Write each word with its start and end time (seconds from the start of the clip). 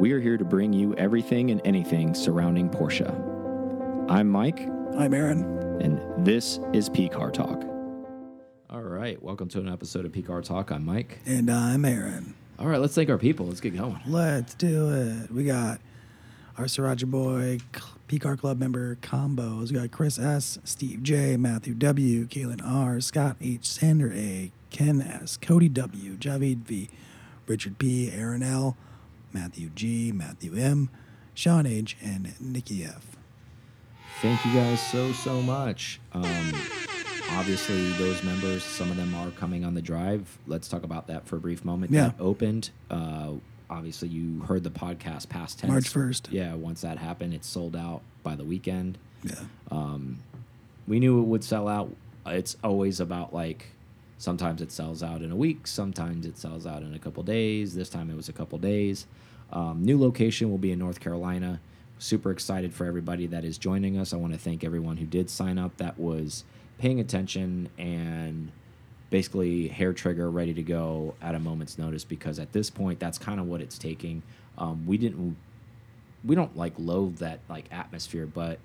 We 0.00 0.12
are 0.12 0.18
here 0.18 0.38
to 0.38 0.46
bring 0.46 0.72
you 0.72 0.94
everything 0.94 1.50
and 1.50 1.60
anything 1.62 2.14
surrounding 2.14 2.70
Porsche. 2.70 3.06
I'm 4.08 4.30
Mike, 4.30 4.60
I'm 4.96 5.12
Aaron. 5.12 5.42
and 5.82 6.24
this 6.24 6.58
is 6.72 6.88
P 6.88 7.06
Car 7.06 7.30
Talk. 7.30 7.62
All 8.70 8.80
right, 8.80 9.22
welcome 9.22 9.48
to 9.50 9.58
an 9.58 9.68
episode 9.68 10.06
of 10.06 10.12
P 10.12 10.22
Car 10.22 10.40
Talk. 10.40 10.72
I'm 10.72 10.86
Mike. 10.86 11.18
And 11.26 11.50
I'm 11.50 11.84
Aaron. 11.84 12.34
All 12.58 12.66
right, 12.66 12.80
let's 12.80 12.94
thank 12.94 13.10
our 13.10 13.18
people. 13.18 13.44
Let's 13.44 13.60
get 13.60 13.76
going. 13.76 14.00
Let's 14.06 14.54
do 14.54 14.90
it. 14.90 15.30
We 15.30 15.44
got 15.44 15.82
our 16.56 16.64
Sriracha 16.64 17.04
Boy, 17.04 17.58
PCAR 18.08 18.38
Club 18.38 18.58
member 18.58 18.96
combos. 19.02 19.70
We 19.70 19.78
got 19.78 19.90
Chris 19.90 20.18
S., 20.18 20.58
Steve 20.64 21.02
J., 21.02 21.36
Matthew 21.36 21.74
W., 21.74 22.26
Kaylin 22.26 22.66
R., 22.66 23.02
Scott 23.02 23.36
H., 23.42 23.66
Sander 23.66 24.10
A., 24.14 24.50
Ken 24.70 25.02
S., 25.02 25.36
Cody 25.36 25.68
W., 25.68 26.16
Javid 26.16 26.62
V., 26.62 26.88
Richard 27.46 27.76
P., 27.76 28.10
Aaron 28.10 28.42
L., 28.42 28.78
Matthew 29.32 29.70
G., 29.70 30.12
Matthew 30.12 30.56
M., 30.56 30.90
Sean 31.34 31.66
H., 31.66 31.96
and 32.02 32.34
Nikki 32.40 32.84
F. 32.84 33.16
Thank 34.22 34.44
you 34.44 34.52
guys 34.52 34.80
so 34.90 35.12
so 35.12 35.40
much. 35.40 36.00
Um, 36.12 36.52
obviously, 37.32 37.92
those 37.92 38.22
members, 38.22 38.62
some 38.62 38.90
of 38.90 38.96
them 38.96 39.14
are 39.14 39.30
coming 39.30 39.64
on 39.64 39.74
the 39.74 39.80
drive. 39.80 40.38
Let's 40.46 40.68
talk 40.68 40.82
about 40.82 41.06
that 41.06 41.26
for 41.26 41.36
a 41.36 41.40
brief 41.40 41.64
moment. 41.64 41.92
Yeah. 41.92 42.08
That 42.08 42.20
opened. 42.20 42.70
Uh, 42.90 43.32
obviously, 43.70 44.08
you 44.08 44.40
heard 44.42 44.62
the 44.62 44.70
podcast 44.70 45.28
past 45.30 45.58
tense. 45.60 45.70
March 45.70 45.92
1st. 45.92 46.32
Yeah, 46.32 46.54
once 46.54 46.82
that 46.82 46.98
happened, 46.98 47.32
it's 47.32 47.48
sold 47.48 47.74
out 47.76 48.02
by 48.22 48.34
the 48.34 48.44
weekend. 48.44 48.98
Yeah. 49.22 49.34
Um, 49.70 50.18
we 50.86 50.98
knew 51.00 51.20
it 51.20 51.26
would 51.26 51.44
sell 51.44 51.68
out. 51.68 51.94
It's 52.26 52.56
always 52.62 53.00
about 53.00 53.32
like 53.32 53.68
sometimes 54.20 54.60
it 54.60 54.70
sells 54.70 55.02
out 55.02 55.22
in 55.22 55.32
a 55.32 55.36
week, 55.36 55.66
sometimes 55.66 56.26
it 56.26 56.36
sells 56.36 56.66
out 56.66 56.82
in 56.82 56.94
a 56.94 56.98
couple 56.98 57.22
days. 57.22 57.74
This 57.74 57.88
time 57.88 58.10
it 58.10 58.16
was 58.16 58.28
a 58.28 58.34
couple 58.34 58.58
days. 58.58 59.06
Um, 59.50 59.82
new 59.82 59.98
location 59.98 60.50
will 60.50 60.58
be 60.58 60.70
in 60.70 60.78
North 60.78 61.00
Carolina. 61.00 61.58
Super 61.98 62.30
excited 62.30 62.74
for 62.74 62.84
everybody 62.84 63.26
that 63.28 63.46
is 63.46 63.56
joining 63.56 63.96
us. 63.98 64.12
I 64.12 64.18
want 64.18 64.34
to 64.34 64.38
thank 64.38 64.62
everyone 64.62 64.98
who 64.98 65.06
did 65.06 65.30
sign 65.30 65.58
up 65.58 65.78
that 65.78 65.98
was 65.98 66.44
paying 66.76 67.00
attention 67.00 67.70
and 67.78 68.52
basically 69.08 69.68
hair 69.68 69.94
trigger 69.94 70.30
ready 70.30 70.52
to 70.52 70.62
go 70.62 71.14
at 71.22 71.34
a 71.34 71.38
moment's 71.38 71.78
notice 71.78 72.04
because 72.04 72.38
at 72.38 72.52
this 72.52 72.68
point 72.68 73.00
that's 73.00 73.16
kind 73.16 73.40
of 73.40 73.46
what 73.46 73.62
it's 73.62 73.78
taking. 73.78 74.22
Um, 74.58 74.86
we 74.86 74.98
didn't 74.98 75.36
we 76.22 76.34
don't 76.34 76.54
like 76.54 76.74
loathe 76.76 77.16
that 77.18 77.40
like 77.48 77.64
atmosphere, 77.72 78.26
but 78.26 78.58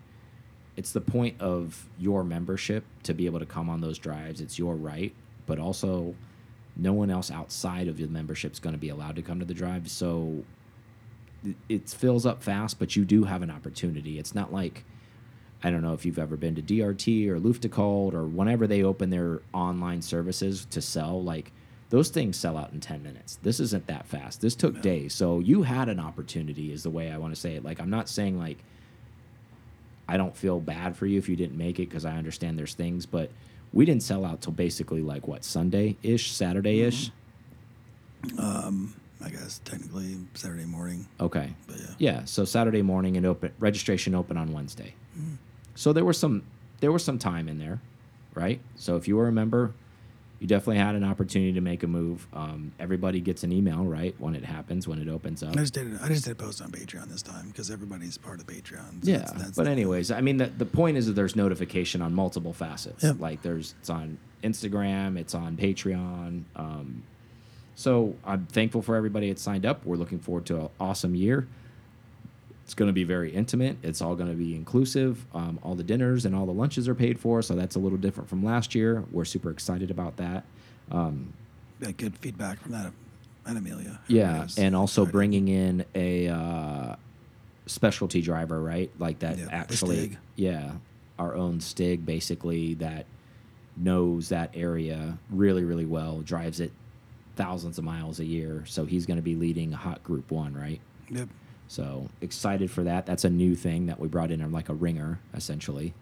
it's 0.76 0.92
the 0.92 1.00
point 1.00 1.40
of 1.40 1.88
your 1.98 2.26
membership 2.26 2.84
to 3.04 3.14
be 3.14 3.26
able 3.26 3.40
to 3.40 3.46
come 3.46 3.70
on 3.70 3.80
those 3.80 3.98
drives. 3.98 4.42
It's 4.42 4.60
your 4.60 4.76
right, 4.76 5.14
but 5.46 5.60
also 5.60 6.16
no 6.76 6.94
one 6.94 7.10
else 7.10 7.32
outside 7.32 7.88
of 7.88 8.00
your 8.00 8.10
membership 8.10 8.52
is 8.54 8.60
going 8.60 8.76
to 8.76 8.80
be 8.80 8.90
allowed 8.90 9.16
to 9.16 9.22
come 9.22 9.40
to 9.40 9.46
the 9.46 9.54
drive. 9.54 9.90
So 9.90 10.44
it- 11.70 11.90
fills 11.90 12.26
up 12.26 12.44
fast, 12.44 12.80
but 12.80 12.96
you 12.96 13.06
do 13.06 13.24
have 13.26 13.42
an 13.42 13.52
opportunity. 13.52 14.20
It's 14.20 14.36
not 14.36 14.52
like 14.54 14.84
I 15.64 15.72
don't 15.72 15.82
know 15.82 15.94
if 15.94 16.06
you've 16.06 16.20
ever 16.20 16.38
been 16.38 16.54
to 16.56 16.62
DRT 16.62 17.28
or 17.28 17.40
Luftgekühlt 17.40 18.14
or 18.14 18.26
whenever 18.26 18.68
they 18.68 18.84
open 18.84 19.10
their 19.10 19.42
online 19.54 20.02
services 20.02 20.66
to 20.70 20.82
sell, 20.82 21.24
like 21.24 21.52
those 21.90 22.10
things 22.10 22.38
sell 22.38 22.58
out 22.58 22.74
in 22.74 22.80
10 22.82 23.02
minutes. 23.02 23.40
This 23.42 23.60
isn't 23.60 23.88
that 23.88 24.06
fast. 24.06 24.42
This 24.42 24.54
took 24.56 24.82
days. 24.82 25.14
So 25.14 25.40
you 25.40 25.64
had 25.64 25.88
an 25.90 26.00
opportunity, 26.00 26.72
is 26.72 26.84
the 26.84 26.90
way 26.92 27.10
I 27.12 27.18
want 27.18 27.34
to 27.34 27.40
say 27.40 27.56
it. 27.56 27.64
Like, 27.64 27.80
I'm 27.80 27.90
not 27.90 28.10
saying 28.10 28.38
like 28.38 28.58
I 30.08 30.18
don't 30.18 30.36
feel 30.36 30.60
bad 30.60 30.96
for 30.96 31.06
you 31.08 31.18
if 31.18 31.28
you 31.30 31.36
didn't 31.36 31.58
make 31.58 31.80
it 31.80 31.90
because 31.90 32.06
I 32.06 32.16
understand 32.18 32.60
there's 32.60 32.76
things, 32.76 33.06
but 33.06 33.32
we 33.76 33.86
didn't 33.86 34.02
sell 34.02 34.26
out 34.26 34.42
till 34.42 34.54
basically 34.54 35.02
like 35.02 35.28
what 35.28 35.44
Sunday 35.44 35.98
ish, 36.02 36.32
Saturday 36.32 36.82
ish. 36.82 37.12
Mm-hmm. 38.24 38.40
Um, 38.40 38.96
I 39.24 39.30
guess 39.30 39.60
technically 39.66 40.18
Saturday 40.34 40.66
morning. 40.66 41.08
Okay. 41.20 41.54
But 41.68 41.78
yeah. 41.78 41.86
Yeah. 42.00 42.26
So 42.26 42.46
Saturday 42.46 42.82
morning 42.82 43.18
and 43.18 43.26
open 43.26 43.52
registration 43.60 44.16
open 44.16 44.38
on 44.38 44.52
Wednesday. 44.54 44.96
Mm-hmm. 45.20 45.36
So 45.76 45.94
there 45.94 46.06
was 46.06 46.18
some 46.18 46.44
there 46.80 46.92
was 46.92 47.04
some 47.04 47.20
time 47.20 47.50
in 47.50 47.60
there, 47.60 47.82
right? 48.34 48.62
So 48.76 48.96
if 48.96 49.08
you 49.08 49.18
were 49.18 49.28
a 49.28 49.32
member, 49.32 49.74
you 50.46 50.48
definitely 50.48 50.78
had 50.78 50.94
an 50.94 51.04
opportunity 51.04 51.54
to 51.54 51.62
make 51.62 51.82
a 51.82 51.88
move. 51.88 52.28
Um, 52.32 52.72
everybody 52.80 53.20
gets 53.20 53.44
an 53.44 53.52
email, 53.52 53.84
right, 53.84 54.14
when 54.20 54.36
it 54.36 54.46
happens, 54.46 54.88
when 54.88 55.00
it 55.02 55.08
opens 55.10 55.42
up. 55.42 55.54
I 55.54 55.62
just 55.62 55.74
did. 55.74 56.00
I 56.00 56.08
just 56.08 56.24
did 56.26 56.34
a 56.34 56.36
post 56.36 56.62
on 56.62 56.70
Patreon 56.72 57.08
this 57.08 57.24
time 57.24 57.48
because 57.48 57.72
everybody's 57.72 58.16
part 58.20 58.40
of 58.40 58.46
Patreon. 58.46 59.04
So 59.04 59.10
Yeah, 59.12 59.18
that's- 59.18 59.32
that's 59.42 59.58
but 59.58 59.66
anyways, 59.66 60.12
I 60.12 60.22
mean, 60.22 60.38
the, 60.38 60.46
the 60.46 60.66
point 60.68 60.98
is 60.98 61.08
that 61.08 61.14
there's 61.14 61.36
notification 61.36 62.00
on 62.04 62.14
multiple 62.14 62.54
facets. 62.54 63.04
Yep. 63.04 63.20
Like 63.20 63.42
there's 63.42 63.74
it's 63.80 63.90
on 63.90 64.20
Instagram, 64.44 65.18
it's 65.18 65.34
on 65.34 65.58
Patreon. 65.58 66.44
Um, 66.56 67.02
so 67.74 68.16
I'm 68.24 68.46
thankful 68.46 68.84
for 68.84 68.96
everybody 68.96 69.30
that 69.30 69.40
signed 69.40 69.66
up. 69.66 69.84
We're 69.84 69.96
looking 69.98 70.20
forward 70.20 70.46
to 70.46 70.62
an 70.62 70.70
awesome 70.80 71.16
year. 71.16 71.48
It's 72.66 72.74
going 72.74 72.88
to 72.88 72.94
be 72.94 73.04
very 73.04 73.32
intimate. 73.32 73.78
It's 73.84 74.02
all 74.02 74.16
going 74.16 74.30
to 74.30 74.36
be 74.36 74.56
inclusive. 74.56 75.24
Um, 75.34 75.60
all 75.62 75.76
the 75.76 75.84
dinners 75.84 76.26
and 76.26 76.36
all 76.36 76.48
the 76.48 76.52
lunches 76.52 76.90
are 76.90 76.96
paid 76.96 77.20
for, 77.20 77.42
so 77.44 77.54
that's 77.54 77.76
a 77.76 77.80
little 77.80 77.98
different 77.98 78.28
from 78.28 78.44
last 78.44 78.74
year. 78.74 79.04
We're 79.12 79.26
super 79.26 79.52
excited 79.52 79.92
about 79.92 80.18
that. 80.18 80.46
got 81.80 81.96
good 81.98 82.18
feedback 82.18 82.60
from 82.60 82.72
that 82.72 82.92
and 83.46 83.58
Amelia. 83.58 84.00
Yeah, 84.08 84.48
and 84.58 84.76
also 84.76 85.04
excited. 85.04 85.12
bringing 85.14 85.48
in 85.48 85.86
a 85.94 86.28
uh, 86.28 86.96
specialty 87.68 88.22
driver, 88.22 88.60
right? 88.62 88.92
Like 88.98 89.20
that 89.20 89.38
Yeah, 89.38 89.48
actually, 89.52 90.18
yeah, 90.36 90.72
our 91.20 91.36
own 91.36 91.60
Stig, 91.60 92.06
basically 92.06 92.74
that 92.76 93.06
knows 93.78 94.30
that 94.30 94.52
area 94.56 95.18
really, 95.30 95.64
really 95.64 95.86
well, 95.86 96.22
drives 96.22 96.60
it 96.60 96.72
thousands 97.36 97.78
of 97.78 97.84
miles 97.84 98.20
a 98.20 98.26
year. 98.26 98.64
So 98.66 98.86
he's 98.86 99.06
going 99.06 99.18
to 99.18 99.24
be 99.24 99.36
leading 99.36 99.74
a 99.74 99.78
hot 99.78 100.04
Group 100.04 100.32
One, 100.32 100.54
right? 100.54 100.80
Yep. 101.10 101.30
So 101.68 102.10
excited 102.22 102.70
for 102.72 102.84
that. 102.84 103.06
That's 103.06 103.24
a 103.26 103.30
new 103.30 103.56
thing 103.56 103.88
that 103.88 104.00
we 104.00 104.08
brought 104.08 104.32
in, 104.32 104.52
like 104.52 104.70
a 104.70 104.74
ringer, 104.74 105.20
essentially. 105.34 105.94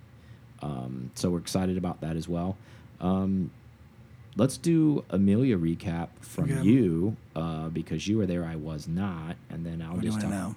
Um, 0.62 1.12
so 1.16 1.30
we're 1.30 1.40
excited 1.40 1.78
about 1.78 2.02
that 2.02 2.16
as 2.16 2.28
well. 2.28 2.58
Um, 3.02 3.52
let's 4.36 4.58
do 4.58 5.04
Amelia 5.10 5.58
recap 5.58 6.10
from 6.22 6.46
Okay. 6.52 6.62
you 6.62 7.16
uh, 7.36 7.70
because 7.70 8.08
you 8.08 8.18
were 8.18 8.26
there. 8.26 8.44
I 8.46 8.56
was 8.56 8.88
not, 8.88 9.36
and 9.50 9.66
then 9.66 9.82
I'll 9.82 9.94
What 9.94 10.02
do 10.02 10.08
you 10.08 10.12
just 10.14 10.22
talk. 10.22 10.30
know? 10.32 10.56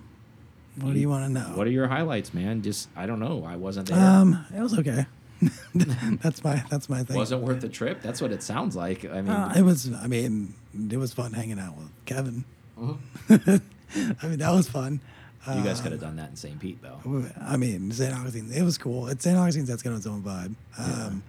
What 0.81 0.93
do 0.93 1.00
you 1.00 1.09
want 1.09 1.25
to 1.27 1.33
know? 1.33 1.56
What 1.56 1.66
are 1.66 1.71
your 1.71 1.89
highlights, 1.89 2.34
man? 2.34 2.61
Just 2.62 2.89
I 2.95 3.06
don't 3.06 3.19
know. 3.21 3.45
I 3.45 3.56
wasn't 3.56 3.89
there. 3.89 3.99
Um, 3.99 4.45
it 4.55 4.61
was 4.61 4.78
okay. 4.78 5.06
that's 5.75 6.43
my 6.45 6.62
that's 6.71 6.89
my 6.89 7.03
thing. 7.03 7.16
wasn't 7.16 7.43
worth 7.43 7.61
the 7.61 7.69
trip. 7.69 8.03
That's 8.03 8.21
what 8.21 8.31
it 8.33 8.43
sounds 8.43 8.77
like. 8.77 9.05
I 9.05 9.22
mean, 9.22 9.31
Uh, 9.31 9.55
it 9.56 9.62
was. 9.62 9.91
I 9.93 10.06
mean, 10.06 10.55
it 10.91 10.97
was 10.99 11.12
fun 11.15 11.33
hanging 11.33 11.59
out 11.59 11.77
with 11.77 11.89
Kevin. 12.05 12.45
Uh-huh. 12.78 13.59
I 14.23 14.27
mean, 14.27 14.39
that 14.39 14.53
was 14.53 14.69
fun. 14.69 15.01
you 15.49 15.63
guys 15.63 15.81
uh, 15.81 15.85
could 15.85 15.93
have 15.93 16.01
done 16.01 16.17
that 16.17 16.31
in 16.31 16.37
St. 16.37 16.59
Pete, 16.59 16.79
though. 16.83 17.25
I 17.41 17.57
mean, 17.57 17.91
St. 17.93 18.13
Augustine. 18.15 18.51
It 18.53 18.63
was 18.63 18.79
cool. 18.79 19.07
It's 19.09 19.23
St. 19.25 19.37
Augustine's. 19.37 19.69
That's 19.69 19.83
got 19.83 19.93
its 19.95 20.07
own 20.07 20.23
vibe. 20.23 20.55
Um, 20.79 21.23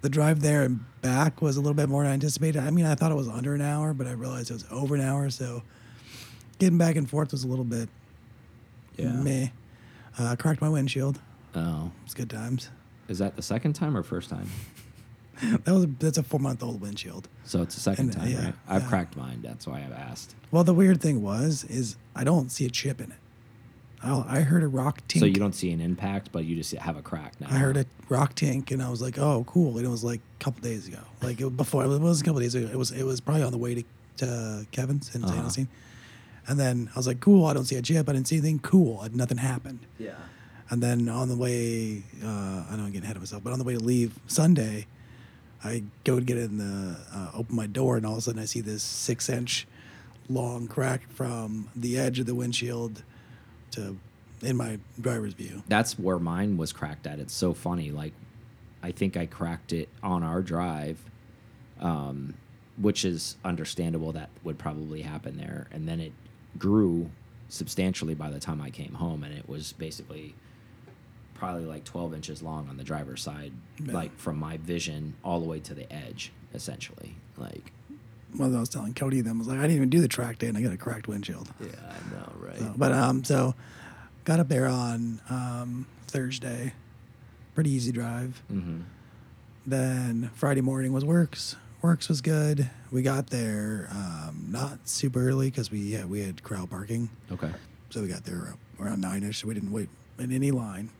The 0.00 0.08
drive 0.08 0.40
there 0.40 0.62
and 0.64 0.80
back 1.00 1.40
was 1.42 1.56
a 1.56 1.60
little 1.60 1.74
bit 1.74 1.88
more 1.88 2.02
than 2.02 2.10
I 2.10 2.14
anticipated. 2.14 2.60
I 2.62 2.70
mean, 2.70 2.86
I 2.86 2.94
thought 2.96 3.12
it 3.12 3.16
was 3.16 3.28
under 3.28 3.54
an 3.54 3.60
hour, 3.60 3.92
but 3.94 4.06
I 4.08 4.12
realized 4.12 4.50
it 4.50 4.54
was 4.54 4.64
over 4.70 4.94
an 4.96 5.00
hour. 5.00 5.30
So 5.30 5.62
getting 6.58 6.76
back 6.78 6.96
and 6.96 7.08
forth 7.08 7.30
was 7.30 7.44
a 7.44 7.48
little 7.48 7.64
bit 7.64 7.88
Yeah. 8.96 9.12
meh. 9.12 9.48
Uh, 10.18 10.34
cracked 10.36 10.60
my 10.60 10.68
windshield. 10.68 11.20
Oh, 11.54 11.92
It's 12.04 12.14
good 12.14 12.30
times. 12.30 12.70
is 13.08 13.18
that 13.18 13.36
the 13.36 13.42
second 13.42 13.74
time 13.74 13.96
or 13.96 14.02
first 14.02 14.28
time? 14.30 14.48
That 15.64 15.72
was 15.72 15.84
a, 15.84 15.86
that's 15.98 16.18
a 16.18 16.22
four 16.22 16.40
month 16.40 16.62
old 16.62 16.80
windshield. 16.80 17.28
So 17.44 17.62
it's 17.62 17.74
the 17.74 17.80
second 17.80 18.10
And, 18.10 18.16
uh, 18.16 18.20
time, 18.20 18.30
yeah, 18.30 18.44
right? 18.44 18.54
I've 18.68 18.82
yeah. 18.82 18.88
cracked 18.88 19.16
mine. 19.16 19.40
That's 19.42 19.66
why 19.66 19.80
I've 19.84 19.92
asked. 19.92 20.34
Well, 20.50 20.64
the 20.64 20.74
weird 20.74 21.00
thing 21.00 21.22
was 21.22 21.64
is 21.64 21.96
I 22.14 22.24
don't 22.24 22.50
see 22.50 22.66
a 22.66 22.70
chip 22.70 23.00
in 23.00 23.10
it. 23.10 23.18
I, 24.02 24.38
I 24.38 24.40
heard 24.40 24.62
a 24.62 24.68
rock 24.68 25.00
tink. 25.08 25.20
So 25.20 25.26
you 25.26 25.34
don't 25.34 25.54
see 25.54 25.70
an 25.72 25.80
impact, 25.80 26.30
but 26.32 26.44
you 26.44 26.56
just 26.56 26.72
have 26.72 26.96
a 26.96 27.02
crack 27.02 27.40
now. 27.40 27.46
I 27.50 27.54
heard 27.54 27.76
a 27.76 27.86
rock 28.08 28.34
tink, 28.34 28.70
and 28.70 28.82
I 28.82 28.90
was 28.90 29.00
like, 29.00 29.18
"Oh, 29.18 29.44
cool!" 29.46 29.76
And 29.78 29.86
it 29.86 29.90
was 29.90 30.02
like 30.04 30.20
a 30.40 30.44
couple 30.44 30.60
days 30.60 30.88
ago. 30.88 30.98
Like 31.22 31.40
it, 31.40 31.56
before, 31.56 31.84
it 31.84 31.98
was 32.00 32.20
a 32.20 32.24
couple 32.24 32.40
days 32.40 32.54
ago. 32.54 32.66
It 32.66 32.76
was 32.76 32.90
it 32.90 33.04
was 33.04 33.20
probably 33.20 33.44
on 33.44 33.52
the 33.52 33.58
way 33.58 33.74
to, 33.76 33.84
to 34.18 34.66
Kevin's 34.72 35.14
in. 35.14 35.24
Uh-huh. 35.24 35.38
Augustine. 35.38 35.68
And 36.48 36.58
then 36.58 36.90
I 36.94 36.98
was 36.98 37.06
like, 37.06 37.20
"Cool!" 37.20 37.46
I 37.46 37.52
don't 37.54 37.64
see 37.64 37.76
a 37.76 37.82
chip. 37.82 38.08
I 38.08 38.12
didn't 38.12 38.26
see 38.26 38.36
anything. 38.38 38.58
Cool. 38.58 39.06
Nothing 39.12 39.38
happened. 39.38 39.80
Yeah. 39.98 40.14
And 40.68 40.82
then 40.82 41.08
on 41.08 41.28
the 41.28 41.36
way, 41.36 42.02
uh, 42.24 42.64
I 42.70 42.74
don't 42.76 42.92
get 42.92 43.04
ahead 43.04 43.14
of 43.16 43.22
myself, 43.22 43.44
but 43.44 43.52
on 43.52 43.58
the 43.58 43.64
way 43.64 43.74
to 43.74 43.78
leave 43.80 44.18
Sunday, 44.26 44.86
I 45.64 45.84
go 46.04 46.18
to 46.18 46.24
get 46.24 46.38
in 46.38 46.58
the 46.58 46.96
uh, 47.14 47.30
open 47.34 47.54
my 47.54 47.66
door, 47.66 47.96
and 47.96 48.04
all 48.04 48.12
of 48.12 48.18
a 48.18 48.22
sudden 48.22 48.40
I 48.40 48.46
see 48.46 48.60
this 48.60 48.82
six 48.82 49.28
inch 49.28 49.66
long 50.28 50.66
crack 50.66 51.08
from 51.10 51.68
the 51.74 51.98
edge 51.98 52.18
of 52.18 52.26
the 52.26 52.34
windshield 52.34 53.02
to 53.72 53.96
in 54.42 54.56
my 54.56 54.78
driver's 55.00 55.34
view. 55.34 55.62
That's 55.68 55.98
where 55.98 56.18
mine 56.18 56.56
was 56.56 56.72
cracked 56.72 57.06
at. 57.06 57.18
It's 57.20 57.34
so 57.34 57.54
funny. 57.54 57.90
Like, 57.90 58.12
I 58.82 58.90
think 58.90 59.16
I 59.16 59.26
cracked 59.26 59.72
it 59.72 59.88
on 60.02 60.22
our 60.22 60.42
drive, 60.42 60.98
um, 61.80 62.34
which 62.76 63.04
is 63.04 63.36
understandable. 63.44 64.12
That 64.12 64.30
would 64.42 64.58
probably 64.58 65.02
happen 65.02 65.36
there. 65.36 65.68
And 65.70 65.88
then 65.88 66.00
it 66.00 66.12
grew 66.58 67.10
substantially 67.48 68.14
by 68.14 68.30
the 68.30 68.40
time 68.40 68.60
I 68.60 68.70
came 68.70 68.94
home, 68.94 69.22
and 69.22 69.32
it 69.36 69.48
was 69.48 69.72
basically 69.72 70.34
probably 71.42 71.64
like 71.64 71.82
12 71.82 72.14
inches 72.14 72.40
long 72.40 72.68
on 72.68 72.76
the 72.76 72.84
driver's 72.84 73.20
side, 73.20 73.52
Yeah. 73.84 73.92
like 73.94 74.16
from 74.16 74.38
my 74.38 74.58
vision 74.58 75.14
all 75.24 75.40
the 75.40 75.46
way 75.46 75.58
to 75.58 75.74
the 75.74 75.92
edge, 75.92 76.30
essentially. 76.54 77.16
Like, 77.36 77.72
well, 78.38 78.54
I 78.56 78.60
was 78.60 78.68
telling 78.68 78.94
Cody 78.94 79.22
them 79.22 79.38
I 79.38 79.40
was 79.40 79.48
like, 79.48 79.58
I 79.58 79.62
didn't 79.62 79.76
even 79.78 79.90
do 79.90 80.00
the 80.00 80.06
track 80.06 80.38
day, 80.38 80.46
and 80.46 80.56
I 80.56 80.62
got 80.62 80.72
a 80.72 80.76
cracked 80.76 81.08
windshield. 81.08 81.48
Yeah, 81.60 81.66
I 81.88 82.14
know, 82.14 82.32
right? 82.38 82.58
So, 82.60 82.74
but 82.76 82.92
um, 82.92 83.24
so 83.24 83.56
got 84.24 84.38
up 84.38 84.48
there 84.48 84.68
on 84.68 85.20
um, 85.30 85.86
Thursday, 86.06 86.74
pretty 87.56 87.70
easy 87.70 87.90
drive. 87.90 88.40
mm-hmm. 88.50 88.82
Then 89.66 90.30
Friday 90.34 90.60
morning 90.60 90.92
was 90.92 91.04
Werks. 91.04 91.56
Werks 91.82 92.08
was 92.08 92.20
good. 92.20 92.70
We 92.92 93.02
got 93.02 93.28
there 93.28 93.88
um, 93.90 94.46
not 94.48 94.88
super 94.88 95.28
early 95.28 95.50
because 95.50 95.72
we 95.72 95.80
yeah, 95.80 96.04
we 96.04 96.20
had 96.20 96.42
crowd 96.44 96.70
parking, 96.70 97.10
Okay. 97.32 97.50
so 97.90 98.00
we 98.00 98.06
got 98.06 98.22
there 98.24 98.54
around 98.80 99.00
nine 99.00 99.24
ish. 99.24 99.40
So 99.42 99.48
we 99.48 99.54
didn't 99.54 99.72
wait 99.72 99.88
in 100.20 100.30
any 100.32 100.52
line. 100.52 100.90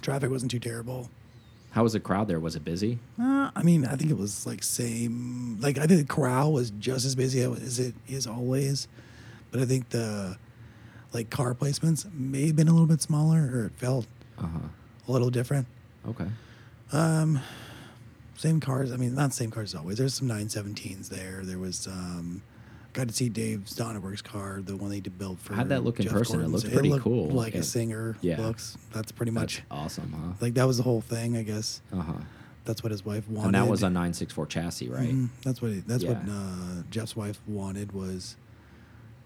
Traffic 0.00 0.30
wasn't 0.30 0.50
too 0.50 0.58
terrible. 0.58 1.10
How 1.72 1.82
was 1.84 1.92
the 1.92 2.00
crowd 2.00 2.26
there? 2.28 2.40
Was 2.40 2.56
it 2.56 2.64
busy? 2.64 2.98
Uh, 3.20 3.50
I 3.54 3.62
mean, 3.62 3.84
I 3.84 3.94
think 3.94 4.10
it 4.10 4.18
was 4.18 4.44
like 4.46 4.62
same. 4.64 5.58
Like 5.60 5.78
I 5.78 5.86
think 5.86 6.00
the 6.06 6.12
corral 6.12 6.52
was 6.52 6.70
just 6.72 7.04
as 7.04 7.14
busy 7.14 7.40
as 7.42 7.78
it 7.78 7.94
is 8.08 8.26
always, 8.26 8.88
but 9.52 9.60
I 9.60 9.64
think 9.66 9.90
the 9.90 10.36
like 11.12 11.30
car 11.30 11.54
placements 11.54 12.12
may 12.12 12.48
have 12.48 12.56
been 12.56 12.68
a 12.68 12.72
little 12.72 12.86
bit 12.88 13.00
smaller, 13.02 13.50
or 13.52 13.64
it 13.66 13.72
felt 13.76 14.06
Uh 14.38 14.46
huh. 14.46 14.58
a 15.08 15.12
little 15.12 15.30
different. 15.30 15.66
Okay. 16.08 16.26
Um, 16.92 17.40
same 18.36 18.58
cars. 18.58 18.90
I 18.90 18.96
mean, 18.96 19.14
not 19.14 19.32
same 19.32 19.50
cars 19.52 19.74
as 19.74 19.78
always. 19.80 19.98
There's 19.98 20.14
some 20.14 20.28
917s 20.28 21.08
there. 21.08 21.40
There 21.44 21.58
was 21.58 21.86
um, 21.86 22.42
got 22.92 23.08
to 23.08 23.14
see 23.14 23.28
Dave 23.28 23.60
Stonneberg's 23.66 24.22
car, 24.22 24.60
the 24.64 24.76
one 24.76 24.90
they 24.90 25.00
did 25.00 25.18
build 25.18 25.38
for. 25.40 25.54
How'd 25.54 25.68
that 25.70 25.84
look 25.84 25.98
in 26.00 26.04
Jeff 26.06 26.12
person? 26.12 26.36
It 26.36 26.38
Gordon's. 26.44 26.64
looked 26.64 26.74
pretty 26.74 26.88
looked 26.90 27.04
cool. 27.04 27.28
Like 27.30 27.54
Yeah. 27.54 27.60
a 27.60 27.62
singer 27.62 28.16
Yeah. 28.20 28.40
looks. 28.40 28.76
That's 28.92 29.12
pretty 29.12 29.32
That's 29.32 29.58
much 29.58 29.62
awesome, 29.70 30.12
huh? 30.12 30.32
like 30.40 30.54
that 30.54 30.64
was 30.66 30.76
the 30.78 30.82
whole 30.82 31.00
thing. 31.00 31.36
I 31.36 31.42
guess 31.42 31.80
Uh 31.92 32.00
huh. 32.02 32.12
that's 32.64 32.82
what 32.82 32.90
his 32.92 33.04
wife 33.04 33.28
wanted. 33.28 33.46
And 33.46 33.54
that 33.54 33.68
was 33.68 33.82
a 33.82 33.90
964 33.90 34.46
chassis, 34.46 34.88
right? 34.88 35.10
Mhm. 35.14 35.28
That's 35.42 35.60
what. 35.62 35.72
He, 35.72 35.80
that's 35.80 36.04
what 36.04 36.16
uh, 36.28 36.82
Jeff's 36.90 37.14
wife 37.16 37.40
wanted 37.46 37.92
was 37.92 38.36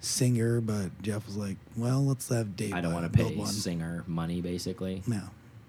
singer, 0.01 0.61
but 0.61 0.91
Jeff 1.03 1.27
was 1.27 1.37
like, 1.37 1.57
"Well, 1.77 2.05
let's 2.05 2.29
have 2.29 2.57
Dave. 2.57 2.75
I 2.75 2.81
don't 2.81 2.93
want 2.93 3.11
to 3.11 3.17
pay 3.17 3.35
one." 3.35 3.49
singer 3.49 4.05
money, 4.07 4.41
basically. 4.41 5.03
No, 5.07 5.23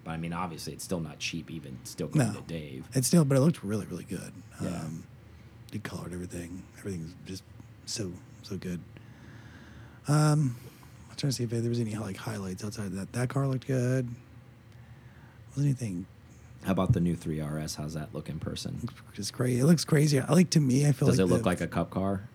But 0.04 0.10
I 0.12 0.16
mean, 0.18 0.32
obviously, 0.32 0.72
it's 0.74 0.84
still 0.84 1.00
not 1.00 1.18
cheap, 1.18 1.50
even 1.50 1.78
still 1.84 2.08
going 2.08 2.28
No. 2.32 2.40
to 2.40 2.46
Dave. 2.46 2.86
it's 2.92 3.06
still, 3.08 3.24
but 3.24 3.36
it 3.36 3.40
looked 3.40 3.64
really, 3.64 3.86
really 3.86 4.04
good. 4.04 4.32
Yeah. 4.62 4.68
Um, 4.68 5.04
he 5.72 5.78
colored 5.80 6.12
everything. 6.12 6.62
Everything's 6.78 7.14
just 7.26 7.42
so, 7.86 8.12
so 8.42 8.56
good. 8.56 8.80
Um, 10.08 10.56
I'm 11.10 11.16
trying 11.16 11.30
to 11.30 11.32
see 11.36 11.44
if 11.44 11.50
there 11.50 11.62
was 11.68 11.80
any 11.80 11.94
like 11.96 12.16
highlights 12.16 12.64
outside 12.64 12.86
of 12.86 12.94
that. 12.96 13.12
That 13.12 13.28
car 13.28 13.46
looked 13.48 13.66
good. 13.66 14.08
Was 15.54 15.64
anything 15.64 16.06
How 16.64 16.72
about 16.72 16.92
the 16.92 17.00
new 17.00 17.16
3RS? 17.16 17.76
How's 17.76 17.94
that 17.94 18.14
look 18.14 18.28
in 18.28 18.38
person? 18.38 18.88
just 19.14 19.32
crazy? 19.32 19.60
It 19.60 19.64
looks 19.64 19.84
crazy. 19.84 20.20
I 20.20 20.32
like 20.32 20.50
to 20.50 20.60
me. 20.60 20.86
I 20.86 20.92
feel 20.92 21.08
Does 21.08 21.18
like 21.18 21.24
it 21.26 21.30
look 21.30 21.42
the- 21.42 21.48
like 21.48 21.60
a 21.62 21.66
cup 21.66 21.90
car? 21.90 22.28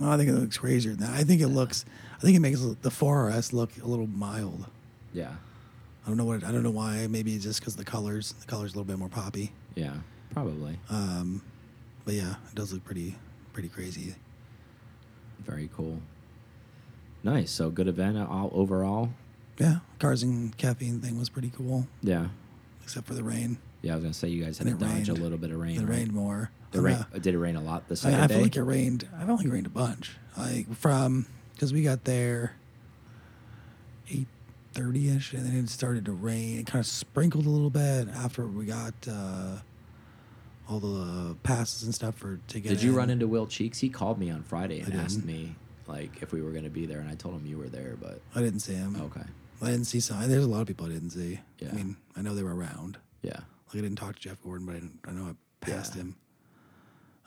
Oh, 0.00 0.10
I 0.10 0.16
think 0.16 0.30
it 0.30 0.34
looks 0.34 0.56
crazier 0.56 0.92
than 0.94 1.00
that. 1.00 1.10
I 1.18 1.22
think 1.22 1.42
it 1.42 1.48
looks. 1.48 1.84
I 2.16 2.20
think 2.22 2.36
it 2.36 2.40
makes 2.40 2.60
the 2.60 2.90
4RS 2.90 3.52
look 3.52 3.70
a 3.82 3.86
little 3.86 4.06
mild. 4.06 4.66
Yeah. 5.12 5.32
I 6.04 6.08
don't 6.08 6.16
know 6.16 6.24
what. 6.24 6.42
I 6.42 6.50
don't 6.50 6.62
know 6.62 6.70
why. 6.70 7.06
Maybe 7.08 7.34
it's 7.34 7.44
just 7.44 7.60
because 7.60 7.76
the 7.76 7.84
colors. 7.84 8.32
The 8.40 8.46
colors 8.46 8.72
a 8.72 8.76
little 8.76 8.84
bit 8.84 8.98
more 8.98 9.08
poppy. 9.10 9.52
Yeah. 9.74 9.94
Probably. 10.32 10.78
Um, 10.88 11.42
but 12.04 12.14
yeah, 12.14 12.36
it 12.50 12.54
does 12.54 12.72
look 12.72 12.82
pretty, 12.84 13.16
pretty 13.52 13.68
crazy. 13.68 14.14
Very 15.44 15.68
cool. 15.74 16.00
Nice. 17.22 17.50
So 17.50 17.70
good 17.70 17.88
event 17.88 18.16
all 18.18 18.50
overall. 18.52 19.10
Yeah, 19.58 19.76
cars 19.98 20.22
and 20.22 20.56
caffeine 20.56 21.00
thing 21.00 21.18
was 21.18 21.28
pretty 21.28 21.50
cool, 21.54 21.86
Yeah. 22.02 22.28
except 22.82 23.06
for 23.06 23.14
the 23.14 23.22
rain. 23.22 23.58
Yeah, 23.82 23.92
I 23.92 23.94
was 23.96 24.04
gonna 24.04 24.14
say 24.14 24.28
you 24.28 24.44
guys 24.44 24.58
had 24.58 24.66
And 24.66 24.78
to 24.80 24.84
it 24.86 24.88
dodge 24.88 25.08
a 25.08 25.14
little 25.14 25.38
bit 25.38 25.50
of 25.50 25.58
rain. 25.60 25.76
It 25.76 25.80
right? 25.80 25.88
rained 25.98 26.12
more. 26.12 26.50
The 26.70 26.80
rain. 26.80 26.94
uh, 26.96 27.18
Did 27.18 27.34
it 27.34 27.38
rain 27.38 27.56
a 27.56 27.60
lot 27.60 27.84
I, 27.90 27.94
second 27.94 28.20
I 28.20 28.26
day? 28.26 28.34
feel 28.34 28.42
like 28.44 28.56
it 28.56 28.62
rained. 28.62 29.08
I 29.16 29.24
felt 29.26 29.38
like 29.38 29.46
it 29.46 29.50
rained 29.52 29.66
a 29.66 29.70
bunch. 29.70 30.12
Like 30.38 30.74
from 30.74 31.26
because 31.54 31.72
we 31.72 31.82
got 31.82 32.04
there 32.04 32.54
eight 34.10 34.26
thirty 34.72 35.08
ish, 35.10 35.32
and 35.34 35.44
then 35.46 35.54
it 35.64 35.68
started 35.68 36.06
to 36.06 36.12
rain. 36.12 36.58
It 36.60 36.66
kind 36.66 36.80
of 36.80 36.86
sprinkled 36.86 37.44
a 37.46 37.50
little 37.50 37.70
bit 37.70 38.08
after 38.08 38.46
we 38.46 38.64
got 38.64 38.94
uh, 39.08 39.58
all 40.72 40.80
the 40.80 41.34
passes 41.42 41.82
and 41.82 41.94
stuff 41.94 42.14
for 42.16 42.38
to 42.48 42.60
get. 42.60 42.68
Did 42.70 42.82
you 42.82 42.90
in. 42.90 42.96
run 42.96 43.10
into 43.10 43.26
Will 43.28 43.46
Cheeks? 43.46 43.78
He 43.78 43.88
called 43.88 44.18
me 44.18 44.30
on 44.30 44.42
Friday 44.42 44.80
and 44.80 44.94
asked 44.94 45.24
me 45.24 45.54
like 45.86 46.22
if 46.22 46.32
we 46.32 46.40
were 46.42 46.50
gonna 46.52 46.70
be 46.70 46.86
there, 46.86 46.98
and 47.00 47.08
I 47.08 47.14
told 47.14 47.34
him 47.34 47.46
you 47.46 47.58
were 47.58 47.68
there, 47.68 47.96
but 48.00 48.20
I 48.34 48.40
didn't 48.40 48.60
see 48.60 48.74
him. 48.74 48.96
okay. 49.00 49.26
I 49.60 49.66
didn't 49.66 49.84
see 49.84 50.00
some. 50.00 50.28
There's 50.28 50.44
a 50.44 50.48
lot 50.48 50.60
of 50.62 50.66
people 50.66 50.86
I 50.86 50.88
didn't 50.88 51.10
see. 51.10 51.38
Yeah. 51.60 51.68
I 51.70 51.72
mean, 51.74 51.96
I 52.16 52.22
know 52.22 52.34
they 52.34 52.42
were 52.42 52.54
around. 52.56 52.98
Yeah. 53.22 53.30
Like 53.68 53.76
I 53.76 53.80
didn't 53.80 53.94
talk 53.96 54.16
to 54.16 54.20
Jeff 54.20 54.42
Gordon, 54.42 54.66
but 54.66 54.72
I, 54.74 54.80
didn't, 54.80 54.98
I 55.06 55.12
know 55.12 55.24
I 55.26 55.64
passed 55.64 55.94
Yeah. 55.94 56.00
him. 56.02 56.16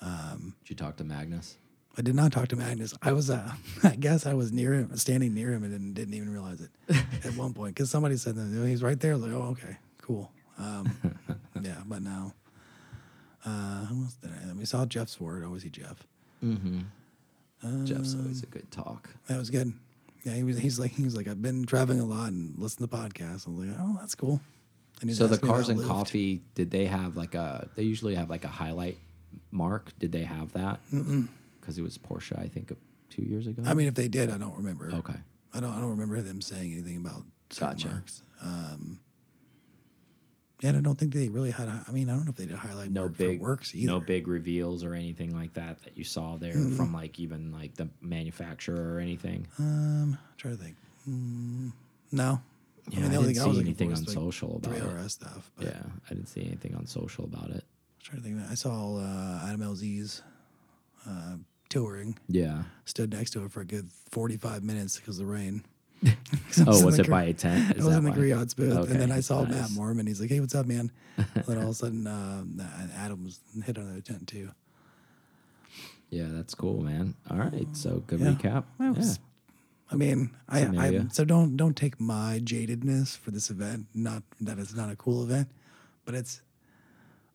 Um, 0.02 0.56
Did 0.64 0.72
you 0.72 0.76
talk 0.76 0.98
to 0.98 1.04
Magnus? 1.06 1.58
I 1.98 2.02
did 2.02 2.14
not 2.14 2.34
talk 2.34 2.50
to 2.50 2.58
Magnus. 2.58 2.94
I 3.02 3.14
was, 3.14 3.30
uh, 3.30 3.52
I 3.84 3.96
guess, 3.96 4.26
I 4.26 4.34
was 4.34 4.52
near 4.52 4.74
him, 4.74 4.96
standing 4.98 5.34
near 5.34 5.54
him, 5.54 5.64
and 5.64 5.72
didn't, 5.72 5.94
didn't 5.94 6.14
even 6.14 6.30
realize 6.34 6.60
it 6.60 6.70
at 7.24 7.36
one 7.38 7.54
point 7.54 7.74
because 7.74 7.90
somebody 7.90 8.18
said 8.18 8.36
that 8.36 8.68
he's 8.68 8.84
right 8.84 9.00
there. 9.00 9.14
I 9.14 9.16
was 9.16 9.24
like, 9.24 9.32
oh, 9.34 9.44
okay, 9.52 9.78
cool. 10.02 10.30
Um, 10.60 10.94
yeah, 11.62 11.76
but 11.86 12.02
now, 12.02 12.34
uh, 13.46 13.86
who 13.86 14.04
else 14.04 14.16
did 14.16 14.32
I? 14.32 14.54
We 14.54 14.66
saw 14.66 14.86
Jeff 14.86 15.08
Zwart. 15.08 15.46
Always 15.46 15.64
see 15.64 15.70
Jeff. 15.70 16.06
Mm-hmm. 16.44 16.80
Uh, 17.64 17.86
Jeff's 17.86 18.16
always 18.16 18.44
a 18.44 18.48
good 18.48 18.70
talk. 18.72 19.10
That 19.28 19.38
was 19.38 19.50
good. 19.50 19.74
Yeah, 20.24 20.34
he 20.34 20.44
was. 20.44 20.58
He's 20.58 20.80
like, 20.80 20.92
he's 20.92 21.16
like, 21.16 21.28
I've 21.28 21.42
been 21.42 21.66
traveling 21.66 22.00
a 22.00 22.06
lot 22.06 22.30
and 22.32 22.58
listened 22.58 22.90
to 22.90 22.96
podcasts. 22.98 23.48
I 23.48 23.52
was 23.52 23.68
like, 23.68 23.78
oh, 23.80 23.98
that's 24.00 24.16
cool. 24.16 24.42
And 25.02 25.14
So 25.16 25.28
the 25.28 25.38
cars 25.38 25.70
and 25.70 25.84
coffee, 25.84 26.42
did 26.56 26.72
they 26.72 26.86
have 26.86 27.16
like 27.18 27.36
a? 27.36 27.70
They 27.76 27.84
usually 27.84 28.16
have 28.16 28.30
like 28.30 28.44
a 28.46 28.50
highlight 28.50 28.98
mark. 29.52 29.92
Did 30.00 30.12
they 30.12 30.24
have 30.24 30.52
that? 30.54 30.80
Because 31.60 31.78
it 31.78 31.82
was 31.82 31.98
Porsche, 31.98 32.38
I 32.40 32.48
think, 32.48 32.72
two 33.10 33.24
years 33.24 33.46
ago. 33.48 33.64
I 33.66 33.74
mean, 33.74 33.88
if 33.88 33.94
they 33.96 34.08
did, 34.08 34.30
I 34.32 34.38
don't 34.38 34.56
remember. 34.56 34.92
okay. 34.94 35.20
I 35.54 35.60
don't. 35.60 35.72
I 35.72 35.80
don't 35.80 35.92
remember 35.92 36.22
them 36.22 36.42
saying 36.42 36.74
anything 36.74 36.98
about 36.98 37.24
Gotcha. 37.58 37.88
marks. 37.90 38.24
Um, 38.42 39.00
and 40.64 40.78
I 40.78 40.82
don't 40.82 40.96
think 40.98 41.14
they 41.14 41.28
really 41.30 41.52
had. 41.52 41.68
I 41.68 41.92
mean, 41.92 42.10
I 42.10 42.14
don't 42.14 42.26
know 42.26 42.32
if 42.32 42.38
they 42.38 42.46
did 42.46 42.56
highlight 42.58 42.92
No 42.92 43.10
big 43.10 43.40
for 43.40 43.44
Werks 43.46 43.76
either. 43.76 43.92
no 43.92 44.00
big 44.00 44.28
reveals 44.28 44.84
or 44.84 44.94
anything 44.94 45.36
like 45.36 45.54
that 45.54 45.84
that 45.84 45.98
you 45.98 46.04
saw 46.04 46.38
there 46.38 46.54
from 46.54 46.94
like 46.94 47.20
even 47.20 47.52
like 47.52 47.76
the 47.76 47.90
manufacturer 48.02 48.96
or 48.96 49.00
anything. 49.00 49.48
Um, 49.60 50.14
I'm 50.14 50.38
trying 50.38 50.58
to 50.58 50.64
think. 50.64 50.76
Mm, 51.10 51.72
no. 52.12 52.42
Yeah, 52.92 53.00
I, 53.06 53.10
the 53.10 53.18
didn't 53.18 53.36
see 53.36 53.42
looking 53.42 53.62
anything 53.62 53.94
on 53.94 54.00
like, 54.04 54.10
social 54.10 54.58
about 54.58 54.76
it. 54.78 54.84
3RS 54.84 55.10
stuff. 55.12 55.52
But 55.58 55.66
Yeah, 55.68 55.82
I 56.06 56.14
didn't 56.14 56.28
see 56.28 56.42
anything 56.46 56.76
on 56.76 56.86
social 56.86 57.26
about 57.26 57.50
it. 57.50 57.64
I 57.64 57.98
was 57.98 58.04
trying 58.04 58.22
to 58.22 58.28
think. 58.28 58.42
I 58.50 58.54
saw 58.54 58.98
uh, 58.98 59.48
Adam 59.48 59.62
LZ's 59.62 60.22
uh, 61.08 61.38
touring. 61.70 62.18
Yeah. 62.28 62.64
Stood 62.86 63.12
next 63.12 63.32
to 63.32 63.44
it 63.44 63.52
for 63.52 63.62
a 63.62 63.66
good 63.66 63.90
45 64.12 64.64
minutes 64.64 64.98
because 65.00 65.20
of 65.20 65.26
the 65.26 65.32
rain. 65.34 65.64
I 66.06 66.64
Oh, 66.68 66.86
was 66.86 67.00
it 67.00 67.06
gr- 67.06 67.12
by 67.12 67.24
a 67.26 67.34
tent? 67.34 67.70
I 67.70 67.72
Is 67.72 67.78
was 67.86 67.94
that 67.94 67.98
in 68.00 68.04
the? 68.06 68.12
Griot's 68.12 68.54
booth, 68.54 68.78
Okay, 68.78 68.92
and 68.92 69.02
then 69.02 69.12
I 69.12 69.20
saw 69.20 69.42
Matt 69.44 69.52
nice. 69.52 69.76
Mormon. 69.76 70.08
He's 70.08 70.22
like, 70.22 70.30
"Hey, 70.30 70.40
what's 70.40 70.56
up, 70.56 70.66
man?" 70.66 70.92
then 71.48 71.58
all 71.58 71.64
of 71.66 71.70
a 71.70 71.74
sudden, 71.74 72.06
um, 72.08 72.62
Adam 72.98 73.24
was 73.24 73.40
hit 73.64 73.78
on 73.78 73.94
the 73.96 74.02
tent 74.02 74.28
too. 74.28 74.50
Yeah, 76.10 76.28
that's 76.30 76.54
cool, 76.56 76.82
man. 76.82 77.16
All 77.30 77.38
right, 77.38 77.68
so 77.74 78.04
good 78.08 78.20
Yeah. 78.20 78.34
recap. 78.34 78.64
Well, 78.78 78.94
it 78.98 79.04
yeah. 79.04 79.14
I 79.92 79.96
mean, 79.96 80.32
I, 80.50 80.62
I 80.62 81.06
so 81.12 81.26
don't 81.26 81.56
don't 81.58 81.76
take 81.76 82.00
my 82.00 82.40
jadedness 82.44 83.18
for 83.18 83.32
this 83.32 83.50
event. 83.50 83.88
Not 83.94 84.24
that 84.42 84.58
it's 84.58 84.74
not 84.76 84.90
a 84.92 84.96
cool 84.96 85.24
event, 85.24 85.50
but 86.06 86.16
it's. 86.16 86.42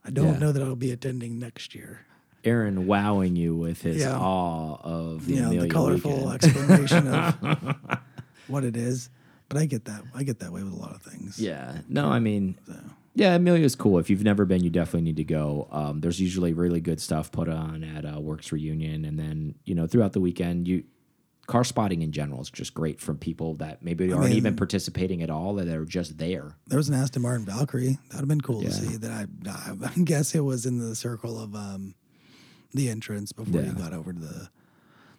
I 0.04 0.10
don't 0.10 0.32
Yeah. 0.34 0.38
know 0.38 0.52
that 0.52 0.62
I'll 0.62 0.76
be 0.76 0.92
attending 0.92 1.38
next 1.38 1.74
year. 1.74 2.06
Aaron 2.42 2.86
wowing 2.86 3.36
you 3.36 3.54
with 3.54 3.82
his 3.82 4.02
awe 4.06 4.76
of 4.82 5.26
the 5.26 5.34
Yeah, 5.34 5.48
the 5.50 5.68
colorful 5.68 6.10
weekend. 6.26 6.32
explanation 6.44 7.06
of 7.08 7.98
what 8.50 8.64
it 8.64 8.76
is. 8.76 9.08
But 9.48 9.58
I 9.58 9.66
get 9.66 9.84
that. 9.86 10.02
I 10.14 10.22
get 10.22 10.38
that 10.40 10.52
way 10.52 10.62
with 10.62 10.72
a 10.72 10.76
lot 10.76 10.94
of 10.94 11.02
things. 11.02 11.38
Yeah. 11.40 11.78
No, 11.88 12.08
I 12.08 12.20
mean, 12.20 12.56
So, 12.66 12.74
yeah, 13.16 13.34
Amelia's 13.34 13.74
cool. 13.74 13.98
If 13.98 14.08
you've 14.08 14.22
never 14.22 14.44
been, 14.44 14.62
you 14.62 14.70
definitely 14.70 15.02
need 15.02 15.16
to 15.16 15.24
go. 15.24 15.66
Um, 15.72 16.00
there's 16.00 16.20
usually 16.20 16.52
really 16.52 16.80
good 16.80 17.00
stuff 17.00 17.32
put 17.32 17.48
on 17.48 17.82
at 17.82 18.04
uh, 18.04 18.20
Werks 18.20 18.52
Reunion, 18.52 19.04
and 19.04 19.18
then 19.18 19.56
you 19.64 19.74
know 19.74 19.86
throughout 19.88 20.12
the 20.12 20.20
weekend, 20.20 20.68
you 20.68 20.84
car 21.48 21.64
spotting 21.64 22.02
in 22.02 22.12
general 22.12 22.40
is 22.40 22.48
just 22.48 22.74
great 22.74 23.00
from 23.00 23.18
people 23.18 23.54
that 23.54 23.82
maybe 23.82 24.12
aren't 24.12 24.26
mean- 24.28 24.36
even 24.36 24.54
participating 24.54 25.20
at 25.20 25.30
all, 25.30 25.54
that 25.56 25.66
are 25.66 25.84
just 25.84 26.16
there. 26.18 26.54
there 26.68 26.76
was 26.76 26.88
an 26.88 26.94
Aston 26.94 27.22
Martin 27.22 27.44
Valkyrie. 27.44 27.98
That'd 28.10 28.20
have 28.20 28.28
been 28.28 28.40
cool 28.40 28.62
Yeah. 28.62 28.68
to 28.68 28.74
see. 28.76 28.96
That 28.98 29.10
I, 29.10 29.90
I 30.00 30.00
guess 30.04 30.32
it 30.36 30.40
was 30.44 30.64
in 30.64 30.78
the 30.78 30.94
circle 30.94 31.40
of 31.42 31.56
um, 31.56 31.96
the 32.72 32.88
entrance 32.88 33.32
before 33.32 33.62
you 33.62 33.72
got 33.72 33.92
over 33.92 34.12
to 34.12 34.18
the 34.20 34.48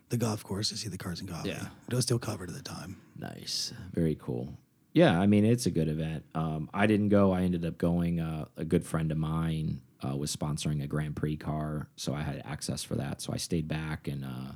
the 0.08 0.18
golf 0.18 0.44
course 0.44 0.70
to 0.70 0.78
see 0.78 0.88
the 0.90 0.98
cars 0.98 1.20
and 1.22 1.30
coffee. 1.30 1.50
Yeah. 1.50 1.66
But 1.86 1.94
it 1.94 1.96
was 1.98 2.06
still 2.06 2.20
covered 2.20 2.50
at 2.50 2.56
the 2.56 2.62
time. 2.64 2.98
Nice. 3.22 3.74
Very 3.94 4.16
cool. 4.20 4.58
Yeah, 4.94 5.18
I 5.20 5.26
mean, 5.28 5.46
it's 5.46 5.66
a 5.68 5.72
good 5.72 5.88
event. 5.88 6.26
Um, 6.36 6.70
I 6.74 6.86
didn't 6.88 7.10
go. 7.10 7.32
I 7.32 7.44
ended 7.44 7.64
up 7.66 7.78
going. 7.78 8.20
Uh, 8.20 8.46
a 8.58 8.66
good 8.66 8.86
friend 8.86 9.10
of 9.12 9.18
mine 9.18 9.82
uh, 10.06 10.18
was 10.18 10.36
sponsoring 10.36 10.84
a 10.84 10.88
Grand 10.88 11.16
Prix 11.16 11.38
car, 11.38 11.88
so 11.96 12.14
I 12.14 12.24
had 12.24 12.42
access 12.46 12.84
for 12.84 12.96
that. 12.96 13.22
So 13.22 13.32
I 13.32 13.38
stayed 13.38 13.68
back, 13.70 14.08
and 14.10 14.26
uh, 14.26 14.54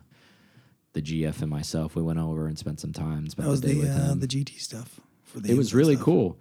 the 0.93 1.01
GF 1.01 1.41
and 1.41 1.49
myself, 1.49 1.95
we 1.95 2.01
went 2.01 2.19
over 2.19 2.47
and 2.47 2.57
spent 2.59 2.81
some 2.81 2.91
time. 2.91 3.29
Spent 3.29 3.45
That 3.45 3.51
was 3.51 3.61
the 3.61 3.67
day 3.67 3.73
the 3.75 3.79
with 3.81 3.89
uh, 3.97 4.11
him. 4.11 4.19
the 4.19 4.27
GT 4.27 4.59
stuff. 4.59 4.99
For 5.23 5.39
the 5.39 5.51
it 5.51 5.57
was 5.57 5.73
really 5.73 5.95
stuff. 5.95 6.05
cool. 6.05 6.37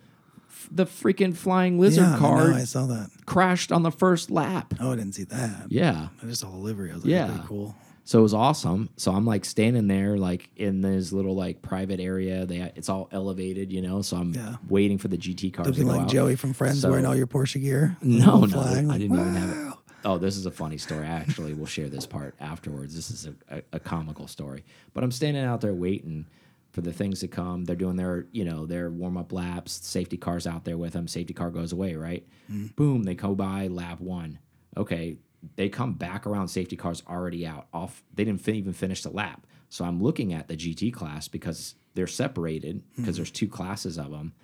F- 0.49 0.69
The 0.73 0.87
freaking 0.87 1.37
flying 1.37 1.78
lizard 1.78 2.04
yeah, 2.04 2.14
I 2.16 2.19
car 2.19 2.49
know, 2.49 2.57
I 2.57 2.64
saw 2.64 2.87
that. 2.87 3.11
crashed 3.26 3.71
on 3.71 3.83
the 3.85 3.93
first 3.93 4.28
lap. 4.31 4.75
Oh, 4.81 4.93
I 4.93 4.97
didn't 4.97 5.14
see 5.14 5.25
that. 5.25 5.66
Yeah, 5.69 6.09
I 6.21 6.26
just 6.26 6.40
saw 6.40 6.50
the 6.50 6.57
livery. 6.57 6.90
I 6.90 6.95
was 6.95 7.04
like, 7.04 7.11
Yeah. 7.12 7.43
cool. 7.47 7.76
So 8.06 8.18
it 8.18 8.23
was 8.23 8.34
awesome. 8.34 8.90
So 8.96 9.12
I'm 9.12 9.25
like 9.25 9.44
standing 9.46 9.88
there, 9.88 10.18
like 10.18 10.50
in 10.56 10.82
this 10.82 11.11
little 11.12 11.34
like 11.34 11.62
private 11.62 12.00
area. 12.00 12.44
They 12.44 12.58
it's 12.76 12.88
all 12.90 13.08
elevated, 13.12 13.73
you 13.73 13.80
know. 13.80 14.02
So 14.02 14.18
I'm 14.18 14.34
Yeah. 14.34 14.56
waiting 14.68 14.99
for 14.99 15.08
the 15.08 15.16
GT 15.16 15.50
cars 15.52 15.66
to 15.68 15.73
Looking 15.73 15.87
like 15.87 16.00
out. 16.02 16.08
Joey 16.08 16.37
from 16.37 16.52
Friends 16.52 16.80
So- 16.82 16.90
wearing 16.90 17.06
all 17.06 17.16
your 17.16 17.26
Porsche 17.26 17.61
gear. 17.61 17.96
No, 18.02 18.40
no, 18.40 18.46
Flying, 18.49 18.90
I 18.90 18.99
didn't 18.99 19.18
even 19.18 19.34
have 19.34 19.50
it. 19.68 19.75
Oh, 20.06 20.18
this 20.18 20.37
is 20.37 20.44
a 20.44 20.50
funny 20.50 20.76
story. 20.76 21.06
I 21.06 21.11
actually 21.12 21.54
will 21.54 21.64
share 21.64 21.88
this 21.88 22.04
part 22.04 22.34
afterwards. 22.38 22.94
This 22.94 23.11
is 23.11 23.26
a, 23.26 23.56
a, 23.56 23.62
a 23.75 23.80
comical 23.80 24.26
story. 24.28 24.62
But 24.92 25.02
I'm 25.02 25.11
standing 25.11 25.42
out 25.42 25.62
there 25.62 25.73
waiting 25.73 26.26
for 26.73 26.82
the 26.82 26.92
things 26.92 27.20
to 27.20 27.28
come. 27.28 27.64
They're 27.64 27.75
doing 27.75 27.96
their, 27.96 28.26
you 28.32 28.44
know, 28.44 28.66
their 28.66 28.90
warm 28.90 29.16
up 29.16 29.32
laps. 29.32 29.73
Safety 29.87 30.18
cars 30.18 30.46
out 30.46 30.66
there 30.66 30.76
with 30.76 30.92
them. 30.92 31.08
Safety 31.08 31.32
car 31.32 31.50
goes 31.50 31.73
away, 31.73 31.94
right? 31.94 32.23
Mm. 32.52 32.76
Boom, 32.76 33.04
they 33.04 33.14
go 33.14 33.34
by 33.34 33.68
lap 33.68 33.99
one. 34.00 34.40
Okay, 34.76 35.16
they 35.56 35.68
come 35.68 35.94
back 35.94 36.26
around. 36.26 36.48
Safety 36.48 36.76
cars 36.76 37.02
already 37.08 37.46
out. 37.46 37.66
Off. 37.72 38.02
They 38.14 38.24
didn't 38.24 38.40
fin 38.40 38.54
even 38.56 38.72
finish 38.72 39.02
the 39.02 39.10
lap. 39.10 39.46
So 39.68 39.84
I'm 39.84 40.02
looking 40.02 40.32
at 40.32 40.48
the 40.48 40.56
GT 40.56 40.92
class 40.92 41.28
because 41.28 41.74
they're 41.94 42.06
separated 42.06 42.82
hmm. 42.94 43.02
because 43.02 43.16
there's 43.16 43.30
two 43.30 43.48
classes 43.48 43.98
of 43.98 44.10
them 44.10 44.34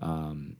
um, 0.00 0.56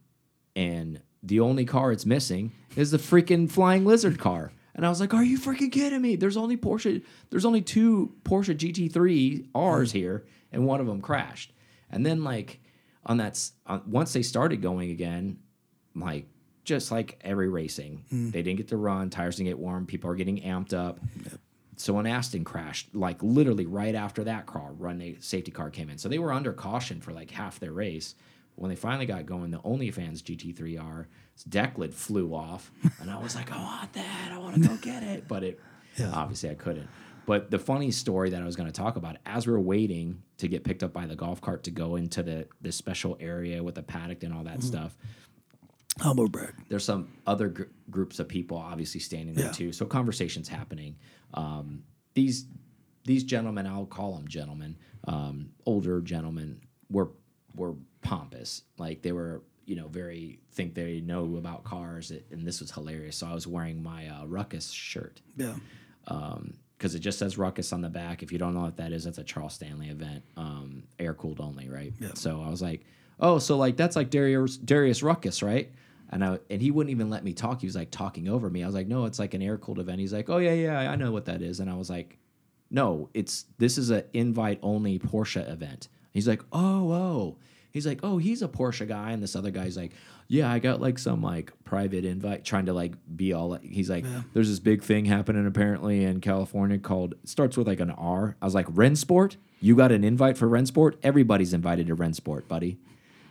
and 0.54 1.00
the 1.23 1.40
only 1.40 1.64
car 1.64 1.92
it's 1.92 2.06
missing 2.06 2.52
is 2.76 2.90
the 2.90 2.99
freaking 2.99 3.50
flying 3.50 3.85
lizard 3.85 4.18
car. 4.18 4.52
And 4.75 4.87
I 4.87 4.88
was 4.88 5.00
like, 5.00 5.12
"Are 5.12 5.25
you 5.25 5.38
freaking 5.38 5.73
kidding 5.73 6.00
me? 6.00 6.16
There's 6.16 6.37
only 6.37 6.56
Porsche. 6.56 7.02
There's 7.30 7.44
only 7.44 7.61
two 7.61 8.14
Porsche 8.25 8.56
GT3 8.56 9.49
Rs 9.54 9.92
hmm. 9.92 9.99
here, 9.99 10.26
and 10.52 10.66
one 10.66 10.80
of 10.80 10.87
them 10.87 11.00
crashed." 11.00 11.52
And 11.90 12.06
then 12.06 12.23
like 12.23 12.61
on 13.04 13.16
that, 13.16 13.38
on, 13.66 13.82
once 13.87 14.12
they 14.12 14.23
started 14.23 14.62
going 14.62 14.90
again, 14.90 15.38
like 15.94 16.26
just 16.71 16.93
like 16.93 17.19
every 17.23 17.49
racing, 17.49 18.05
hmm. 18.09 18.31
they 18.31 18.43
didn't 18.43 18.59
get 18.59 18.69
to 18.69 18.77
run. 18.77 19.11
Tires 19.11 19.37
didn't 19.37 19.49
get 19.49 19.59
warm. 19.59 19.87
People 19.87 20.09
are 20.09 20.15
getting 20.15 20.41
amped 20.41 20.73
up. 20.73 21.00
So 21.77 21.95
when 21.95 22.07
Aston 22.07 22.45
crashed, 22.45 22.95
like 22.95 23.21
literally 23.23 23.67
right 23.67 23.95
after 23.95 24.23
that 24.25 24.47
car, 24.47 24.73
run 24.79 24.99
the 24.99 25.17
safety 25.21 25.50
car 25.50 25.69
came 25.69 25.91
in. 25.91 25.99
So 25.99 26.09
they 26.09 26.21
were 26.21 26.33
under 26.33 26.53
caution 26.53 27.00
for 27.00 27.12
like 27.12 27.31
half 27.31 27.59
their 27.59 27.73
race. 27.73 28.15
When 28.55 28.69
they 28.69 28.77
finally 28.77 29.07
got 29.07 29.27
going, 29.27 29.50
the 29.50 29.59
OnlyFans 29.59 30.23
GT3R 30.23 31.07
deck 31.49 31.77
lid 31.79 31.93
flew 31.95 32.35
off, 32.35 32.71
and 33.00 33.11
I 33.11 33.19
was 33.19 33.35
like, 33.35 33.50
I 33.50 33.57
want 33.57 33.93
that. 33.95 34.31
I 34.33 34.39
want 34.39 34.62
to 34.62 34.69
go 34.69 34.77
get 34.77 35.03
it, 35.03 35.27
but 35.27 35.43
it 35.43 35.59
Yeah. 35.97 36.12
obviously 36.12 36.50
I 36.50 36.55
couldn't. 36.55 36.89
But 37.27 37.50
the 37.50 37.59
funny 37.59 37.91
story 37.91 38.31
that 38.31 38.43
I 38.43 38.45
was 38.45 38.57
going 38.57 38.69
to 38.69 38.73
talk 38.73 38.97
about, 38.97 39.17
as 39.25 39.47
we 39.47 39.53
are 39.53 39.61
waiting 39.61 40.23
to 40.39 40.49
get 40.49 40.65
picked 40.65 40.83
up 40.83 40.93
by 40.93 41.07
the 41.07 41.17
golf 41.17 41.41
cart 41.41 41.62
to 41.65 41.71
go 41.71 41.97
into 41.97 42.23
the 42.23 42.47
this 42.61 42.77
special 42.77 43.17
area 43.21 43.62
with 43.62 43.75
the 43.75 43.83
paddock 43.83 44.23
and 44.23 44.35
all 44.35 44.45
that 44.45 44.57
hmm. 44.57 44.67
stuff, 44.67 44.97
Humble 45.99 46.28
brag. 46.28 46.54
there's 46.68 46.85
some 46.85 47.09
other 47.26 47.49
gr 47.49 47.64
groups 47.90 48.18
of 48.20 48.28
people 48.28 48.56
obviously 48.56 49.00
standing 49.00 49.35
there 49.35 49.47
Yeah. 49.47 49.52
too. 49.52 49.73
So 49.73 49.85
conversations 49.87 50.49
happening. 50.49 50.97
Um, 51.35 51.82
these 52.14 52.47
these 53.04 53.25
gentlemen, 53.25 53.66
I'll 53.66 53.87
call 53.87 54.14
them 54.14 54.28
gentlemen, 54.28 54.76
um, 55.04 55.50
older 55.66 56.00
gentlemen, 56.00 56.61
were 56.90 57.11
were 57.54 57.75
pompous. 58.02 58.62
Like 58.78 59.02
they 59.02 59.12
were, 59.12 59.42
you 59.66 59.75
know, 59.76 59.88
very 59.88 60.38
think 60.52 60.75
they 60.75 61.00
know 61.00 61.37
about 61.37 61.64
cars, 61.64 62.12
and 62.30 62.47
this 62.47 62.61
was 62.61 62.70
hilarious. 62.70 63.16
So 63.16 63.26
I 63.26 63.35
was 63.35 63.47
wearing 63.47 63.82
my 63.82 64.06
uh, 64.09 64.26
Ruckus 64.26 64.70
shirt 64.70 65.20
Yeah. 65.37 65.56
because 66.04 66.94
it 66.94 67.00
just 67.00 67.18
says 67.18 67.37
Ruckus 67.37 67.73
on 67.73 67.80
the 67.80 67.88
back. 67.88 68.23
If 68.23 68.30
you 68.32 68.38
don't 68.38 68.54
know 68.54 68.62
what 68.62 68.76
that 68.76 68.92
is, 68.92 69.04
that's 69.04 69.18
a 69.18 69.25
Charles 69.25 69.54
Stanley 69.54 69.88
event, 69.88 70.25
um, 70.37 70.85
air 70.99 71.14
cooled 71.14 71.40
only, 71.40 71.68
right? 71.68 71.92
Yeah. 72.00 72.14
So 72.14 72.40
I 72.42 72.49
was 72.49 72.62
like, 72.62 72.85
oh, 73.21 73.39
so 73.39 73.57
like 73.57 73.77
that's 73.77 73.97
like 73.97 74.11
Darius 74.11 74.57
Darius 74.57 75.03
Ruckus, 75.03 75.43
right? 75.43 75.71
And 76.11 76.25
I 76.25 76.39
and 76.50 76.61
he 76.61 76.71
wouldn't 76.71 76.91
even 76.91 77.11
let 77.11 77.23
me 77.23 77.33
talk. 77.33 77.61
He 77.61 77.67
was 77.67 77.77
like 77.77 77.91
talking 77.91 78.29
over 78.29 78.50
me. 78.50 78.62
I 78.62 78.67
was 78.67 78.75
like, 78.75 78.89
no, 78.89 79.05
it's 79.05 79.19
like 79.19 79.35
an 79.35 79.43
air 79.43 79.59
cooled 79.59 79.79
event. 79.79 80.00
He's 80.00 80.12
like, 80.12 80.29
oh 80.29 80.39
yeah, 80.39 80.55
yeah, 80.55 80.91
I 80.91 80.97
know 80.97 81.12
what 81.12 81.27
that 81.27 81.43
is. 81.43 81.61
And 81.61 81.71
I 81.71 81.75
was 81.75 81.89
like, 81.89 82.19
no, 82.71 83.09
it's 83.15 83.47
this 83.59 83.79
is 83.79 83.91
an 83.91 84.05
invite 84.12 84.59
only 84.62 84.99
Porsche 84.99 85.49
event. 85.50 85.89
He's 86.12 86.27
like, 86.27 86.43
oh, 86.53 86.93
oh. 86.93 87.37
He's 87.73 87.87
like, 87.87 88.00
oh, 88.03 88.19
he's 88.19 88.43
a 88.43 88.49
Porsche 88.49 88.89
guy, 88.89 89.12
and 89.12 89.23
this 89.23 89.37
other 89.37 89.53
guy's 89.53 89.77
like, 89.77 89.93
yeah, 90.27 90.50
I 90.50 90.59
got 90.59 90.81
like 90.81 90.99
some 90.99 91.23
like 91.23 91.53
private 91.62 92.05
invite, 92.05 92.45
trying 92.45 92.67
to 92.67 92.73
like 92.73 92.95
be 93.17 93.33
all. 93.33 93.50
Like, 93.50 93.65
he's 93.65 93.89
like, 93.89 94.05
there's 94.35 94.49
this 94.49 94.59
big 94.59 94.83
thing 94.83 95.05
happening 95.05 95.47
apparently 95.47 96.03
in 96.05 96.21
California 96.21 96.79
called 96.79 97.15
starts 97.25 97.57
with 97.57 97.69
like 97.69 97.79
an 97.79 97.91
R. 97.91 98.37
I 98.43 98.45
was 98.45 98.55
like, 98.55 98.67
Rennsport. 98.67 99.37
You 99.61 99.77
got 99.77 99.93
an 99.93 100.03
invite 100.05 100.39
for 100.39 100.49
Rennsport? 100.49 100.97
Everybody's 101.03 101.53
invited 101.53 101.87
to 101.89 101.97
Rennsport, 101.97 102.49
buddy. 102.49 102.79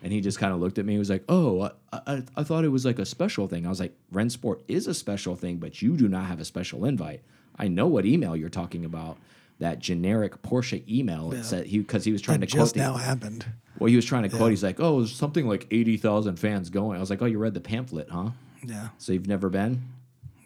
And 0.02 0.14
he 0.14 0.22
just 0.22 0.40
kind 0.40 0.54
of 0.54 0.60
looked 0.60 0.78
at 0.80 0.86
me. 0.86 0.94
He 0.94 1.00
was 1.00 1.10
like, 1.10 1.24
"Oh, 1.28 1.64
I, 1.92 2.00
I, 2.08 2.24
I 2.38 2.44
thought 2.44 2.64
it 2.64 2.70
was 2.70 2.86
like 2.86 3.00
a 3.00 3.06
special 3.06 3.48
thing." 3.48 3.66
I 3.66 3.70
was 3.70 3.80
like, 3.82 3.94
"Rennsport 4.14 4.62
is 4.68 4.88
a 4.88 4.94
special 4.94 5.36
thing, 5.36 5.58
but 5.58 5.82
you 5.82 5.98
do 5.98 6.08
not 6.08 6.26
have 6.26 6.40
a 6.40 6.46
special 6.46 6.86
invite. 6.86 7.22
I 7.58 7.68
know 7.68 7.88
what 7.88 8.06
email 8.06 8.36
you're 8.36 8.48
talking 8.50 8.86
about. 8.86 9.18
That 9.60 9.80
generic 9.80 10.42
Porsche 10.42 10.88
email. 10.90 11.34
It 11.34 11.44
said 11.44 11.66
he 11.66 11.80
because 11.80 12.06
he 12.06 12.14
was 12.14 12.22
trying 12.22 12.40
That 12.40 12.48
to 12.50 12.56
quote 12.56 12.66
just 12.68 12.76
the, 12.76 12.80
now 12.80 12.94
happened. 12.94 13.46
well, 13.78 13.90
he 13.90 13.98
was 13.98 14.06
trying 14.06 14.24
to 14.24 14.30
quote. 14.30 14.52
He's 14.52 14.64
like, 14.64 14.80
"Oh, 14.80 15.00
there's 15.00 15.14
something 15.14 15.46
like 15.48 15.68
eighty 15.70 15.98
thousand 15.98 16.38
fans 16.38 16.70
going." 16.70 16.96
I 16.96 17.02
was 17.02 17.10
like, 17.10 17.22
"Oh, 17.22 17.26
you 17.26 17.38
read 17.38 17.54
the 17.54 17.60
pamphlet, 17.60 18.10
huh? 18.10 18.30
Yeah. 18.66 18.90
So 19.00 19.12
you've 19.12 19.28
never 19.28 19.50
been?" 19.50 19.82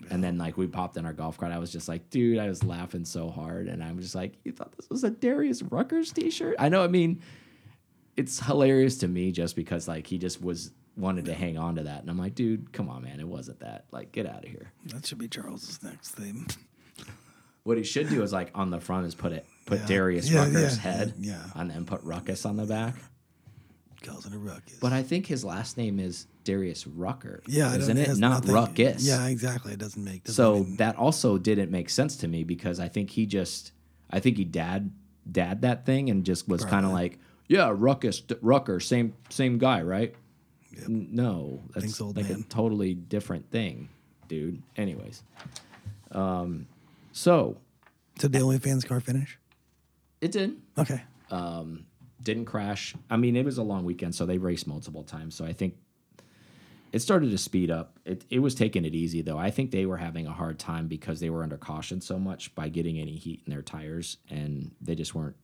And 0.10 0.24
then 0.24 0.40
like 0.40 0.58
we 0.58 0.66
popped 0.66 0.98
in 0.98 1.06
our 1.06 1.14
golf 1.14 1.38
cart. 1.38 1.52
I 1.52 1.60
was 1.60 1.72
just 1.72 1.88
like, 1.88 2.10
"Dude, 2.10 2.40
I 2.40 2.48
was 2.50 2.64
laughing 2.64 3.06
so 3.06 3.30
hard," 3.30 3.68
and 3.68 3.84
I'm 3.84 4.00
just 4.00 4.16
like, 4.16 4.34
"You 4.44 4.52
thought 4.52 4.76
this 4.76 4.90
was 4.90 5.04
a 5.04 5.12
Darius 5.12 5.62
Ruckers 5.62 6.12
T-shirt?" 6.12 6.56
I 6.58 6.70
know. 6.70 6.84
I 6.84 6.88
mean, 6.88 7.22
it's 8.18 8.40
hilarious 8.46 8.98
to 9.00 9.08
me 9.08 9.32
just 9.32 9.56
because 9.56 9.88
like 9.88 10.08
he 10.08 10.18
just 10.18 10.42
was 10.42 10.72
wanted 10.96 11.26
to 11.26 11.34
hang 11.34 11.58
on 11.58 11.76
to 11.76 11.84
that, 11.84 12.02
and 12.02 12.10
I'm 12.10 12.18
like, 12.20 12.36
"Dude, 12.36 12.72
come 12.72 12.88
on, 12.90 13.04
man, 13.04 13.20
it 13.20 13.28
wasn't 13.28 13.60
that. 13.62 13.86
Like, 13.92 14.12
get 14.12 14.26
out 14.28 14.44
of 14.46 14.50
here." 14.52 14.72
That 14.88 15.06
should 15.06 15.18
be 15.18 15.28
Charles's 15.28 15.82
next 15.84 16.12
theme. 16.12 16.48
What 17.66 17.78
he 17.78 17.84
should 17.86 18.10
do 18.10 18.22
is 18.24 18.34
like 18.34 18.52
on 18.54 18.72
the 18.72 18.82
front 18.82 19.08
is 19.08 19.16
put 19.16 19.32
it 19.32 19.46
put 19.66 19.80
Yeah. 19.80 19.86
Darius 19.86 20.30
Yeah, 20.30 20.40
Rucker's 20.44 20.76
yeah, 20.76 20.82
head, 20.82 21.14
yeah. 21.18 21.44
and 21.56 21.72
then 21.72 21.86
put 21.86 22.04
Ruckus 22.04 22.46
on 22.46 22.58
the 22.58 22.66
back. 22.66 22.94
Calls 24.02 24.26
it 24.26 24.34
a 24.34 24.38
ruckus. 24.38 24.80
But 24.82 24.92
I 24.92 25.02
think 25.02 25.28
his 25.28 25.46
last 25.46 25.78
name 25.78 25.98
is 25.98 26.28
Darius 26.44 26.86
Rucker. 26.86 27.42
yeah, 27.48 27.74
isn't 27.74 27.96
don't- 27.96 28.06
it? 28.06 28.18
Not 28.18 28.44
nothing- 28.46 28.54
Ruckus. 28.54 29.08
Yeah, 29.08 29.28
exactly. 29.28 29.72
It 29.72 29.80
doesn't 29.80 30.04
make 30.04 30.26
doesn't 30.26 30.36
So 30.36 30.58
even- 30.60 30.76
that 30.76 30.98
also 30.98 31.38
didn't 31.38 31.72
make 31.72 31.90
sense 31.90 32.18
to 32.18 32.28
me 32.28 32.44
because 32.44 32.82
I 32.82 32.90
think 32.90 33.12
he 33.12 33.26
just, 33.26 33.72
I 34.10 34.20
think 34.20 34.36
he 34.36 34.44
dad 34.44 34.92
dad 35.32 35.62
that 35.62 35.86
thing 35.86 36.10
and 36.10 36.26
just 36.26 36.50
was 36.50 36.66
kind 36.66 36.86
of 36.86 36.92
like, 36.92 37.18
yeah, 37.48 37.72
Ruckus 37.76 38.22
Rucker, 38.42 38.80
same 38.80 39.14
same 39.30 39.58
guy, 39.58 39.82
right? 39.82 40.16
N- 40.86 41.10
No, 41.12 41.62
that's 41.74 41.86
Thanks, 41.86 42.02
old 42.02 42.18
like 42.18 42.30
a 42.30 42.42
totally 42.44 42.94
different 42.94 43.50
thing, 43.52 43.90
dude. 44.28 44.62
Anyways, 44.76 45.24
um, 46.12 46.68
so 47.12 47.58
Did 48.20 48.32
the 48.32 48.40
OnlyFans 48.40 48.88
car 48.88 49.00
finish? 49.00 49.38
it 50.22 50.32
did. 50.32 50.58
Okay. 50.78 51.02
didn't 52.22 52.46
crash. 52.46 52.96
I 53.10 53.18
mean, 53.18 53.36
it 53.36 53.44
was 53.46 53.58
a 53.58 53.64
long 53.64 53.84
weekend, 53.84 54.16
so 54.16 54.26
they 54.26 54.38
raced 54.38 54.66
multiple 54.68 55.04
times. 55.04 55.36
So 55.36 55.46
I 55.46 55.52
think 55.54 55.76
it 56.94 57.00
started 57.00 57.32
to 57.32 57.38
speed 57.38 57.70
up. 57.70 58.00
It, 58.06 58.24
it 58.30 58.40
was 58.40 58.56
taking 58.56 58.86
it 58.86 58.96
easy 58.96 59.22
though. 59.22 59.38
I 59.38 59.52
think 59.52 59.72
they 59.72 59.86
were 59.86 59.98
having 59.98 60.28
a 60.28 60.32
hard 60.32 60.58
time 60.60 60.88
because 60.88 61.20
they 61.20 61.30
were 61.30 61.44
under 61.44 61.58
caution 61.58 62.00
so 62.02 62.18
much 62.18 62.56
by 62.56 62.70
getting 62.70 63.00
any 63.00 63.16
heat 63.18 63.42
in 63.46 63.52
their 63.52 63.62
tires, 63.62 64.18
and 64.30 64.72
they 64.80 64.96
just 64.96 65.14
weren't 65.14 65.36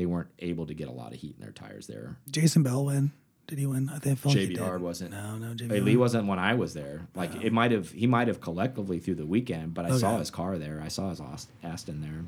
they 0.00 0.06
weren't 0.06 0.30
able 0.38 0.64
to 0.66 0.72
get 0.72 0.88
a 0.88 0.92
lot 0.92 1.12
of 1.12 1.18
heat 1.20 1.34
in 1.38 1.42
their 1.44 1.52
tires 1.52 1.86
there. 1.86 2.16
Jason 2.30 2.62
Bell 2.62 2.86
win. 2.86 3.12
Did 3.46 3.58
he 3.58 3.66
win? 3.66 3.90
I 3.92 3.98
think 3.98 4.18
felt 4.18 4.34
like 4.34 4.48
he 4.48 4.54
JBR 4.56 4.72
did. 4.74 4.80
wasn't. 4.80 5.10
No, 5.10 5.36
no, 5.36 5.52
JBR. 5.54 5.84
Lee 5.84 5.96
wasn't 5.98 6.26
when 6.26 6.38
I 6.38 6.54
was 6.54 6.72
there. 6.72 7.06
Like 7.14 7.34
it 7.44 7.52
might 7.52 7.70
have, 7.72 7.90
he 7.90 8.06
might 8.06 8.28
have 8.28 8.40
collectively 8.40 8.98
through 8.98 9.16
the 9.16 9.26
weekend, 9.26 9.74
but 9.74 9.84
I 9.84 9.98
saw 9.98 10.16
his 10.18 10.30
car 10.30 10.56
there. 10.56 10.80
I 10.82 10.88
saw 10.88 11.10
his 11.10 11.20
Ast- 11.20 11.50
Aston 11.62 12.00
there. 12.00 12.24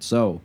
So, 0.00 0.42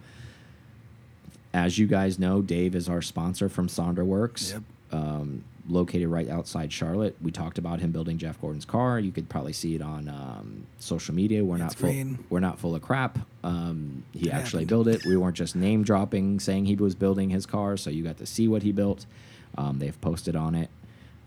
as 1.54 1.78
you 1.78 1.86
guys 1.88 2.18
know, 2.18 2.42
Dave 2.42 2.76
is 2.76 2.88
our 2.88 3.02
sponsor 3.02 3.50
from 3.50 3.68
Sonderworks, 3.68 4.54
Yep. 4.54 4.62
um, 4.92 5.44
located 5.68 6.08
right 6.08 6.30
outside 6.30 6.72
Charlotte. 6.72 7.16
We 7.22 7.32
talked 7.32 7.58
about 7.58 7.80
him 7.80 7.92
building 7.92 8.18
Jeff 8.18 8.40
Gordon's 8.40 8.66
car. 8.66 9.00
You 9.00 9.12
could 9.12 9.30
probably 9.30 9.54
see 9.54 9.76
it 9.76 9.82
on 9.82 10.08
um, 10.08 10.68
social 10.80 11.16
media. 11.16 11.44
We're 11.44 11.58
not 11.58 11.76
full, 11.76 11.90
green. 11.90 12.24
we're 12.30 12.40
not 12.40 12.60
full 12.60 12.76
of 12.76 12.82
crap. 12.82 13.18
Um, 13.44 14.04
he 14.14 14.32
actually 14.32 14.64
happened. 14.64 14.86
built 14.86 14.88
it. 14.88 15.06
We 15.06 15.18
weren't 15.18 15.36
just 15.36 15.56
name 15.56 15.84
dropping, 15.84 16.40
saying 16.40 16.66
he 16.66 16.76
was 16.76 16.96
building 16.96 17.30
his 17.30 17.46
car. 17.46 17.78
So 17.78 17.90
you 17.90 18.04
got 18.04 18.18
to 18.18 18.26
see 18.26 18.48
what 18.48 18.64
he 18.64 18.72
built. 18.72 19.06
Um, 19.58 19.80
they've 19.80 20.00
posted 20.02 20.36
on 20.36 20.56
it. 20.56 20.70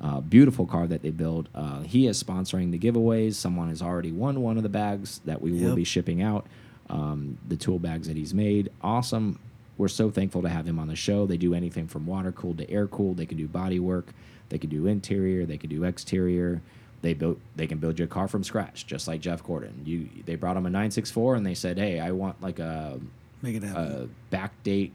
Uh, 0.00 0.20
beautiful 0.20 0.64
car 0.64 0.86
that 0.86 1.02
they 1.02 1.10
build. 1.10 1.48
Uh, 1.54 1.80
he 1.80 2.06
is 2.06 2.22
sponsoring 2.22 2.70
the 2.70 2.78
giveaways. 2.78 3.34
Someone 3.34 3.68
has 3.68 3.82
already 3.82 4.12
won 4.12 4.42
one 4.42 4.56
of 4.56 4.62
the 4.62 4.68
bags 4.68 5.20
that 5.24 5.40
we 5.42 5.50
will 5.50 5.74
be 5.74 5.84
shipping 5.84 6.22
out. 6.22 6.46
Um, 6.88 7.36
the 7.48 7.56
tool 7.56 7.78
bags 7.80 8.06
that 8.06 8.16
he's 8.16 8.32
made, 8.32 8.70
awesome. 8.80 9.40
We're 9.78 9.88
so 9.88 10.10
thankful 10.10 10.42
to 10.42 10.48
have 10.48 10.66
him 10.66 10.78
on 10.78 10.88
the 10.88 10.96
show. 10.96 11.24
They 11.26 11.36
do 11.36 11.54
anything 11.54 11.86
from 11.86 12.04
water 12.04 12.32
cooled 12.32 12.58
to 12.58 12.70
air 12.70 12.86
cooled. 12.88 13.16
They 13.16 13.26
can 13.26 13.38
do 13.38 13.46
body 13.48 13.78
work. 13.78 14.12
They 14.48 14.58
can 14.58 14.68
do 14.70 14.86
interior. 14.86 15.46
They 15.46 15.56
can 15.56 15.70
do 15.70 15.84
exterior. 15.84 16.60
They 17.00 17.14
built. 17.14 17.38
They 17.54 17.68
can 17.68 17.78
build 17.78 17.96
your 17.98 18.08
car 18.08 18.26
from 18.26 18.42
scratch, 18.42 18.86
just 18.86 19.06
like 19.06 19.20
Jeff 19.20 19.42
Gordon. 19.44 19.82
You. 19.84 20.08
They 20.26 20.34
brought 20.34 20.56
him 20.56 20.66
a 20.66 20.70
964 20.70 21.36
and 21.36 21.46
they 21.46 21.54
said, 21.54 21.78
"Hey, 21.78 22.00
I 22.00 22.10
want 22.10 22.42
like 22.42 22.58
a 22.58 22.98
Make 23.40 23.54
it 23.56 23.62
happen. 23.62 24.10
a 24.32 24.34
backdate, 24.34 24.90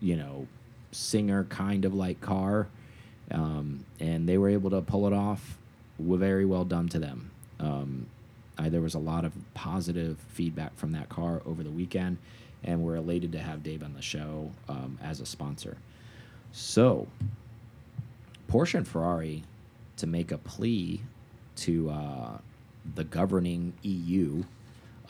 you 0.00 0.14
know, 0.16 0.46
singer 0.92 1.42
kind 1.44 1.84
of 1.84 1.94
like 1.94 2.20
car, 2.20 2.68
um, 3.32 3.84
and 3.98 4.28
they 4.28 4.38
were 4.38 4.48
able 4.50 4.70
to 4.70 4.82
pull 4.82 5.08
it 5.08 5.12
off. 5.12 5.58
Were 5.98 6.16
very 6.18 6.44
well 6.46 6.64
done 6.64 6.88
to 6.90 6.98
them. 7.00 7.30
Um, 7.58 8.06
Uh, 8.58 8.70
there 8.70 8.80
was 8.80 8.94
a 8.94 8.98
lot 8.98 9.26
of 9.26 9.32
positive 9.52 10.16
feedback 10.28 10.74
from 10.78 10.92
that 10.92 11.10
car 11.10 11.42
over 11.44 11.62
the 11.62 11.70
weekend, 11.70 12.16
and 12.66 12.82
we're 12.82 12.96
elated 12.96 13.32
to 13.32 13.38
have 13.38 13.62
Dave 13.62 13.82
on 13.82 13.94
the 13.94 14.02
show 14.02 14.50
um, 14.68 14.98
as 15.02 15.20
a 15.20 15.26
sponsor. 15.26 15.76
So, 16.52 17.06
Porsche 18.50 18.74
and 18.74 18.88
Ferrari 18.88 19.44
to 19.96 20.06
make 20.06 20.32
a 20.32 20.38
plea 20.38 21.00
to 21.56 21.90
uh, 21.90 22.38
the 22.94 23.04
governing 23.04 23.72
EU 23.82 24.44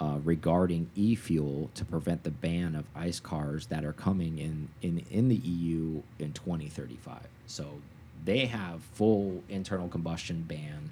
uh, 0.01 0.19
regarding 0.25 0.91
e-fuel 0.95 1.71
to 1.75 1.85
prevent 1.85 2.23
the 2.23 2.31
ban 2.31 2.75
of 2.75 2.85
ICE 2.95 3.19
cars 3.21 3.67
that 3.67 3.85
are 3.85 3.93
coming 3.93 4.39
in, 4.39 4.69
in 4.83 5.05
in 5.11 5.29
the 5.29 5.37
EU 5.37 6.03
in 6.19 6.33
2035. 6.33 7.21
So 7.47 7.81
they 8.25 8.47
have 8.47 8.83
full 8.95 9.43
internal 9.49 9.89
combustion 9.89 10.43
ban 10.43 10.91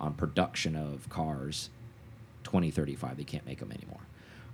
on 0.00 0.14
production 0.14 0.76
of 0.76 1.08
cars 1.08 1.70
2035. 2.44 3.16
They 3.16 3.24
can't 3.24 3.46
make 3.46 3.58
them 3.58 3.72
anymore. 3.72 4.05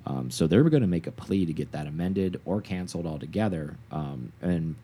Um, 0.05 0.31
so 0.31 0.47
they're 0.47 0.63
going 0.65 0.83
to 0.83 0.89
make 0.89 1.07
a 1.07 1.13
plea 1.13 1.47
to 1.47 1.53
get 1.53 1.73
that 1.73 1.87
amended 1.87 2.41
or 2.45 2.61
canceled 2.61 3.07
altogether. 3.07 3.77
Um, 3.91 4.33
and 4.41 4.75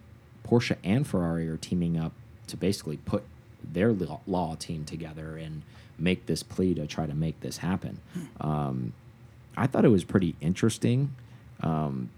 Porsche 0.47 0.77
and 0.85 1.07
Ferrari 1.07 1.49
are 1.49 1.57
teaming 1.57 1.99
up 1.99 2.13
to 2.47 2.57
basically 2.57 2.99
put 2.99 3.25
their 3.63 3.93
law 4.27 4.55
team 4.55 4.85
together 4.85 5.37
and 5.37 5.63
make 5.99 6.27
this 6.27 6.43
plea 6.43 6.75
to 6.75 6.87
try 6.87 7.07
to 7.07 7.15
make 7.15 7.41
this 7.41 7.59
happen. 7.59 7.99
Um, 8.41 8.93
I 9.57 9.67
thought 9.67 9.85
it 9.85 9.89
was 9.89 10.05
pretty 10.05 10.37
interesting. 10.41 11.15
Um, 11.61 12.11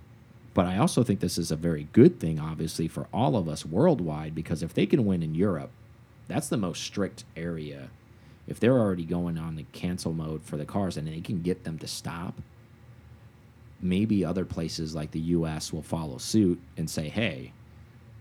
but 0.53 0.67
I 0.67 0.79
also 0.79 1.03
think 1.03 1.21
this 1.21 1.39
is 1.39 1.51
a 1.51 1.57
very 1.57 1.89
good 1.93 2.21
thing, 2.21 2.39
obviously, 2.39 2.89
for 2.89 3.07
all 3.13 3.37
of 3.37 3.49
us 3.49 3.65
worldwide, 3.65 4.35
because 4.35 4.63
if 4.63 4.75
they 4.75 4.85
can 4.85 5.07
win 5.07 5.23
in 5.23 5.35
Europe, 5.35 5.71
that's 6.29 6.49
the 6.49 6.57
most 6.57 6.83
strict 6.83 7.25
area. 7.37 7.89
If 8.47 8.59
they're 8.61 8.79
already 8.79 9.05
going 9.05 9.39
on 9.39 9.57
the 9.57 9.65
cancel 9.73 10.13
mode 10.13 10.43
for 10.43 10.57
the 10.57 10.65
cars 10.65 10.97
and 10.97 11.07
they 11.07 11.21
can 11.21 11.41
get 11.41 11.65
them 11.65 11.79
to 11.79 11.87
stop, 11.87 12.35
maybe 13.83 14.25
other 14.25 14.45
places 14.45 14.95
like 14.95 15.11
the 15.11 15.21
US 15.21 15.73
will 15.73 15.83
follow 15.83 16.19
suit 16.19 16.61
and 16.77 16.89
say, 16.89 17.09
hey, 17.09 17.53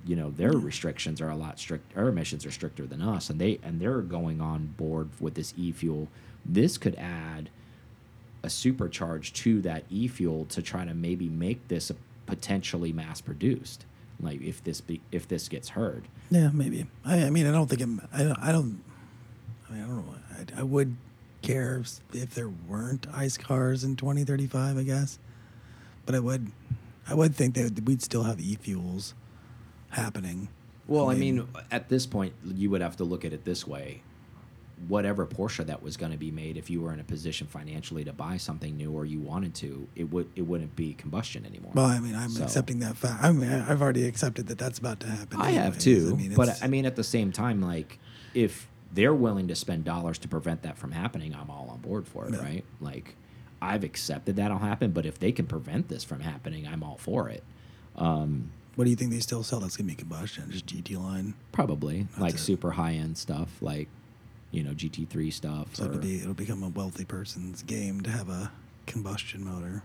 you 0.05 0.15
know 0.15 0.31
their 0.31 0.53
restrictions 0.53 1.19
are 1.19 1.29
a 1.29 1.35
lot 1.35 1.59
strict 1.59 1.95
our 1.97 2.07
emissions 2.07 2.45
are 2.45 2.51
stricter 2.51 2.85
than 2.85 3.01
us 3.01 3.29
and 3.29 3.39
they 3.39 3.59
and 3.61 3.81
they're 3.81 3.99
going 3.99 4.39
on 4.39 4.67
board 4.77 5.09
with 5.19 5.33
this 5.35 5.53
e-fuel. 5.57 6.07
This 6.45 6.77
could 6.77 6.95
add 6.95 7.49
a 8.41 8.47
supercharge 8.47 9.33
to 9.33 9.61
that 9.61 9.83
e-fuel 9.89 10.45
to 10.45 10.61
try 10.61 10.85
to 10.85 10.93
maybe 10.93 11.27
make 11.27 11.67
this 11.67 11.91
potentially 12.25 12.93
mass 12.93 13.19
produced 13.19 13.85
like 14.21 14.41
if 14.41 14.63
this 14.63 14.79
be 14.81 15.01
if 15.11 15.27
this 15.27 15.49
gets 15.49 15.69
heard. 15.69 16.07
Yeah 16.31 16.49
maybe. 16.53 16.85
I, 17.03 17.25
I 17.25 17.29
mean 17.29 17.45
i 17.45 17.51
don't 17.51 17.67
think 17.67 17.81
I'm, 17.81 18.01
i 18.13 18.23
don't 18.23 18.39
i 18.39 18.51
don't 18.51 18.81
i 19.69 19.73
mean 19.73 19.83
i 19.83 19.87
don't 19.87 20.05
know. 20.05 20.15
I, 20.55 20.61
I 20.61 20.63
would 20.63 20.95
care 21.41 21.77
if, 21.79 21.99
if 22.13 22.35
there 22.35 22.49
weren't 22.49 23.05
ice 23.13 23.37
cars 23.37 23.83
in 23.83 23.95
2035 23.95 24.77
i 24.77 24.83
guess 24.83 25.19
but 26.09 26.15
i 26.15 26.19
would 26.19 26.51
i 27.07 27.13
would 27.13 27.35
think 27.35 27.53
that 27.53 27.83
we'd 27.85 28.01
still 28.01 28.23
have 28.23 28.39
e-fuels 28.39 29.13
happening. 29.89 30.49
Well, 30.87 31.09
I 31.09 31.15
mean, 31.15 31.47
at 31.71 31.89
this 31.89 32.07
point, 32.07 32.33
you 32.43 32.69
would 32.71 32.81
have 32.81 32.97
to 32.97 33.03
look 33.03 33.23
at 33.23 33.33
it 33.33 33.45
this 33.45 33.67
way. 33.67 34.01
Whatever 34.87 35.25
Porsche 35.25 35.65
that 35.65 35.83
was 35.83 35.97
going 35.97 36.13
to 36.13 36.17
be 36.17 36.31
made, 36.31 36.57
if 36.57 36.69
you 36.69 36.81
were 36.81 36.93
in 36.93 36.99
a 36.99 37.03
position 37.03 37.45
financially 37.47 38.05
to 38.05 38.13
buy 38.13 38.37
something 38.37 38.77
new 38.77 38.91
or 38.91 39.05
you 39.05 39.19
wanted 39.19 39.53
to, 39.55 39.87
it 39.95 40.05
would 40.05 40.29
it 40.35 40.43
wouldn't 40.43 40.75
be 40.75 40.93
combustion 40.93 41.45
anymore. 41.45 41.73
Well, 41.75 41.85
I 41.85 41.99
mean, 41.99 42.15
I'm 42.15 42.29
so, 42.29 42.43
accepting 42.43 42.79
that 42.79 42.95
fact. 42.95 43.23
I 43.23 43.31
mean, 43.31 43.51
I've 43.51 43.81
already 43.81 44.07
accepted 44.07 44.47
that 44.47 44.57
that's 44.57 44.79
about 44.79 45.01
to 45.01 45.07
happen. 45.07 45.39
I 45.39 45.49
anyways. 45.49 45.65
have 45.65 45.79
too, 45.79 46.11
I 46.13 46.17
mean, 46.17 46.33
but 46.33 46.63
I 46.63 46.67
mean, 46.67 46.85
at 46.85 46.95
the 46.95 47.03
same 47.03 47.31
time, 47.31 47.61
like 47.61 47.99
if 48.33 48.67
they're 48.91 49.13
willing 49.13 49.47
to 49.49 49.55
spend 49.55 49.83
dollars 49.83 50.17
to 50.19 50.27
prevent 50.27 50.63
that 50.63 50.77
from 50.77 50.91
happening, 50.91 51.35
I'm 51.35 51.51
all 51.51 51.69
on 51.69 51.81
board 51.81 52.07
for 52.07 52.27
it, 52.27 52.33
yeah. 52.33 52.41
right? 52.41 52.65
Like 52.79 53.15
I've 53.61 53.83
accepted 53.83 54.37
that'll 54.37 54.59
happen, 54.59 54.91
but 54.91 55.05
if 55.05 55.19
they 55.19 55.31
can 55.31 55.45
prevent 55.45 55.89
this 55.89 56.03
from 56.03 56.21
happening, 56.21 56.67
I'm 56.67 56.83
all 56.83 56.97
for 56.97 57.29
it. 57.29 57.43
Um, 57.95 58.51
what 58.75 58.85
do 58.85 58.91
you 58.91 58.95
think 58.95 59.11
they 59.11 59.19
still 59.19 59.43
sell? 59.43 59.59
That's 59.59 59.75
gonna 59.75 59.89
be 59.89 59.95
combustion, 59.95 60.49
just 60.51 60.65
GT 60.65 60.97
line. 60.97 61.33
Probably 61.51 62.03
That's 62.11 62.21
like 62.21 62.33
it. 62.35 62.39
super 62.39 62.71
high 62.71 62.93
end 62.93 63.17
stuff, 63.17 63.49
like 63.61 63.89
you 64.51 64.63
know 64.63 64.71
GT3 64.71 65.33
stuff. 65.33 65.75
So 65.75 65.85
it'll 65.85 65.97
be 65.97 66.19
it'll 66.19 66.33
become 66.33 66.63
a 66.63 66.69
wealthy 66.69 67.05
person's 67.05 67.61
game 67.61 68.01
to 68.01 68.09
have 68.09 68.29
a 68.29 68.51
combustion 68.85 69.43
motor. 69.43 69.83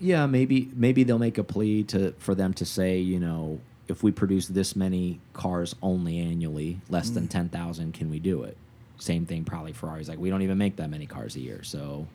Yeah, 0.00 0.26
maybe 0.26 0.70
maybe 0.74 1.04
they'll 1.04 1.18
make 1.18 1.38
a 1.38 1.44
plea 1.44 1.84
to 1.84 2.12
for 2.18 2.34
them 2.34 2.52
to 2.54 2.64
say, 2.64 2.98
you 2.98 3.20
know, 3.20 3.60
if 3.86 4.02
we 4.02 4.10
produce 4.10 4.48
this 4.48 4.74
many 4.74 5.20
cars 5.32 5.74
only 5.82 6.18
annually, 6.18 6.80
less 6.88 7.10
mm. 7.10 7.14
than 7.14 7.28
ten 7.28 7.48
thousand, 7.48 7.94
can 7.94 8.10
we 8.10 8.18
do 8.18 8.42
it? 8.42 8.56
Same 8.98 9.24
thing, 9.24 9.44
probably 9.44 9.72
Ferrari's 9.72 10.08
like 10.08 10.18
we 10.18 10.30
don't 10.30 10.42
even 10.42 10.58
make 10.58 10.76
that 10.76 10.90
many 10.90 11.06
cars 11.06 11.36
a 11.36 11.40
year, 11.40 11.62
so 11.62 12.06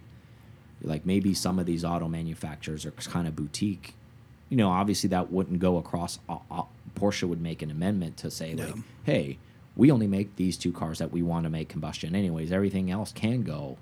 like 0.86 1.06
maybe 1.06 1.34
some 1.34 1.60
of 1.60 1.65
these 1.65 1.84
auto 1.84 2.08
manufacturers 2.08 2.86
are 2.86 2.91
kind 2.91 3.28
of 3.28 3.36
boutique 3.36 3.95
you 4.50 4.58
know, 4.58 4.69
obviously 4.69 5.10
that 5.10 5.32
wouldn't 5.32 5.60
go 5.60 5.78
across. 5.78 6.19
Uh, 6.30 6.38
uh, 6.52 6.63
Porsche 6.95 7.28
would 7.28 7.41
make 7.41 7.62
an 7.62 7.71
amendment 7.71 8.17
to 8.17 8.32
say 8.32 8.56
like, 8.56 8.76
hey, 9.04 9.38
we 9.76 9.91
only 9.91 10.08
make 10.08 10.36
these 10.36 10.56
two 10.56 10.71
cars 10.71 11.00
that 11.00 11.12
we 11.12 11.21
want 11.21 11.43
to 11.43 11.50
make 11.50 11.67
combustion. 11.67 12.15
Anyways, 12.15 12.52
everything 12.52 12.89
else 12.89 13.12
can 13.12 13.43
go 13.43 13.78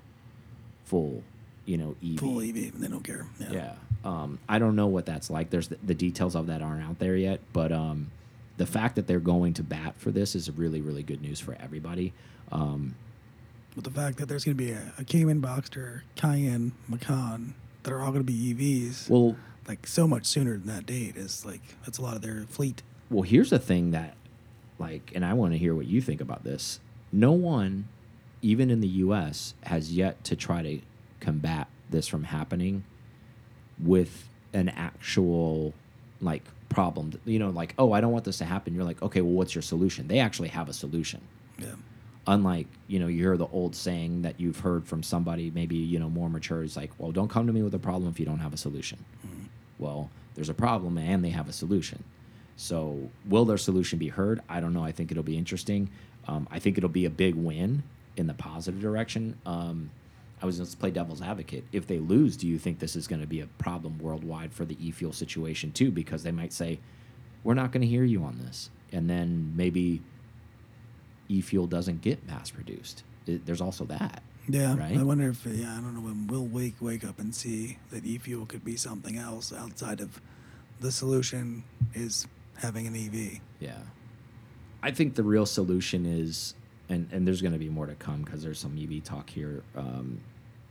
full, 0.84 1.22
you 1.64 1.76
know, 1.76 1.94
EV. 2.04 2.18
Full 2.18 2.40
EV. 2.40 2.78
They 2.80 2.88
don't 2.88 3.04
care. 3.04 3.26
Yeah. 3.38 3.52
yeah. 3.52 3.72
Um, 4.04 4.38
I 4.48 4.58
don't 4.58 4.74
know 4.74 4.86
what 4.86 5.06
that's 5.06 5.30
like. 5.30 5.50
There's 5.50 5.68
the, 5.68 5.78
the, 5.82 5.94
details 5.94 6.34
of 6.34 6.48
that 6.48 6.60
aren't 6.60 6.82
out 6.82 6.98
there 6.98 7.16
yet, 7.16 7.40
but 7.52 7.72
um, 7.72 8.10
the 8.56 8.66
fact 8.66 8.96
that 8.96 9.06
they're 9.06 9.20
going 9.20 9.54
to 9.54 9.62
bat 9.62 9.94
for 9.96 10.10
this 10.10 10.34
is 10.34 10.50
really, 10.50 10.80
really 10.80 11.02
good 11.02 11.22
news 11.22 11.40
for 11.40 11.56
everybody. 11.60 12.12
Um, 12.52 12.96
but 13.74 13.84
the 13.84 13.90
fact 13.90 14.18
that 14.18 14.26
there's 14.28 14.44
going 14.44 14.56
to 14.56 14.62
be 14.62 14.70
a, 14.70 14.92
a 14.98 15.04
Cayman 15.04 15.40
Boxster, 15.40 16.02
Cayenne, 16.16 16.72
Macan 16.88 17.54
that 17.82 17.92
are 17.92 18.00
all 18.00 18.10
going 18.10 18.24
to 18.24 18.32
be 18.32 18.54
EVs. 18.54 19.08
Well, 19.08 19.36
like 19.68 19.86
so 19.86 20.06
much 20.06 20.26
sooner 20.26 20.52
than 20.52 20.66
that 20.66 20.86
date 20.86 21.16
is 21.16 21.44
like 21.44 21.62
that's 21.84 21.98
a 21.98 22.02
lot 22.02 22.16
of 22.16 22.22
their 22.22 22.44
fleet. 22.48 22.82
Well, 23.10 23.22
here's 23.22 23.50
the 23.50 23.58
thing 23.58 23.92
that 23.92 24.14
like 24.78 25.12
and 25.14 25.24
I 25.24 25.32
want 25.34 25.52
to 25.52 25.58
hear 25.58 25.74
what 25.74 25.86
you 25.86 26.00
think 26.00 26.20
about 26.20 26.44
this. 26.44 26.80
No 27.12 27.32
one 27.32 27.88
even 28.42 28.70
in 28.70 28.80
the 28.80 28.88
US 28.88 29.54
has 29.62 29.92
yet 29.92 30.22
to 30.24 30.36
try 30.36 30.62
to 30.62 30.80
combat 31.20 31.68
this 31.88 32.06
from 32.06 32.24
happening 32.24 32.84
with 33.78 34.28
an 34.52 34.68
actual 34.68 35.72
like 36.20 36.44
problem. 36.68 37.12
You 37.24 37.38
know, 37.38 37.50
like, 37.50 37.74
oh, 37.78 37.92
I 37.92 38.00
don't 38.00 38.12
want 38.12 38.24
this 38.24 38.38
to 38.38 38.44
happen. 38.44 38.74
You're 38.74 38.84
like, 38.84 39.00
okay, 39.02 39.20
well, 39.20 39.32
what's 39.32 39.54
your 39.54 39.62
solution? 39.62 40.08
They 40.08 40.18
actually 40.18 40.48
have 40.48 40.68
a 40.68 40.72
solution. 40.72 41.20
Yeah. 41.58 41.74
Unlike, 42.26 42.68
you 42.88 42.98
know, 42.98 43.06
you 43.06 43.18
hear 43.18 43.36
the 43.36 43.46
old 43.48 43.76
saying 43.76 44.22
that 44.22 44.40
you've 44.40 44.60
heard 44.60 44.86
from 44.86 45.02
somebody 45.02 45.50
maybe, 45.54 45.76
you 45.76 45.98
know, 45.98 46.08
more 46.08 46.30
mature 46.30 46.62
is 46.62 46.76
like, 46.76 46.90
well, 46.98 47.12
don't 47.12 47.28
come 47.28 47.46
to 47.46 47.52
me 47.52 47.62
with 47.62 47.74
a 47.74 47.78
problem 47.78 48.10
if 48.10 48.18
you 48.18 48.26
don't 48.26 48.38
have 48.38 48.54
a 48.54 48.56
solution. 48.56 48.98
Mm 49.24 49.30
-hmm. 49.30 49.48
Well, 49.78 50.08
there's 50.34 50.50
a 50.50 50.54
problem 50.54 50.98
and 50.98 51.22
they 51.24 51.30
have 51.30 51.48
a 51.48 51.52
solution. 51.52 52.02
So, 52.56 53.10
will 53.28 53.44
their 53.44 53.58
solution 53.58 53.98
be 53.98 54.08
heard? 54.08 54.40
I 54.48 54.60
don't 54.60 54.72
know. 54.72 54.88
I 54.88 54.92
think 54.92 55.10
it'll 55.10 55.32
be 55.34 55.36
interesting. 55.36 55.90
Um, 56.28 56.46
I 56.50 56.60
think 56.60 56.78
it'll 56.78 56.88
be 57.02 57.06
a 57.06 57.10
big 57.10 57.34
win 57.34 57.82
in 58.16 58.26
the 58.26 58.34
positive 58.34 58.80
direction. 58.80 59.36
Um, 59.44 59.90
I 60.42 60.46
was 60.46 60.58
going 60.58 60.68
to 60.68 60.76
play 60.76 60.90
devil's 60.90 61.22
advocate. 61.22 61.64
If 61.72 61.86
they 61.86 61.98
lose, 61.98 62.36
do 62.36 62.46
you 62.46 62.58
think 62.58 62.78
this 62.78 62.96
is 62.96 63.08
going 63.08 63.20
to 63.20 63.26
be 63.26 63.40
a 63.40 63.46
problem 63.58 63.98
worldwide 63.98 64.52
for 64.52 64.64
the 64.64 64.76
e 64.80 64.90
fuel 64.90 65.12
situation 65.12 65.72
too? 65.72 65.90
Because 65.90 66.22
they 66.22 66.32
might 66.32 66.52
say, 66.52 66.78
we're 67.42 67.54
not 67.54 67.72
going 67.72 67.82
to 67.82 67.86
hear 67.86 68.04
you 68.04 68.22
on 68.24 68.38
this. 68.38 68.70
And 68.92 69.08
then 69.08 69.52
maybe 69.56 70.02
e 71.28 71.40
fuel 71.40 71.66
doesn't 71.66 72.00
get 72.00 72.26
mass 72.26 72.50
produced. 72.50 73.04
It, 73.26 73.46
there's 73.46 73.60
also 73.60 73.84
that. 73.86 74.22
Yeah, 74.48 74.76
right? 74.76 74.96
I 74.96 75.02
wonder 75.02 75.30
if 75.30 75.46
yeah, 75.46 75.72
I 75.72 75.80
don't 75.80 75.94
know 75.94 76.00
when 76.00 76.26
we'll 76.26 76.44
wake 76.44 76.74
wake 76.80 77.04
up 77.04 77.18
and 77.18 77.34
see 77.34 77.78
that 77.90 78.04
e-fuel 78.04 78.46
could 78.46 78.64
be 78.64 78.76
something 78.76 79.16
else 79.16 79.52
outside 79.52 80.00
of 80.00 80.20
the 80.80 80.92
solution 80.92 81.64
is 81.94 82.26
having 82.58 82.86
an 82.86 82.94
EV. 82.94 83.40
Yeah, 83.58 83.78
I 84.82 84.90
think 84.90 85.14
the 85.14 85.22
real 85.22 85.46
solution 85.46 86.04
is, 86.04 86.54
and 86.90 87.08
and 87.10 87.26
there's 87.26 87.40
going 87.40 87.54
to 87.54 87.58
be 87.58 87.70
more 87.70 87.86
to 87.86 87.94
come 87.94 88.22
because 88.22 88.42
there's 88.42 88.58
some 88.58 88.76
EV 88.78 89.02
talk 89.02 89.30
here. 89.30 89.62
Um, 89.74 90.20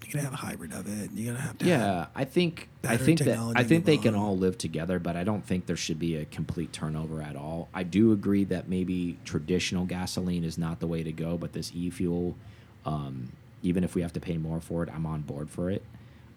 you 0.05 0.11
can 0.11 0.19
have 0.19 0.33
a 0.33 0.37
hybrid 0.37 0.73
of 0.73 0.87
it. 0.87 1.11
You're 1.13 1.33
gonna 1.33 1.45
have 1.45 1.57
to. 1.59 1.65
Yeah, 1.65 2.07
I 2.15 2.25
think 2.25 2.69
I 2.83 2.97
think 2.97 3.19
that 3.19 3.39
I 3.55 3.63
think 3.63 3.85
they 3.85 3.97
can 3.97 4.15
all 4.15 4.37
live 4.37 4.57
together, 4.57 4.99
but 4.99 5.15
I 5.15 5.23
don't 5.23 5.45
think 5.45 5.65
there 5.65 5.75
should 5.75 5.99
be 5.99 6.15
a 6.15 6.25
complete 6.25 6.73
turnover 6.73 7.21
at 7.21 7.35
all. 7.35 7.69
I 7.73 7.83
do 7.83 8.11
agree 8.11 8.43
that 8.45 8.67
maybe 8.67 9.17
traditional 9.25 9.85
gasoline 9.85 10.43
is 10.43 10.57
not 10.57 10.79
the 10.79 10.87
way 10.87 11.03
to 11.03 11.11
go, 11.11 11.37
but 11.37 11.53
this 11.53 11.71
e-fuel. 11.73 12.35
Um, 12.85 13.31
even 13.61 13.83
if 13.85 13.95
we 13.95 14.01
have 14.01 14.13
to 14.13 14.19
pay 14.19 14.37
more 14.37 14.59
for 14.59 14.83
it, 14.83 14.89
I'm 14.93 15.05
on 15.05 15.21
board 15.21 15.49
for 15.49 15.69
it. 15.69 15.83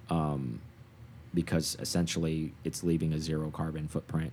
Um, 0.09 0.61
because 1.35 1.77
essentially 1.81 2.53
it's 2.65 2.83
leaving 2.83 3.13
a 3.13 3.19
zero 3.19 3.51
carbon 3.51 3.89
footprint 3.89 4.33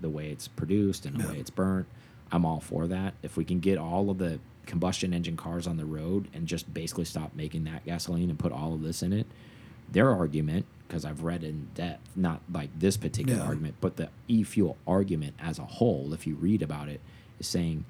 the 0.00 0.10
way 0.10 0.30
it's 0.30 0.48
produced 0.48 1.06
and 1.06 1.16
the 1.16 1.24
yeah. 1.24 1.30
way 1.30 1.38
it's 1.38 1.50
burnt. 1.50 1.86
I'm 2.32 2.44
all 2.44 2.60
for 2.60 2.86
that. 2.86 3.14
If 3.22 3.36
we 3.36 3.44
can 3.44 3.60
get 3.60 3.78
all 3.78 4.10
of 4.10 4.18
the 4.18 4.38
combustion 4.66 5.14
engine 5.14 5.36
cars 5.36 5.66
on 5.66 5.76
the 5.76 5.84
road 5.84 6.28
and 6.34 6.46
just 6.46 6.72
basically 6.74 7.04
stop 7.04 7.34
making 7.34 7.64
that 7.64 7.84
gasoline 7.84 8.30
and 8.30 8.38
put 8.38 8.52
all 8.52 8.74
of 8.74 8.82
this 8.82 9.02
in 9.02 9.12
it, 9.12 9.26
their 9.90 10.10
argument, 10.10 10.66
because 10.86 11.04
I've 11.04 11.22
read 11.22 11.44
in 11.44 11.68
depth, 11.74 12.16
not 12.16 12.40
like 12.52 12.70
this 12.78 12.96
particular 12.96 13.38
yeah. 13.38 13.46
argument, 13.46 13.76
but 13.80 13.96
the 13.96 14.08
e 14.28 14.42
fuel 14.42 14.76
argument 14.86 15.34
as 15.40 15.58
a 15.58 15.64
whole, 15.64 16.12
if 16.12 16.26
you 16.26 16.34
read 16.34 16.62
about 16.62 16.88
it, 16.88 17.00
is 17.38 17.46
saying 17.46 17.84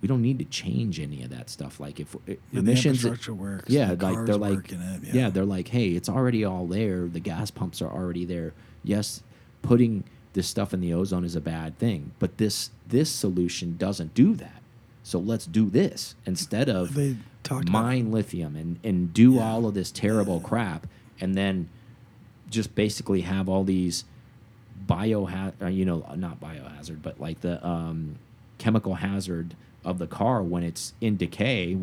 we 0.00 0.08
don't 0.08 0.22
need 0.22 0.38
to 0.40 0.44
change 0.44 0.98
any 0.98 1.22
of 1.22 1.30
that 1.30 1.48
stuff. 1.48 1.78
Like 1.80 2.00
if 2.00 2.16
Yeah, 2.26 2.34
emissions, 2.52 3.02
the 3.02 3.08
infrastructure 3.08 3.34
works. 3.34 3.70
yeah, 3.70 3.94
the 3.94 4.06
like 4.06 4.26
they're 4.26 4.36
like, 4.36 4.72
it, 4.72 5.14
yeah. 5.14 5.30
they're 5.30 5.44
like, 5.44 5.68
hey, 5.68 5.90
it's 5.90 6.08
already 6.08 6.44
all 6.44 6.66
there. 6.66 7.06
The 7.06 7.20
gas 7.20 7.50
pumps 7.50 7.80
are 7.80 7.90
already 7.90 8.24
there. 8.24 8.52
Yes, 8.82 9.22
putting 9.62 10.04
this 10.32 10.46
stuff 10.48 10.72
in 10.72 10.80
the 10.80 10.92
ozone 10.94 11.24
is 11.24 11.36
a 11.36 11.40
bad 11.40 11.78
thing, 11.78 12.12
but 12.18 12.38
this 12.38 12.70
this 12.88 13.10
solution 13.10 13.76
doesn't 13.76 14.14
do 14.14 14.34
that. 14.34 14.62
So 15.02 15.18
let's 15.18 15.46
do 15.46 15.68
this 15.68 16.14
instead 16.26 16.68
of 16.68 16.94
They 16.94 17.16
talked 17.42 17.68
about 17.68 17.72
mine 17.82 18.10
lithium 18.12 18.56
and 18.56 18.78
and 18.84 19.12
do 19.12 19.34
Yeah. 19.34 19.44
all 19.50 19.66
of 19.66 19.74
this 19.74 19.90
terrible 19.90 20.40
crap, 20.40 20.86
and 21.20 21.34
then 21.34 21.68
just 22.50 22.74
basically 22.74 23.22
have 23.22 23.48
all 23.48 23.64
these 23.64 24.04
biohazard, 24.86 25.52
uh, 25.62 25.66
you 25.66 25.84
know, 25.84 26.04
not 26.16 26.40
biohazard, 26.40 27.02
but 27.02 27.20
like 27.20 27.40
the 27.40 27.64
um, 27.66 28.16
chemical 28.58 28.94
hazard 28.96 29.54
of 29.84 29.98
the 29.98 30.06
car 30.06 30.42
when 30.42 30.62
it's 30.62 30.92
in 31.00 31.16
decay, 31.16 31.76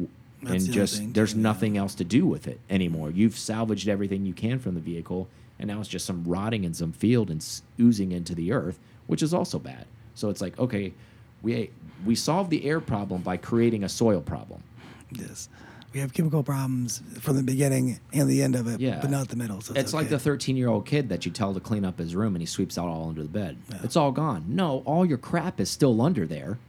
That's 0.43 0.65
and 0.65 0.73
just 0.73 1.13
there's 1.13 1.33
yeah. 1.33 1.41
nothing 1.41 1.77
else 1.77 1.95
to 1.95 2.03
do 2.03 2.25
with 2.25 2.47
it 2.47 2.59
anymore. 2.69 3.09
You've 3.11 3.37
salvaged 3.37 3.87
everything 3.87 4.25
you 4.25 4.33
can 4.33 4.59
from 4.59 4.75
the 4.75 4.81
vehicle, 4.81 5.27
and 5.59 5.67
now 5.67 5.79
it's 5.79 5.89
just 5.89 6.05
some 6.05 6.23
rotting 6.23 6.63
in 6.63 6.73
some 6.73 6.91
field 6.91 7.29
and 7.29 7.45
oozing 7.79 8.11
into 8.11 8.33
the 8.33 8.51
earth, 8.51 8.79
which 9.07 9.21
is 9.21 9.33
also 9.33 9.59
bad. 9.59 9.85
So 10.15 10.29
it's 10.29 10.41
like, 10.41 10.57
okay, 10.59 10.93
we 11.41 11.69
we 12.05 12.15
solved 12.15 12.49
the 12.49 12.65
air 12.65 12.79
problem 12.79 13.21
by 13.21 13.37
creating 13.37 13.83
a 13.83 13.89
soil 13.89 14.21
problem. 14.21 14.63
this. 15.11 15.49
We 15.91 15.99
have 16.01 16.13
chemical 16.13 16.43
problems 16.43 17.01
from 17.19 17.35
the 17.35 17.41
beginning 17.41 17.99
and 18.13 18.29
the 18.29 18.43
end 18.43 18.55
of 18.55 18.67
it, 18.67 18.79
Yeah. 18.79 18.99
but 19.01 19.09
not 19.09 19.29
the 19.29 19.35
middle. 19.35 19.59
So 19.59 19.73
It's, 19.73 19.85
it's, 19.85 19.93
like 19.93 20.09
the 20.09 20.19
13 20.19 20.55
year 20.55 20.69
old 20.69 20.85
kid 20.85 21.09
that 21.09 21.25
you 21.25 21.31
tell 21.31 21.51
to 21.55 21.59
clean 21.59 21.83
up 21.83 21.97
his 21.97 22.15
room 22.15 22.35
and 22.35 22.41
he 22.43 22.45
sweeps 22.45 22.77
out 22.77 22.87
all 22.87 23.09
under 23.09 23.23
the 23.23 23.27
bed. 23.27 23.57
Yeah. 23.71 23.77
It's 23.83 23.95
all 23.95 24.11
gone. 24.11 24.45
No, 24.49 24.83
all 24.85 25.03
your 25.03 25.17
crap 25.17 25.59
is 25.59 25.67
still 25.69 25.99
under 25.99 26.27
there. 26.27 26.59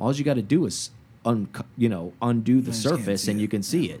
All 0.00 0.14
you 0.14 0.24
got 0.24 0.34
to 0.34 0.42
do 0.42 0.64
is 0.64 0.90
un, 1.26 1.48
you 1.76 1.90
know, 1.90 2.14
undo 2.22 2.62
the 2.62 2.72
surface 2.72 3.28
and 3.28 3.38
it. 3.38 3.42
you 3.42 3.48
can 3.48 3.62
see 3.62 3.90
it. 3.90 4.00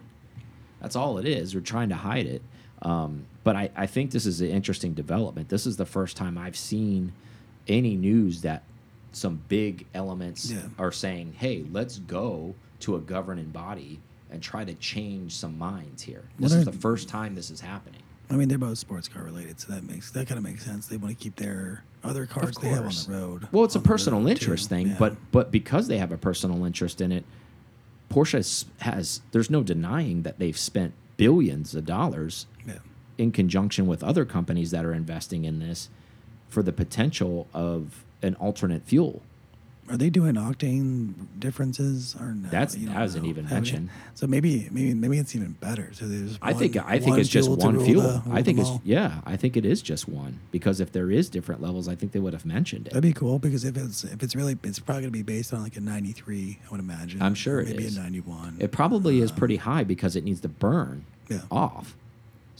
That's 0.80 0.96
all 0.96 1.18
it 1.18 1.26
is. 1.26 1.54
We're 1.54 1.60
trying 1.60 1.90
to 1.90 1.96
hide 1.96 2.26
it. 2.26 2.40
Um, 2.80 3.26
but 3.48 3.56
I, 3.56 3.70
I 3.74 3.86
think 3.86 4.10
this 4.10 4.26
is 4.26 4.42
an 4.42 4.50
interesting 4.50 4.92
development. 4.92 5.48
This 5.48 5.64
is 5.64 5.78
the 5.78 5.86
first 5.86 6.18
time 6.18 6.36
I've 6.36 6.54
seen 6.54 7.14
any 7.66 7.96
news 7.96 8.42
that 8.42 8.62
some 9.12 9.40
big 9.48 9.86
elements 9.94 10.50
Yeah. 10.50 10.58
are 10.78 10.92
saying, 10.92 11.32
hey, 11.38 11.64
let's 11.72 11.96
go 12.00 12.54
to 12.80 12.96
a 12.96 12.98
governing 13.00 13.46
body 13.48 14.00
and 14.30 14.42
try 14.42 14.64
to 14.66 14.74
change 14.74 15.34
some 15.34 15.56
minds 15.56 16.02
here. 16.02 16.24
This 16.38 16.52
is 16.52 16.66
the 16.66 16.72
first 16.72 17.08
time 17.08 17.34
this 17.34 17.48
is 17.50 17.58
happening. 17.62 18.02
I 18.28 18.34
mean, 18.34 18.48
they're 18.48 18.58
both 18.58 18.76
sports 18.76 19.08
car 19.08 19.22
related, 19.22 19.58
so 19.58 19.72
that 19.72 19.82
makes 19.88 20.10
that 20.10 20.28
kind 20.28 20.36
of 20.36 20.44
makes 20.44 20.62
sense. 20.62 20.86
They 20.86 20.98
want 20.98 21.16
to 21.16 21.24
keep 21.24 21.36
their 21.36 21.82
other 22.04 22.26
cars 22.26 22.54
they 22.58 22.68
have 22.68 22.84
on 22.84 22.92
the 22.92 23.06
road. 23.08 23.48
Well, 23.50 23.64
it's 23.64 23.76
a 23.76 23.80
personal 23.80 24.26
interest 24.26 24.64
too. 24.68 24.74
thing, 24.74 24.86
Yeah. 24.88 24.96
but 24.98 25.16
but 25.32 25.50
because 25.50 25.88
they 25.88 25.96
have 25.96 26.12
a 26.12 26.18
personal 26.18 26.66
interest 26.66 27.00
in 27.00 27.12
it, 27.12 27.24
Porsche 28.10 28.32
has, 28.34 28.66
has 28.80 29.22
there's 29.32 29.48
no 29.48 29.62
denying 29.62 30.24
that 30.24 30.38
they've 30.38 30.58
spent 30.58 30.92
billions 31.16 31.74
of 31.74 31.86
dollars 31.86 32.44
yeah. 32.66 32.74
In 33.18 33.32
conjunction 33.32 33.86
with 33.86 34.02
other 34.02 34.24
companies 34.24 34.70
that 34.70 34.84
are 34.84 34.94
investing 34.94 35.44
in 35.44 35.58
this 35.58 35.88
for 36.48 36.62
the 36.62 36.72
potential 36.72 37.46
of 37.52 38.04
an 38.22 38.34
alternate 38.36 38.84
fuel. 38.84 39.22
Are 39.90 39.96
they 39.96 40.10
doing 40.10 40.34
octane 40.34 41.14
differences 41.38 42.14
or 42.20 42.34
no? 42.34 42.50
That's- 42.50 42.74
that 42.74 42.94
wasn't 42.94 43.24
know. 43.24 43.30
even 43.30 43.46
they? 43.46 43.54
mentioned. 43.54 43.88
So 44.14 44.26
maybe 44.26 44.68
maybe 44.70 44.92
maybe 44.92 45.16
it's 45.18 45.34
even 45.34 45.52
better. 45.60 45.88
So 45.94 46.06
there's 46.06 46.38
I 46.42 46.52
think 46.52 46.76
I 46.76 46.98
think 46.98 47.16
it's 47.16 47.28
just 47.30 47.48
one 47.50 47.82
fuel. 47.82 48.02
the- 48.02 48.22
I 48.30 48.42
think 48.42 48.58
it's 48.58 48.68
all. 48.68 48.82
yeah, 48.84 49.22
I 49.24 49.36
think 49.38 49.56
it 49.56 49.64
is 49.64 49.80
just 49.80 50.06
one 50.06 50.40
because 50.52 50.80
if 50.80 50.92
there 50.92 51.10
is 51.10 51.30
different 51.30 51.62
levels, 51.62 51.88
I 51.88 51.94
think 51.94 52.12
they 52.12 52.18
would 52.20 52.34
have 52.34 52.44
mentioned 52.44 52.86
it. 52.86 52.90
That'd 52.92 53.02
be 53.02 53.14
cool 53.14 53.38
because 53.38 53.64
if 53.64 53.78
it's 53.78 54.04
if 54.04 54.22
it's 54.22 54.36
really 54.36 54.58
it's 54.62 54.78
probably 54.78 55.02
gonna 55.04 55.10
be 55.12 55.22
based 55.22 55.54
on 55.54 55.62
like 55.62 55.76
a 55.78 55.80
93, 55.80 56.58
I 56.66 56.70
would 56.70 56.80
imagine. 56.80 57.22
I'm 57.22 57.34
sure 57.34 57.58
it 57.60 57.68
maybe 57.68 57.86
is. 57.86 57.96
a 57.96 58.02
91. 58.02 58.56
It 58.58 58.72
probably 58.72 59.22
is 59.22 59.30
Um, 59.30 59.36
pretty 59.38 59.56
high 59.56 59.84
because 59.84 60.16
it 60.16 60.24
needs 60.24 60.40
to 60.40 60.48
burn 60.48 61.04
Yeah. 61.30 61.40
off. 61.50 61.96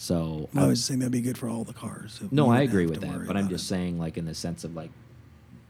So 0.01 0.49
I 0.55 0.61
um, 0.61 0.69
was 0.69 0.79
just 0.79 0.87
saying 0.87 1.01
that'd 1.01 1.11
be 1.11 1.21
good 1.21 1.37
for 1.37 1.49
all 1.49 1.65
the 1.65 1.73
cars. 1.73 2.21
No, 2.31 2.51
I 2.51 2.61
agree 2.61 2.87
with 2.87 3.01
that, 3.01 3.27
but 3.27 3.37
I'm 3.37 3.49
just 3.49 3.65
it. 3.65 3.69
saying, 3.69 3.99
like 3.99 4.17
in 4.17 4.27
the 4.27 4.35
sense 4.35 4.63
of 4.63 4.77
like, 4.77 4.91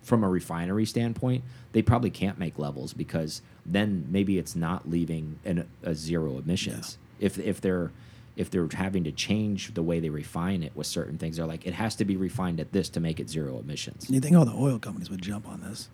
from 0.03 0.23
a 0.23 0.29
refinery 0.29 0.85
standpoint, 0.85 1.45
they 1.73 1.81
probably 1.81 2.11
can't 2.11 2.39
make 2.39 2.59
levels 2.59 2.93
because 2.93 3.41
then 3.65 4.07
maybe 4.11 4.37
it's 4.37 4.55
not 4.55 4.87
leaving 4.87 5.39
an, 5.47 5.67
a 5.83 5.95
zero 5.95 6.37
emissions. 6.37 6.99
If 7.19 7.39
if 7.39 7.63
they're 7.63 7.91
if 8.37 8.51
they're 8.51 8.69
having 8.75 9.03
to 9.05 9.13
change 9.13 9.73
the 9.73 9.83
way 9.83 9.99
they 9.99 10.11
refine 10.11 10.63
it 10.63 10.77
with 10.77 10.87
certain 10.87 11.17
things, 11.17 11.39
they're 11.39 11.47
like 11.47 11.67
it 11.67 11.73
has 11.73 11.97
to 11.97 12.05
be 12.05 12.19
refined 12.19 12.61
at 12.61 12.71
this 12.73 12.91
to 12.91 13.01
make 13.01 13.21
it 13.21 13.31
zero 13.31 13.59
emissions. 13.59 14.11
You 14.11 14.21
think 14.21 14.37
all 14.37 14.45
the 14.45 14.53
oil 14.53 14.79
companies 14.79 15.09
would 15.09 15.23
jump 15.23 15.49
on 15.49 15.63
this? 15.63 15.89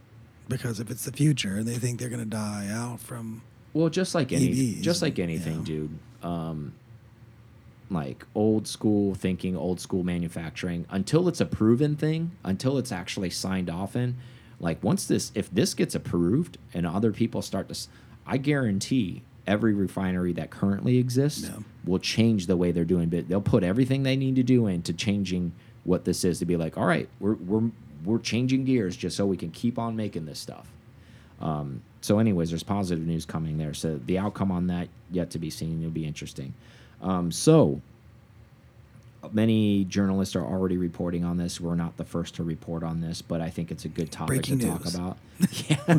Because 0.49 0.81
if 0.81 0.91
it's 0.91 1.05
the 1.05 1.13
future 1.13 1.59
and 1.59 1.69
they 1.69 1.77
think 1.77 2.01
they're 2.01 2.09
gonna 2.09 2.25
die 2.25 2.67
out 2.69 2.99
from 2.99 3.43
Well, 3.73 3.91
just 3.91 4.13
like 4.13 4.33
any, 4.33 4.49
EVs, 4.49 4.81
just 4.83 5.03
like 5.03 5.21
anything, 5.21 5.59
yeah. 5.61 5.65
dude. 5.65 5.99
Um, 6.25 6.73
like 7.95 8.27
old 8.35 8.67
school 8.69 9.15
thinking, 9.15 9.57
old 9.57 9.81
school 9.81 10.03
manufacturing. 10.05 10.85
Until 10.91 11.29
it's 11.29 11.41
a 11.41 11.47
proven 11.47 11.97
thing, 11.97 12.33
until 12.45 12.77
it's 12.77 12.93
actually 12.93 13.31
signed 13.31 13.71
off 13.71 13.97
in, 13.97 14.17
like 14.61 14.83
once 14.85 15.07
this, 15.07 15.33
if 15.35 15.51
this 15.51 15.73
gets 15.75 15.95
approved 15.95 16.59
and 16.75 16.87
other 16.87 17.13
people 17.13 17.41
start 17.41 17.69
to, 17.71 17.89
I 18.27 18.37
guarantee 18.37 19.23
every 19.47 19.73
refinery 19.75 20.33
that 20.35 20.51
currently 20.51 20.99
exists 20.99 21.45
Yeah. 21.45 21.59
will 21.85 21.99
change 21.99 22.47
the 22.47 22.57
way 22.57 22.73
they're 22.73 22.85
doing. 22.85 23.09
But 23.09 23.29
they'll 23.29 23.41
put 23.41 23.63
everything 23.65 24.03
they 24.03 24.17
need 24.17 24.37
to 24.37 24.43
do 24.43 24.67
into 24.67 24.93
changing 24.93 25.53
what 25.85 26.05
this 26.05 26.25
is 26.25 26.39
to 26.41 26.47
be 26.47 26.57
like. 26.57 26.77
All 26.79 26.87
right, 26.87 27.09
we're 27.21 27.35
we're 27.35 27.71
we're 28.05 28.19
changing 28.19 28.65
gears 28.65 28.97
just 28.97 29.17
so 29.17 29.25
we 29.27 29.37
can 29.37 29.51
keep 29.51 29.79
on 29.79 29.97
making 29.97 30.27
this 30.27 30.39
stuff. 30.39 30.69
Um, 31.41 31.83
so, 32.01 32.19
anyways, 32.19 32.51
there's 32.51 32.63
positive 32.63 33.07
news 33.07 33.25
coming 33.25 33.57
there. 33.59 33.73
So 33.75 33.99
the 34.07 34.19
outcome 34.19 34.51
on 34.53 34.67
that 34.69 34.89
yet 35.11 35.31
to 35.31 35.39
be 35.39 35.49
seen. 35.51 35.81
It'll 35.81 35.91
be 35.91 36.05
interesting. 36.07 36.53
Um, 37.03 37.31
so 37.31 37.81
many 39.33 39.85
journalists 39.85 40.37
are 40.37 40.45
already 40.45 40.77
reporting 40.77 41.25
on 41.25 41.37
this. 41.37 41.61
We're 41.61 41.75
not 41.75 41.97
the 41.97 42.05
first 42.05 42.35
to 42.37 42.45
report 42.45 42.83
on 42.83 43.01
this, 43.01 43.23
but 43.23 43.41
I 43.41 43.51
think 43.51 43.71
it's 43.71 43.85
a 43.85 43.89
good 43.89 44.11
topic 44.11 44.29
Breaking 44.29 44.59
to 44.61 44.67
talk 44.67 44.87
about. 44.87 45.19
yeah, 45.69 45.99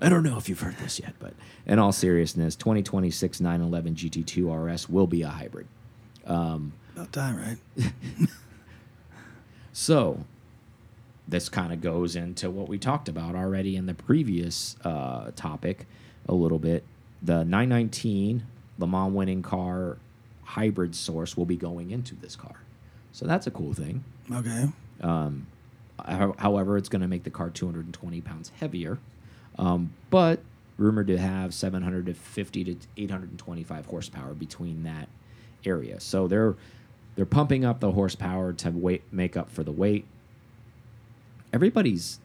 I 0.00 0.08
don't 0.08 0.22
know 0.22 0.36
if 0.36 0.48
you've 0.48 0.60
heard 0.60 0.76
this 0.78 0.98
yet, 0.98 1.14
but 1.18 1.34
in 1.66 1.78
all 1.78 1.92
seriousness, 1.92 2.56
2026 2.56 3.40
911 3.40 3.94
GT2 3.94 4.72
RS 4.74 4.88
will 4.88 5.06
be 5.06 5.22
a 5.22 5.28
hybrid. 5.28 5.66
about 6.94 7.12
time, 7.12 7.36
right? 7.36 7.92
So 9.74 10.24
this 11.26 11.48
kind 11.48 11.72
of 11.72 11.80
goes 11.80 12.14
into 12.14 12.48
what 12.48 12.68
we 12.68 12.78
talked 12.78 13.08
about 13.08 13.34
already 13.34 13.74
in 13.76 13.86
the 13.86 13.94
previous 13.94 14.76
uh, 14.84 15.32
topic 15.34 15.86
a 16.28 16.34
little 16.34 16.60
bit. 16.60 16.84
The 17.20 17.44
919 17.44 18.44
Le 18.78 18.86
Mans 18.86 19.12
winning 19.12 19.42
car 19.42 19.98
hybrid 20.44 20.94
source 20.94 21.36
will 21.36 21.46
be 21.46 21.56
going 21.56 21.90
into 21.90 22.14
this 22.14 22.36
car. 22.36 22.56
So 23.12 23.26
that's 23.26 23.46
a 23.46 23.50
cool 23.50 23.72
thing. 23.74 24.04
Okay. 24.30 24.68
Um, 25.00 25.46
how- 26.04 26.34
however, 26.38 26.76
it's 26.76 26.88
going 26.88 27.02
to 27.02 27.08
make 27.08 27.24
the 27.24 27.30
car 27.30 27.50
220 27.50 28.20
pounds 28.20 28.50
heavier, 28.60 28.98
um, 29.58 29.92
but 30.10 30.40
rumored 30.76 31.06
to 31.06 31.16
have 31.18 31.54
750 31.54 32.64
to 32.64 32.76
825 32.96 33.86
horsepower 33.86 34.34
between 34.34 34.82
that 34.82 35.08
area. 35.64 36.00
So 36.00 36.26
they're 36.28 36.54
they're 37.16 37.24
pumping 37.24 37.64
up 37.64 37.78
the 37.78 37.92
horsepower 37.92 38.52
to 38.54 38.70
weight 38.70 39.02
make 39.12 39.36
up 39.36 39.50
for 39.50 39.62
the 39.62 39.70
weight. 39.70 40.04
Everybody's 41.52 42.18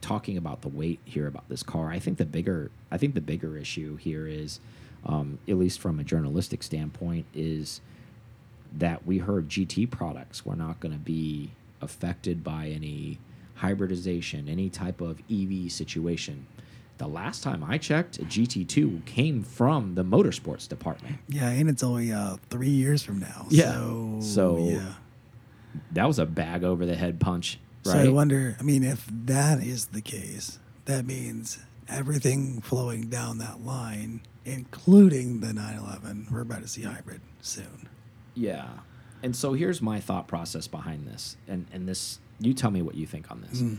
talking 0.00 0.36
about 0.36 0.62
the 0.62 0.68
weight 0.68 1.00
here 1.04 1.26
about 1.26 1.48
this 1.48 1.62
car. 1.62 1.90
I 1.90 1.98
think 1.98 2.18
the 2.18 2.24
bigger 2.24 2.70
I 2.90 2.98
think 2.98 3.14
the 3.14 3.20
bigger 3.20 3.56
issue 3.58 3.96
here 3.96 4.26
is, 4.28 4.60
um, 5.06 5.38
at 5.48 5.56
least 5.56 5.80
from 5.80 6.00
a 6.00 6.04
journalistic 6.04 6.62
standpoint, 6.62 7.26
is 7.34 7.80
that 8.76 9.06
we 9.06 9.18
heard 9.18 9.48
GT 9.48 9.90
products 9.90 10.44
were 10.44 10.56
not 10.56 10.80
going 10.80 10.92
to 10.92 10.98
be 10.98 11.50
affected 11.80 12.42
by 12.42 12.68
any 12.68 13.18
hybridization, 13.56 14.48
any 14.48 14.68
type 14.68 15.00
of 15.00 15.22
EV 15.30 15.70
situation. 15.70 16.46
The 16.98 17.06
last 17.08 17.42
time 17.42 17.64
I 17.64 17.78
checked, 17.78 18.18
a 18.18 18.22
GT2 18.24 19.04
came 19.04 19.42
from 19.42 19.94
the 19.94 20.04
motorsports 20.04 20.68
department. 20.68 21.16
Yeah, 21.28 21.48
and 21.48 21.68
it's 21.68 21.82
only 21.82 22.12
uh, 22.12 22.36
three 22.50 22.68
years 22.70 23.02
from 23.02 23.18
now. 23.20 23.46
Yeah. 23.50 23.72
So, 23.72 24.18
So, 24.20 24.58
yeah. 24.58 24.92
That 25.92 26.06
was 26.06 26.20
a 26.20 26.26
bag 26.26 26.62
over 26.62 26.86
the 26.86 26.94
head 26.94 27.18
punch, 27.18 27.58
Right? 27.84 27.92
So? 27.92 27.98
I 27.98 28.08
wonder. 28.08 28.56
I 28.58 28.62
mean, 28.62 28.82
if 28.82 29.06
that 29.10 29.60
is 29.60 29.86
the 29.86 30.00
case, 30.00 30.58
that 30.86 31.04
means 31.04 31.58
everything 31.88 32.60
flowing 32.60 33.08
down 33.08 33.38
that 33.38 33.64
line, 33.64 34.20
including 34.44 35.40
the 35.40 35.52
911, 35.52 36.28
we're 36.30 36.40
about 36.40 36.62
to 36.62 36.68
see 36.68 36.82
hybrid 36.82 37.20
soon. 37.40 37.88
Yeah. 38.34 38.68
And 39.22 39.34
so 39.34 39.54
here's 39.54 39.80
my 39.80 40.00
thought 40.00 40.28
process 40.28 40.68
behind 40.68 41.06
this. 41.06 41.36
And 41.48 41.66
and 41.72 41.88
this 41.88 42.18
you 42.38 42.52
tell 42.52 42.70
me 42.70 42.82
what 42.82 42.94
you 42.94 43.06
think 43.06 43.30
on 43.30 43.40
this. 43.48 43.62
Mm. 43.62 43.78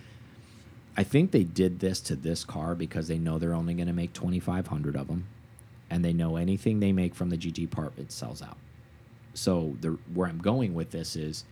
I 0.97 1.03
think 1.03 1.31
they 1.31 1.43
did 1.43 1.79
this 1.79 1.99
to 2.01 2.15
this 2.15 2.45
car 2.45 2.73
because 2.73 3.07
they 3.07 3.17
know 3.17 3.37
they're 3.37 3.53
only 3.53 3.73
going 3.73 3.87
to 3.87 3.93
make 3.93 4.13
2500 4.13 4.95
of 4.95 5.07
them 5.07 5.27
and 5.89 6.05
they 6.05 6.13
know 6.13 6.37
anything 6.37 6.79
they 6.79 6.93
make 6.93 7.13
from 7.13 7.29
the 7.29 7.37
GT 7.37 7.69
part 7.69 7.93
it 7.97 8.11
sells 8.11 8.41
out. 8.41 8.57
So 9.33 9.75
the 9.81 9.97
where 10.13 10.27
I'm 10.27 10.39
going 10.39 10.73
with 10.73 10.91
this 10.91 11.15
is 11.15 11.43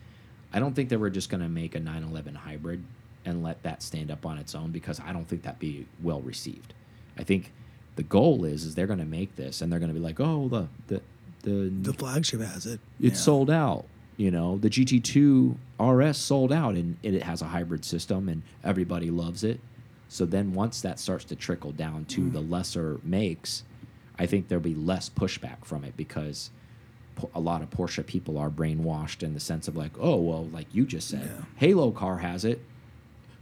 I 0.53 0.59
don't 0.59 0.73
think 0.73 0.89
they 0.89 0.97
were 0.97 1.09
just 1.09 1.29
going 1.29 1.41
to 1.41 1.49
make 1.49 1.75
a 1.75 1.79
911 1.79 2.35
hybrid 2.35 2.83
and 3.25 3.43
let 3.43 3.63
that 3.63 3.83
stand 3.83 4.11
up 4.11 4.25
on 4.25 4.37
its 4.37 4.55
own 4.55 4.71
because 4.71 4.99
I 4.99 5.13
don't 5.13 5.27
think 5.27 5.43
that'd 5.43 5.59
be 5.59 5.85
well 6.01 6.21
received. 6.21 6.73
I 7.17 7.23
think 7.23 7.51
the 7.95 8.03
goal 8.03 8.45
is 8.45 8.63
is 8.65 8.75
they're 8.75 8.87
going 8.87 8.99
to 8.99 9.05
make 9.05 9.35
this 9.35 9.61
and 9.61 9.71
they're 9.71 9.79
going 9.79 9.93
to 9.93 9.99
be 9.99 10.03
like, 10.03 10.19
oh, 10.19 10.47
the 10.47 10.67
the 10.87 11.01
the, 11.43 11.69
The 11.81 11.93
flagship 11.93 12.39
has 12.41 12.65
it. 12.65 12.79
it's 13.01 13.19
Yeah. 13.19 13.23
sold 13.23 13.49
out. 13.49 13.85
You 14.15 14.31
know, 14.31 14.57
the 14.59 14.69
GT2 14.69 15.55
RS 15.79 16.17
sold 16.17 16.51
out 16.53 16.75
and 16.75 16.97
it, 17.03 17.15
it 17.15 17.23
has 17.23 17.41
a 17.41 17.45
hybrid 17.45 17.83
system 17.83 18.29
and 18.29 18.43
everybody 18.63 19.09
loves 19.11 19.43
it. 19.43 19.59
So 20.07 20.25
then 20.25 20.53
once 20.53 20.81
that 20.81 20.99
starts 20.99 21.25
to 21.25 21.35
trickle 21.35 21.71
down 21.71 22.05
to 22.05 22.21
Mm. 22.21 22.33
the 22.33 22.39
lesser 22.41 22.99
makes, 23.03 23.63
I 24.17 24.25
think 24.27 24.47
there'll 24.47 24.61
be 24.63 24.75
less 24.75 25.09
pushback 25.09 25.65
from 25.65 25.83
it 25.83 25.97
because 25.97 26.51
a 27.35 27.39
lot 27.39 27.61
of 27.61 27.69
Porsche 27.71 28.05
people 28.05 28.37
are 28.37 28.49
brainwashed 28.49 29.21
in 29.23 29.33
the 29.33 29.39
sense 29.39 29.67
of 29.67 29.75
like, 29.75 29.91
oh, 29.99 30.15
well, 30.17 30.45
like 30.45 30.67
you 30.73 30.85
just 30.85 31.07
said, 31.09 31.25
Yeah. 31.25 31.45
Halo 31.57 31.91
car 31.91 32.19
has 32.19 32.45
it. 32.45 32.61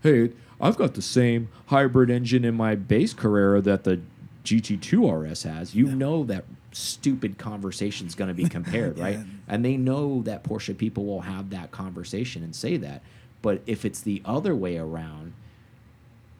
Hey, 0.01 0.31
I've 0.59 0.77
got 0.77 0.93
the 0.95 1.01
same 1.01 1.49
hybrid 1.67 2.09
engine 2.09 2.43
in 2.45 2.55
my 2.55 2.75
base 2.75 3.13
Carrera 3.13 3.61
that 3.61 3.83
the 3.83 3.99
GT2 4.43 5.29
RS 5.29 5.43
has. 5.43 5.75
You 5.75 5.87
know 5.87 6.23
that 6.25 6.45
stupid 6.71 7.37
conversation 7.37 8.07
is 8.07 8.15
going 8.15 8.29
to 8.29 8.33
be 8.33 8.47
compared, 8.49 8.97
right? 8.97 9.19
And 9.47 9.63
they 9.63 9.77
know 9.77 10.21
that 10.23 10.43
Porsche 10.43 10.77
people 10.77 11.05
will 11.05 11.21
have 11.21 11.49
that 11.51 11.71
conversation 11.71 12.43
and 12.43 12.55
say 12.55 12.77
that. 12.77 13.01
But 13.41 13.61
if 13.65 13.85
it's 13.85 14.01
the 14.01 14.21
other 14.25 14.55
way 14.55 14.77
around, 14.77 15.33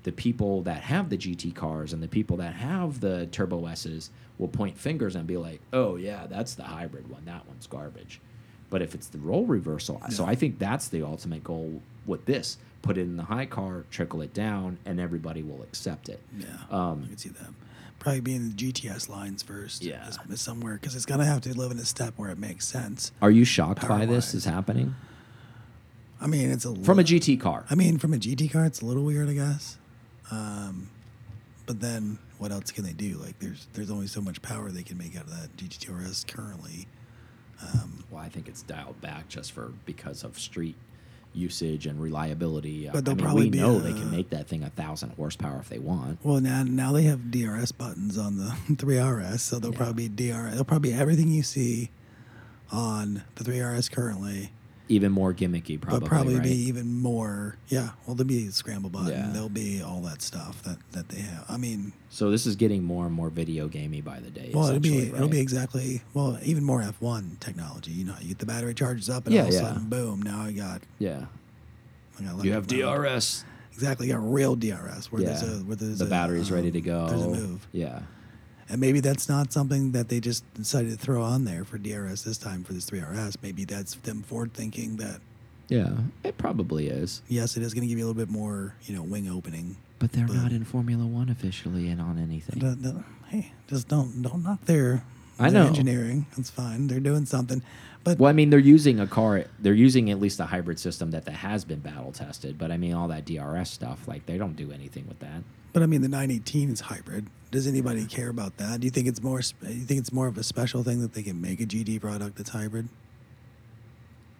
the 0.04 0.12
people 0.12 0.62
that 0.64 0.82
have 0.84 1.10
the 1.10 1.18
GT 1.18 1.54
cars 1.54 1.94
and 1.94 2.02
the 2.02 2.08
people 2.08 2.38
that 2.38 2.56
have 2.56 3.02
the 3.02 3.28
Turbo 3.28 3.66
S's 3.68 4.10
will 4.40 4.48
point 4.48 4.78
fingers 4.78 5.16
and 5.16 5.28
be 5.28 5.38
like, 5.38 5.62
"Oh 5.74 5.96
yeah, 5.96 6.26
that's 6.28 6.56
the 6.56 6.64
hybrid 6.64 7.10
one. 7.10 7.26
That 7.26 7.48
one's 7.48 7.68
garbage." 7.68 8.20
But 8.72 8.82
if 8.82 8.96
it's 8.96 9.08
the 9.08 9.18
role 9.20 9.46
reversal, 9.46 10.02
so 10.10 10.26
I 10.26 10.34
think 10.36 10.58
that's 10.58 10.88
the 10.88 11.04
ultimate 11.04 11.44
goal 11.44 11.82
with 12.08 12.26
this: 12.26 12.58
put 12.82 12.98
it 12.98 13.02
in 13.02 13.18
the 13.18 13.24
high 13.26 13.46
car, 13.46 13.86
trickle 13.92 14.22
it 14.22 14.34
down, 14.34 14.80
and 14.86 15.00
everybody 15.00 15.44
will 15.44 15.62
accept 15.62 16.10
it. 16.10 16.20
Yeah, 16.36 16.46
Um, 16.72 17.04
I 17.06 17.08
can 17.10 17.18
see 17.18 17.30
that. 17.30 17.50
Probably 18.02 18.20
be 18.20 18.34
in 18.34 18.50
the 18.50 18.56
GTS 18.56 19.10
lines 19.10 19.44
first. 19.44 19.84
Yeah. 19.84 20.08
is- 20.10 20.18
is 20.28 20.42
somewhere 20.42 20.74
because 20.74 20.96
it's 20.96 21.06
gonna 21.06 21.24
have 21.26 21.42
to 21.42 21.56
live 21.56 21.70
in 21.70 21.78
a 21.78 21.86
step 21.86 22.16
where 22.18 22.32
it 22.32 22.40
makes 22.40 22.68
sense. 22.68 23.12
Are 23.22 23.30
you 23.30 23.46
shocked 23.46 23.88
by 23.88 24.08
this 24.08 24.34
is 24.34 24.44
happening 24.46 24.96
I 26.20 26.26
mean, 26.28 26.50
it's 26.52 26.66
a 26.66 26.76
from 26.84 26.98
a 27.00 27.04
GT 27.04 27.40
car? 27.40 27.66
I 27.70 27.76
mean, 27.76 27.98
from 28.00 28.14
a 28.14 28.18
GT 28.18 28.52
car, 28.52 28.66
it's 28.66 28.82
a 28.82 28.86
little 28.86 29.04
weird, 29.04 29.30
I 29.30 29.34
guess. 29.34 29.78
Um, 30.32 30.90
but 31.68 31.80
then, 31.80 32.18
what 32.40 32.52
else 32.52 32.72
can 32.72 32.84
they 32.86 32.94
do? 32.94 33.18
Like, 33.18 33.38
there's 33.40 33.68
there's 33.74 33.92
only 33.92 34.08
so 34.08 34.20
much 34.22 34.42
power 34.42 34.72
they 34.72 34.84
can 34.84 34.98
make 34.98 35.16
out 35.16 35.24
of 35.26 35.30
that 35.40 35.56
GT 35.58 35.90
RS 35.92 36.24
currently. 36.28 36.88
Um, 37.62 38.04
Well, 38.10 38.22
I 38.22 38.30
think 38.30 38.48
it's 38.48 38.64
dialed 38.64 39.00
back 39.02 39.30
just 39.30 39.52
for 39.52 39.74
because 39.86 40.24
of 40.24 40.40
street 40.40 40.76
usage 41.34 41.86
and 41.88 42.02
reliability. 42.02 42.88
But 42.92 42.98
I 42.98 43.02
they'll 43.02 43.16
mean, 43.16 43.24
probably 43.26 43.50
we 43.50 43.58
know 43.60 43.80
they 43.80 43.92
uh, 43.92 43.96
can 43.96 44.12
make 44.12 44.30
that 44.32 44.48
thing 44.48 44.64
a 44.64 44.70
thousand 44.70 45.12
horsepower 45.12 45.60
if 45.60 45.70
they 45.70 45.80
want. 45.80 46.20
well, 46.24 46.40
now 46.42 46.64
now 46.64 46.92
they 46.92 47.04
have 47.04 47.32
DRS 47.32 47.72
buttons 47.72 48.18
on 48.18 48.38
the 48.38 48.46
3RS, 48.76 49.40
so 49.40 49.60
they'll 49.60 49.72
Yeah. 49.72 49.78
probably 49.78 50.10
be 50.10 50.30
DRS. 50.30 50.56
They'll 50.56 50.66
probably 50.66 50.92
be 50.92 50.96
everything 50.98 51.30
you 51.30 51.44
see 51.44 51.92
on 52.72 53.24
the 53.36 53.44
3RS 53.44 53.92
currently, 53.92 54.52
Even 54.92 55.12
more 55.14 55.34
gimmicky, 55.34 55.80
probably. 55.80 56.00
but 56.02 56.10
probably 56.10 56.34
right? 56.36 56.44
be 56.44 56.54
even 56.68 56.94
more. 57.02 57.56
Yeah, 57.70 57.92
well, 58.06 58.16
there'll 58.16 58.28
be 58.28 58.48
a 58.48 58.52
scramble 58.52 58.90
button. 58.90 59.10
Yeah. 59.10 59.30
There'll 59.32 59.48
be 59.48 59.82
all 59.82 60.02
that 60.02 60.22
stuff 60.22 60.62
that 60.64 60.78
that 60.92 61.08
they 61.10 61.22
have. 61.22 61.46
I 61.48 61.56
mean, 61.58 61.94
So 62.10 62.30
this 62.30 62.46
is 62.46 62.58
getting 62.58 62.84
more 62.84 63.06
and 63.06 63.14
more 63.16 63.30
video 63.30 63.68
gamey 63.70 64.02
by 64.02 64.20
the 64.20 64.30
day. 64.30 64.52
Well, 64.54 64.68
it'll 64.68 64.80
be 64.82 64.90
essentially, 64.98 65.16
it'll 65.18 65.30
be 65.30 65.40
exactly 65.40 66.02
well 66.14 66.38
even 66.44 66.64
more 66.66 66.82
F 66.82 67.02
one 67.02 67.38
technology. 67.40 67.92
You 67.92 68.06
know, 68.06 68.16
you 68.22 68.30
get 68.30 68.40
the 68.40 68.46
battery 68.46 68.74
charges 68.74 69.10
up, 69.10 69.26
and 69.28 69.34
Yeah, 69.34 69.42
all 69.44 69.48
of 69.48 69.54
a 69.54 69.58
yeah. 69.58 69.62
sudden, 69.62 69.90
boom! 69.90 70.22
Now 70.22 70.42
I 70.42 70.52
got 70.52 70.82
yeah. 71.00 71.26
I 72.20 72.24
got 72.24 72.44
You 72.44 72.52
have. 72.54 72.68
DRS. 72.68 73.46
Exactly, 73.74 74.08
you 74.08 74.14
got 74.14 74.30
real 74.32 74.56
DRS 74.56 75.12
where 75.12 75.24
there's 75.24 75.42
a 75.44 75.64
where 75.64 75.78
there's 75.78 76.00
the 76.00 76.06
a, 76.06 76.10
battery's 76.10 76.52
ready 76.52 76.68
um, 76.68 76.74
to 76.74 76.82
go. 76.82 77.08
There's 77.08 77.22
a 77.22 77.30
move, 77.30 77.68
Yeah. 77.72 78.02
And 78.72 78.80
maybe 78.82 79.00
that's 79.02 79.28
not 79.30 79.52
something 79.54 79.92
that 79.92 80.08
they 80.10 80.20
just 80.20 80.44
decided 80.56 80.92
to 80.92 80.98
throw 80.98 81.22
on 81.22 81.44
there 81.46 81.64
for 81.66 81.78
DRS 81.78 82.24
this 82.24 82.38
time 82.38 82.64
for 82.64 82.74
this 82.74 82.90
3RS. 82.90 83.36
Maybe 83.44 83.66
that's 83.66 83.96
them 83.96 84.24
forward 84.24 84.54
thinking 84.54 84.96
that 84.98 85.20
Yeah. 85.68 85.92
It 86.24 86.38
probably 86.38 86.88
is. 86.88 87.22
yes, 87.28 87.58
it 87.58 87.64
is 87.64 87.74
going 87.74 87.82
to 87.84 87.88
give 87.88 87.98
you 88.00 88.06
a 88.06 88.08
little 88.08 88.20
bit 88.26 88.30
more 88.32 88.74
you 88.86 88.96
know 88.96 89.04
wing 89.04 89.30
opening. 89.30 89.76
But 90.00 90.14
they're 90.14 90.26
But- 90.26 90.36
not 90.38 90.52
in 90.52 90.64
Formula 90.66 91.06
One 91.06 91.30
officially 91.30 91.90
and 91.90 92.02
on 92.02 92.18
anything. 92.18 92.60
But, 92.60 92.90
uh, 92.90 93.02
hey, 93.30 93.52
just 93.68 93.88
don't 93.88 94.22
don't 94.22 94.42
knock 94.44 94.66
their, 94.66 95.04
I 95.42 95.50
know. 95.50 95.68
engineering. 95.68 96.26
That's 96.36 96.50
fine. 96.50 96.88
They're 96.88 97.00
doing 97.00 97.26
something, 97.26 97.62
but 98.04 98.20
Well, 98.20 98.30
I 98.30 98.34
mean, 98.34 98.50
they're 98.50 98.60
using 98.60 99.00
a 99.00 99.08
car. 99.08 99.46
They're 99.60 99.74
using 99.74 100.10
at 100.12 100.20
least 100.20 100.40
a 100.40 100.46
hybrid 100.46 100.80
system 100.80 101.12
that, 101.12 101.26
that 101.26 101.34
has 101.34 101.66
been 101.66 101.80
battle 101.80 102.12
tested. 102.12 102.58
But 102.58 102.72
I 102.72 102.78
mean, 102.78 102.94
all 102.94 103.08
that 103.10 103.26
DRS 103.26 103.70
stuff, 103.70 104.08
like 104.08 104.26
they 104.26 104.38
don't 104.38 104.56
do 104.56 104.72
anything 104.72 105.08
with 105.08 105.20
that. 105.20 105.44
But 105.74 105.84
I 105.84 105.86
mean, 105.86 106.02
the 106.02 106.10
918 106.10 106.70
is 106.70 106.82
hybrid. 106.82 107.28
Does 107.52 107.68
anybody 107.68 108.06
care 108.06 108.30
about 108.30 108.58
that? 108.58 108.80
Do 108.82 108.86
you 108.86 108.92
think 108.92 109.08
it's 109.08 109.22
more? 109.22 109.42
sp- 109.44 109.64
You 109.68 109.84
think 109.86 110.00
it's 110.00 110.12
more 110.14 110.28
of 110.28 110.38
a 110.38 110.44
special 110.44 110.84
thing 110.84 111.02
that 111.02 111.14
they 111.14 111.24
can 111.24 111.42
make 111.42 111.60
a 111.62 111.66
GT 111.66 112.00
product 112.00 112.38
that's 112.38 112.50
hybrid? 112.50 112.88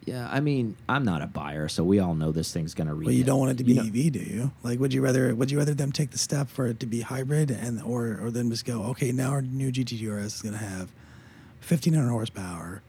Yeah, 0.04 0.28
I 0.30 0.40
mean, 0.40 0.76
I'm 0.88 1.04
not 1.04 1.22
a 1.22 1.26
buyer, 1.28 1.68
so 1.68 1.84
we 1.84 2.00
all 2.00 2.14
know 2.16 2.32
this 2.32 2.52
thing's 2.52 2.74
gonna. 2.74 2.94
Read. 2.94 3.06
Well, 3.06 3.14
you 3.14 3.22
don't 3.24 3.38
want 3.38 3.52
it 3.52 3.58
to 3.58 3.64
be 3.64 3.74
you 3.74 3.82
know- 3.82 3.86
EV, 3.86 4.10
do 4.12 4.18
you? 4.18 4.50
Like, 4.64 4.80
would 4.80 4.92
you 4.92 5.00
rather? 5.00 5.32
Would 5.34 5.50
you 5.50 5.58
rather 5.58 5.74
them 5.74 5.92
take 5.92 6.10
the 6.10 6.18
step 6.18 6.48
for 6.48 6.66
it 6.66 6.80
to 6.80 6.86
be 6.86 7.02
hybrid, 7.02 7.50
and 7.52 7.80
or 7.82 8.18
or 8.20 8.30
then 8.32 8.50
just 8.50 8.64
go, 8.64 8.82
okay, 8.84 9.12
now 9.12 9.30
our 9.30 9.42
new 9.42 9.70
GT 9.70 10.08
RS 10.10 10.36
is 10.36 10.42
going 10.42 10.54
to 10.54 10.64
have 10.64 10.90
1500 11.68 12.08
horsepower, 12.10 12.82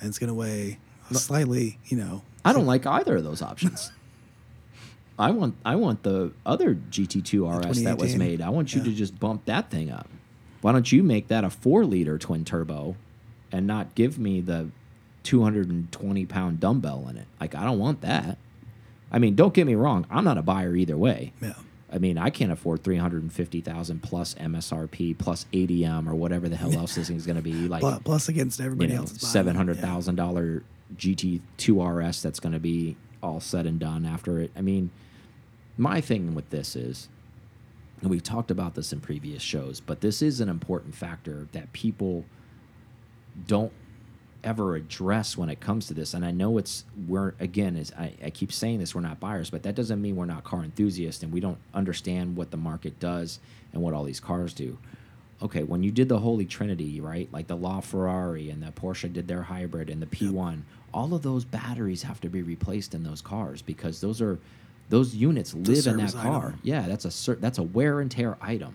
and 0.00 0.08
it's 0.08 0.18
going 0.18 0.28
to 0.28 0.34
weigh 0.34 0.78
slightly, 1.12 1.78
you 1.86 1.96
know. 1.98 2.22
I 2.42 2.54
don't 2.54 2.66
like 2.66 2.86
either 2.86 3.16
of 3.16 3.24
those 3.24 3.42
options. 3.42 3.92
I 5.18 5.32
want 5.32 5.56
I 5.66 5.76
want 5.76 6.02
the 6.04 6.32
other 6.46 6.74
GT2 6.74 7.68
RS 7.68 7.82
that 7.82 7.98
was 7.98 8.16
made. 8.16 8.40
I 8.40 8.48
want 8.48 8.74
you 8.74 8.80
Yeah. 8.80 8.86
to 8.86 8.92
just 8.94 9.20
bump 9.20 9.44
that 9.44 9.70
thing 9.70 9.90
up. 9.90 10.08
Why 10.62 10.72
don't 10.72 10.90
you 10.90 11.02
make 11.02 11.28
that 11.28 11.44
a 11.44 11.50
four 11.50 11.84
liter 11.84 12.16
twin 12.16 12.46
turbo, 12.46 12.96
and 13.52 13.66
not 13.66 13.94
give 13.94 14.18
me 14.18 14.40
the 14.40 14.70
220 15.24 16.26
pound 16.26 16.60
dumbbell 16.60 17.06
in 17.08 17.16
it? 17.16 17.26
Like 17.40 17.54
I 17.54 17.64
don't 17.64 17.78
want 17.78 18.00
that. 18.02 18.38
I 19.12 19.18
mean, 19.18 19.34
don't 19.34 19.52
get 19.54 19.66
me 19.66 19.74
wrong. 19.74 20.06
I'm 20.10 20.24
not 20.24 20.38
a 20.38 20.42
buyer 20.42 20.74
either 20.76 20.96
way. 20.96 21.32
Yeah. 21.42 21.54
I 21.92 21.98
mean, 21.98 22.18
I 22.18 22.30
can't 22.30 22.52
afford 22.52 22.84
350,000 22.84 24.00
plus 24.00 24.34
MSRP 24.36 25.18
plus 25.18 25.46
ADM 25.52 26.08
or 26.08 26.14
whatever 26.14 26.48
the 26.48 26.54
hell 26.54 26.72
else 26.74 26.94
this 26.94 27.08
thing's 27.08 27.26
going 27.26 27.34
to 27.36 27.42
be. 27.42 27.52
Like 27.52 27.82
Plus, 28.04 28.28
against 28.28 28.60
you 28.60 28.66
everybody 28.66 28.92
know, 28.92 29.00
else. 29.00 29.10
is 29.10 29.18
buying 29.18 29.32
seven 29.32 29.54
it. 29.54 29.58
hundred 29.58 29.76
Yeah. 29.78 29.82
thousand 29.82 30.14
dollar 30.14 30.62
GT2 30.96 32.08
RS 32.08 32.22
that's 32.22 32.38
going 32.38 32.52
to 32.52 32.60
be 32.60 32.96
all 33.22 33.40
said 33.40 33.66
and 33.66 33.80
done 33.80 34.06
after 34.06 34.38
it. 34.38 34.52
I 34.56 34.60
mean, 34.60 34.90
my 35.76 36.00
thing 36.00 36.32
with 36.36 36.50
this 36.50 36.76
is, 36.76 37.08
and 38.00 38.08
we've 38.08 38.22
talked 38.22 38.52
about 38.52 38.76
this 38.76 38.92
in 38.92 39.00
previous 39.00 39.42
shows, 39.42 39.80
but 39.80 40.00
this 40.00 40.22
is 40.22 40.40
an 40.40 40.48
important 40.48 40.94
factor 40.94 41.48
that 41.50 41.72
people 41.72 42.24
don't 43.48 43.72
ever 44.42 44.76
address 44.76 45.36
when 45.36 45.48
it 45.48 45.60
comes 45.60 45.86
to 45.86 45.94
this. 45.94 46.14
And 46.14 46.24
I 46.24 46.30
know 46.30 46.58
it's 46.58 46.84
we're 47.06 47.34
again 47.40 47.76
is 47.76 47.92
I, 47.98 48.12
I 48.24 48.30
keep 48.30 48.52
saying 48.52 48.78
this 48.78 48.94
we're 48.94 49.00
not 49.00 49.20
buyers, 49.20 49.50
but 49.50 49.62
that 49.64 49.74
doesn't 49.74 50.00
mean 50.00 50.16
we're 50.16 50.24
not 50.26 50.44
car 50.44 50.64
enthusiasts 50.64 51.22
and 51.22 51.32
we 51.32 51.40
don't 51.40 51.58
understand 51.74 52.36
what 52.36 52.50
the 52.50 52.56
market 52.56 52.98
does 53.00 53.38
and 53.72 53.82
what 53.82 53.94
all 53.94 54.04
these 54.04 54.20
cars 54.20 54.52
do. 54.52 54.78
Okay, 55.42 55.62
when 55.62 55.82
you 55.82 55.90
did 55.90 56.08
the 56.08 56.18
Holy 56.18 56.44
Trinity, 56.44 57.00
right? 57.00 57.26
Like 57.32 57.46
the 57.46 57.56
La 57.56 57.80
Ferrari 57.80 58.50
and 58.50 58.62
the 58.62 58.72
Porsche 58.72 59.10
did 59.10 59.26
their 59.26 59.42
hybrid 59.42 59.88
and 59.88 60.02
the 60.02 60.06
P1, 60.06 60.62
all 60.92 61.14
of 61.14 61.22
those 61.22 61.44
batteries 61.46 62.02
have 62.02 62.20
to 62.20 62.28
be 62.28 62.42
replaced 62.42 62.94
in 62.94 63.02
those 63.04 63.22
cars 63.22 63.62
because 63.62 64.00
those 64.02 64.20
are 64.20 64.38
those 64.90 65.14
units 65.14 65.54
live 65.54 65.86
in 65.86 65.96
that 65.98 66.12
car. 66.12 66.48
item. 66.48 66.58
Yeah, 66.62 66.86
that's 66.88 67.28
a 67.28 67.34
that's 67.36 67.58
a 67.58 67.62
wear 67.62 68.00
and 68.00 68.10
tear 68.10 68.36
item. 68.40 68.74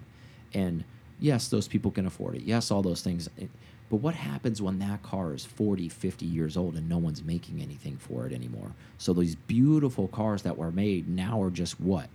And 0.53 0.83
yes, 1.19 1.49
those 1.49 1.67
people 1.67 1.91
can 1.91 2.05
afford 2.07 2.35
it. 2.35 2.43
Yes, 2.43 2.71
all 2.71 2.81
those 2.81 3.01
things. 3.01 3.29
It- 3.37 3.49
But 3.89 3.97
what 3.97 4.15
happens 4.15 4.61
when 4.61 4.79
that 4.79 5.03
car 5.03 5.33
is 5.33 5.45
40, 5.45 5.89
50 5.89 6.25
years 6.25 6.57
old 6.57 6.75
and 6.75 6.89
no 6.89 6.97
one's 6.97 7.23
making 7.23 7.61
anything 7.61 7.97
for 7.97 8.25
it 8.25 8.33
anymore? 8.33 8.71
So 8.97 9.13
these 9.13 9.35
beautiful 9.35 10.07
cars 10.07 10.41
that 10.41 10.57
were 10.57 10.71
made 10.71 11.07
now 11.07 11.41
are 11.41 11.51
just 11.51 11.79
what? 11.79 12.09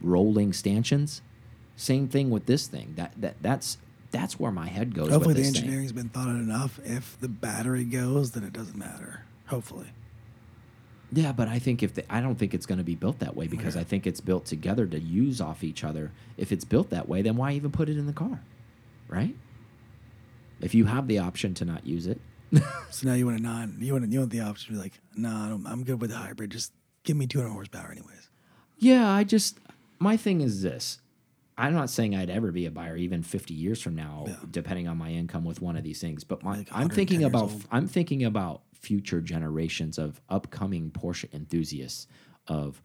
Rolling 0.00 0.52
stanchions? 0.52 1.20
Same 1.76 2.06
thing 2.08 2.30
with 2.30 2.46
this 2.46 2.66
thing. 2.66 2.92
That 2.96 3.12
that 3.20 3.36
that's 3.40 3.78
that's 4.10 4.38
where 4.38 4.52
my 4.52 4.68
head 4.68 4.94
goes 4.94 5.10
Hopefully, 5.10 5.34
with 5.34 5.36
the 5.36 5.42
this 5.42 5.52
thing. 5.52 5.62
engineering's 5.64 5.92
been 5.92 6.08
thought 6.10 6.28
out 6.28 6.36
enough. 6.36 6.78
If 6.84 7.18
the 7.20 7.28
battery 7.28 7.84
goes, 7.84 8.32
then 8.32 8.44
it 8.44 8.52
doesn't 8.52 8.76
matter. 8.76 9.24
Hopefully. 9.46 9.86
Yeah, 11.14 11.32
but 11.32 11.48
I 11.48 11.58
think 11.58 11.82
if 11.82 11.94
the, 11.94 12.10
I 12.12 12.20
don't 12.20 12.36
think 12.36 12.54
it's 12.54 12.64
going 12.66 12.78
to 12.78 12.84
be 12.84 12.94
built 12.94 13.18
that 13.18 13.36
way 13.36 13.46
oh, 13.46 13.50
because 13.50 13.74
Okay. 13.74 13.80
I 13.80 13.84
think 13.84 14.06
it's 14.06 14.20
built 14.20 14.46
together 14.46 14.86
to 14.86 14.98
use 14.98 15.40
off 15.40 15.62
each 15.64 15.84
other. 15.84 16.10
If 16.38 16.52
it's 16.52 16.64
built 16.64 16.90
that 16.90 17.08
way, 17.08 17.20
then 17.22 17.36
why 17.36 17.52
even 17.52 17.70
put 17.70 17.88
it 17.88 17.98
in 17.98 18.06
the 18.06 18.12
car, 18.14 18.40
right? 19.08 19.34
If 20.62 20.74
you 20.74 20.84
have 20.86 21.06
the 21.08 21.18
option 21.18 21.54
to 21.54 21.64
not 21.64 21.86
use 21.86 22.06
it, 22.06 22.20
So 22.90 23.08
now 23.08 23.14
you 23.14 23.24
want 23.26 23.38
a 23.38 23.42
non, 23.42 23.76
you 23.80 23.92
want 23.94 24.10
you 24.12 24.18
want 24.20 24.30
the 24.30 24.40
option 24.40 24.74
to 24.74 24.78
be 24.78 24.82
like, 24.82 25.00
nah, 25.16 25.46
I 25.46 25.48
don't, 25.48 25.66
I'm 25.66 25.84
good 25.84 26.00
with 26.00 26.10
the 26.10 26.16
hybrid. 26.16 26.50
Just 26.50 26.72
give 27.04 27.16
me 27.16 27.26
200 27.26 27.50
horsepower, 27.50 27.90
anyways. 27.90 28.28
yeah, 28.78 29.08
I 29.10 29.24
just 29.24 29.58
my 29.98 30.16
thing 30.16 30.40
is 30.40 30.62
this. 30.62 30.98
I'm 31.58 31.74
not 31.74 31.90
saying 31.90 32.14
I'd 32.16 32.30
ever 32.30 32.50
be 32.50 32.64
a 32.66 32.70
buyer, 32.70 32.96
even 32.96 33.22
50 33.22 33.52
years 33.54 33.80
from 33.80 33.94
now, 33.94 34.24
Yeah. 34.26 34.36
depending 34.50 34.88
on 34.88 34.96
my 34.96 35.10
income 35.10 35.44
with 35.44 35.60
one 35.60 35.76
of 35.76 35.84
these 35.84 36.00
things. 36.00 36.24
But 36.24 36.42
my, 36.42 36.56
Like 36.58 36.68
I'm 36.72 36.88
thinking 36.88 37.24
about 37.24 37.42
old. 37.52 37.64
I'm 37.70 37.86
thinking 37.86 38.24
about 38.24 38.62
future 38.74 39.20
generations 39.20 39.98
of 39.98 40.20
upcoming 40.28 40.90
Porsche 40.90 41.32
enthusiasts 41.32 42.06
of 42.48 42.82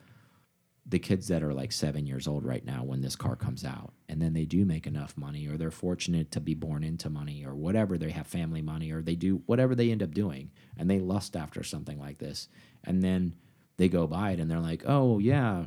the 0.89 0.99
kids 0.99 1.27
that 1.27 1.43
are 1.43 1.53
like 1.53 1.71
seven 1.71 2.07
years 2.07 2.27
old 2.27 2.45
right 2.45 2.65
now 2.65 2.83
when 2.83 3.01
this 3.01 3.15
car 3.15 3.35
comes 3.35 3.65
out, 3.65 3.93
and 4.07 4.21
then 4.21 4.33
they 4.33 4.45
do 4.45 4.65
make 4.65 4.87
enough 4.87 5.17
money, 5.17 5.47
or 5.47 5.57
they're 5.57 5.71
fortunate 5.71 6.31
to 6.31 6.39
be 6.39 6.53
born 6.53 6.83
into 6.83 7.09
money, 7.09 7.45
or 7.45 7.55
whatever, 7.55 7.97
they 7.97 8.11
have 8.11 8.27
family 8.27 8.61
money, 8.61 8.91
or 8.91 9.01
they 9.01 9.15
do 9.15 9.41
whatever 9.45 9.75
they 9.75 9.91
end 9.91 10.01
up 10.01 10.13
doing, 10.13 10.49
and 10.77 10.89
they 10.89 10.99
lust 10.99 11.35
after 11.35 11.63
something 11.63 11.99
like 11.99 12.19
this, 12.19 12.47
and 12.83 13.03
then 13.03 13.35
they 13.77 13.87
go 13.87 14.07
buy 14.07 14.31
it 14.31 14.39
and 14.39 14.49
they're 14.49 14.59
like, 14.59 14.83
oh, 14.85 15.19
yeah, 15.19 15.65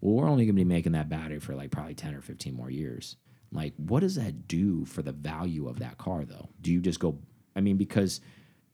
well, 0.00 0.14
we're 0.14 0.28
only 0.28 0.44
going 0.44 0.56
to 0.56 0.60
be 0.60 0.64
making 0.64 0.92
that 0.92 1.08
battery 1.08 1.38
for 1.38 1.54
like 1.54 1.70
probably 1.70 1.94
10 1.94 2.14
or 2.14 2.20
15 2.20 2.54
more 2.54 2.70
years. 2.70 3.16
Like, 3.52 3.72
what 3.76 4.00
does 4.00 4.16
that 4.16 4.48
do 4.48 4.84
for 4.84 5.02
the 5.02 5.12
value 5.12 5.68
of 5.68 5.78
that 5.78 5.98
car, 5.98 6.24
though? 6.24 6.48
Do 6.60 6.72
you 6.72 6.80
just 6.80 6.98
go, 6.98 7.18
I 7.54 7.60
mean, 7.60 7.76
because 7.76 8.20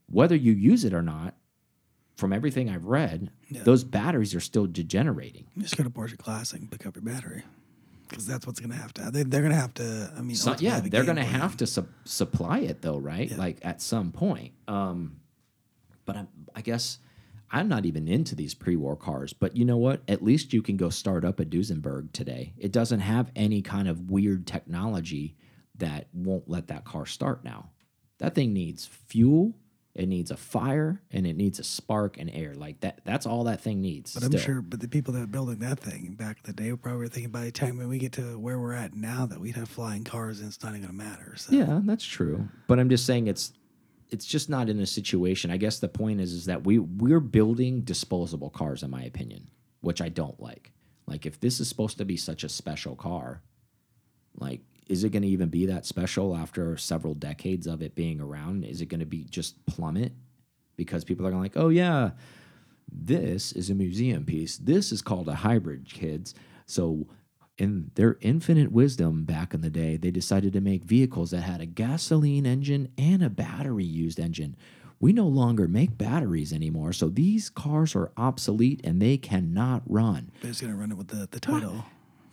whether 0.07 0.35
you 0.35 0.53
use 0.53 0.85
it 0.85 0.93
or 0.93 1.01
not, 1.01 1.35
from 2.19 2.33
everything 2.33 2.69
I've 2.69 2.85
read, 2.85 3.31
Yeah. 3.49 3.63
those 3.63 3.83
batteries 3.83 4.35
are 4.35 4.39
still 4.39 4.67
degenerating. 4.67 5.45
You 5.55 5.63
Just 5.63 5.77
go 5.77 5.83
to 5.83 5.89
Porsche 5.89 6.17
Classic 6.17 6.59
and 6.59 6.69
pick 6.69 6.85
up 6.85 6.95
your 6.95 7.03
battery. 7.03 7.43
Because 8.07 8.25
that's 8.25 8.45
what's 8.47 8.59
going 8.59 8.71
to 8.71 8.75
have 8.77 8.93
to. 8.95 9.09
They, 9.11 9.23
they're 9.23 9.41
going 9.41 9.53
to 9.53 9.59
have 9.59 9.73
to. 9.75 10.11
I 10.17 10.21
mean, 10.21 10.35
So, 10.35 10.55
yeah, 10.59 10.79
they're 10.79 11.03
going 11.03 11.15
to 11.17 11.23
have 11.23 11.55
to 11.57 11.67
su 11.67 11.87
supply 12.05 12.59
it 12.59 12.81
though, 12.81 12.97
right? 12.97 13.29
Yeah. 13.29 13.37
Like 13.37 13.59
at 13.61 13.81
some 13.81 14.11
point. 14.11 14.53
Um, 14.67 15.21
but 16.05 16.17
I'm, 16.17 16.27
I 16.55 16.61
guess 16.61 16.97
I'm 17.51 17.67
not 17.67 17.85
even 17.85 18.07
into 18.07 18.35
these 18.35 18.55
pre-war 18.55 18.95
cars. 18.95 19.31
But 19.33 19.55
you 19.55 19.63
know 19.63 19.77
what? 19.77 20.01
At 20.07 20.23
least 20.23 20.53
you 20.53 20.61
can 20.63 20.75
go 20.75 20.89
start 20.89 21.23
up 21.23 21.39
a 21.39 21.45
Duesenberg 21.45 22.11
today. 22.11 22.53
It 22.57 22.71
doesn't 22.71 22.99
have 23.01 23.31
any 23.35 23.61
kind 23.61 23.87
of 23.87 24.09
weird 24.09 24.47
technology 24.47 25.35
that 25.77 26.07
won't 26.11 26.49
let 26.49 26.67
that 26.67 26.83
car 26.85 27.05
start 27.05 27.43
now. 27.43 27.69
That 28.17 28.33
thing 28.35 28.53
needs 28.53 28.85
fuel. 28.87 29.53
It 29.99 30.07
needs 30.07 30.31
a 30.31 30.37
fire 30.37 31.01
and 31.11 31.27
it 31.27 31.35
needs 31.35 31.59
a 31.59 31.63
spark 31.63 32.17
and 32.17 32.31
air. 32.33 32.55
Like 32.55 32.79
that. 32.79 33.01
That's 33.03 33.25
all 33.25 33.43
that 33.43 33.59
thing 33.59 33.81
needs. 33.81 34.13
But 34.13 34.23
I'm 34.23 34.29
still. 34.29 34.39
sure, 34.39 34.61
but 34.61 34.79
the 34.79 34.87
people 34.87 35.13
that 35.13 35.19
were 35.19 35.27
building 35.27 35.59
that 35.59 35.77
thing 35.77 36.15
back 36.17 36.37
in 36.37 36.43
the 36.45 36.53
day 36.53 36.71
were 36.71 36.77
probably 36.77 37.09
thinking 37.09 37.31
by 37.31 37.43
the 37.43 37.51
time 37.51 37.77
when 37.77 37.89
we 37.89 37.97
get 37.97 38.13
to 38.13 38.39
where 38.39 38.57
we're 38.57 38.73
at 38.73 38.93
now 38.95 39.25
that 39.25 39.41
we'd 39.41 39.57
have 39.57 39.67
flying 39.67 40.05
cars 40.05 40.39
and 40.39 40.47
it's 40.47 40.63
not 40.63 40.73
even 40.73 40.87
to 40.87 40.93
matter. 40.93 41.33
So 41.35 41.53
Yeah, 41.53 41.81
that's 41.83 42.05
true. 42.05 42.47
But 42.67 42.79
I'm 42.79 42.89
just 42.89 43.05
saying 43.05 43.27
it's 43.27 43.51
it's 44.09 44.25
just 44.25 44.49
not 44.49 44.69
in 44.69 44.79
a 44.79 44.85
situation. 44.85 45.51
I 45.51 45.57
guess 45.57 45.79
the 45.79 45.89
point 45.89 46.21
is 46.21 46.31
is 46.31 46.45
that 46.45 46.63
we 46.63 46.79
we're 46.79 47.19
building 47.19 47.81
disposable 47.81 48.51
cars 48.51 48.83
in 48.83 48.89
my 48.89 49.03
opinion, 49.03 49.49
which 49.81 50.01
I 50.01 50.07
don't 50.07 50.39
like. 50.39 50.71
Like 51.07 51.25
if 51.25 51.41
this 51.41 51.59
is 51.59 51.67
supposed 51.67 51.97
to 51.97 52.05
be 52.05 52.15
such 52.15 52.45
a 52.45 52.49
special 52.49 52.95
car, 52.95 53.41
like 54.33 54.61
is 54.89 55.03
it 55.03 55.11
going 55.11 55.21
to 55.21 55.27
even 55.27 55.49
be 55.49 55.67
that 55.67 55.85
special 55.85 56.35
after 56.35 56.75
several 56.75 57.13
decades 57.13 57.67
of 57.67 57.81
it 57.81 57.95
being 57.95 58.19
around? 58.19 58.65
Is 58.65 58.81
it 58.81 58.87
going 58.87 58.99
to 58.99 59.05
be 59.05 59.23
just 59.23 59.63
plummet 59.67 60.11
because 60.75 61.05
people 61.05 61.25
are 61.25 61.29
going 61.29 61.43
like, 61.43 61.55
"Oh 61.55 61.69
yeah, 61.69 62.11
this 62.91 63.51
is 63.53 63.69
a 63.69 63.75
museum 63.75 64.25
piece. 64.25 64.57
This 64.57 64.91
is 64.91 65.01
called 65.01 65.29
a 65.29 65.35
hybrid, 65.35 65.87
kids." 65.87 66.33
So 66.65 67.07
in 67.59 67.91
their 67.95 68.17
infinite 68.21 68.71
wisdom 68.71 69.25
back 69.25 69.53
in 69.53 69.61
the 69.61 69.69
day, 69.69 69.95
they 69.97 70.11
decided 70.11 70.53
to 70.53 70.61
make 70.61 70.83
vehicles 70.83 71.31
that 71.31 71.41
had 71.41 71.61
a 71.61 71.65
gasoline 71.65 72.45
engine 72.45 72.89
and 72.97 73.23
a 73.23 73.29
battery 73.29 73.85
used 73.85 74.19
engine. 74.19 74.55
We 75.01 75.13
no 75.13 75.27
longer 75.27 75.67
make 75.67 75.97
batteries 75.97 76.51
anymore, 76.51 76.93
so 76.93 77.09
these 77.09 77.49
cars 77.49 77.95
are 77.95 78.11
obsolete 78.17 78.81
and 78.83 79.01
they 79.01 79.17
cannot 79.17 79.83
run. 79.85 80.31
they're 80.41 80.51
just 80.51 80.61
going 80.61 80.73
to 80.73 80.79
run 80.79 80.91
it 80.91 80.97
with 80.97 81.07
the, 81.07 81.27
the 81.29 81.39
title. 81.39 81.85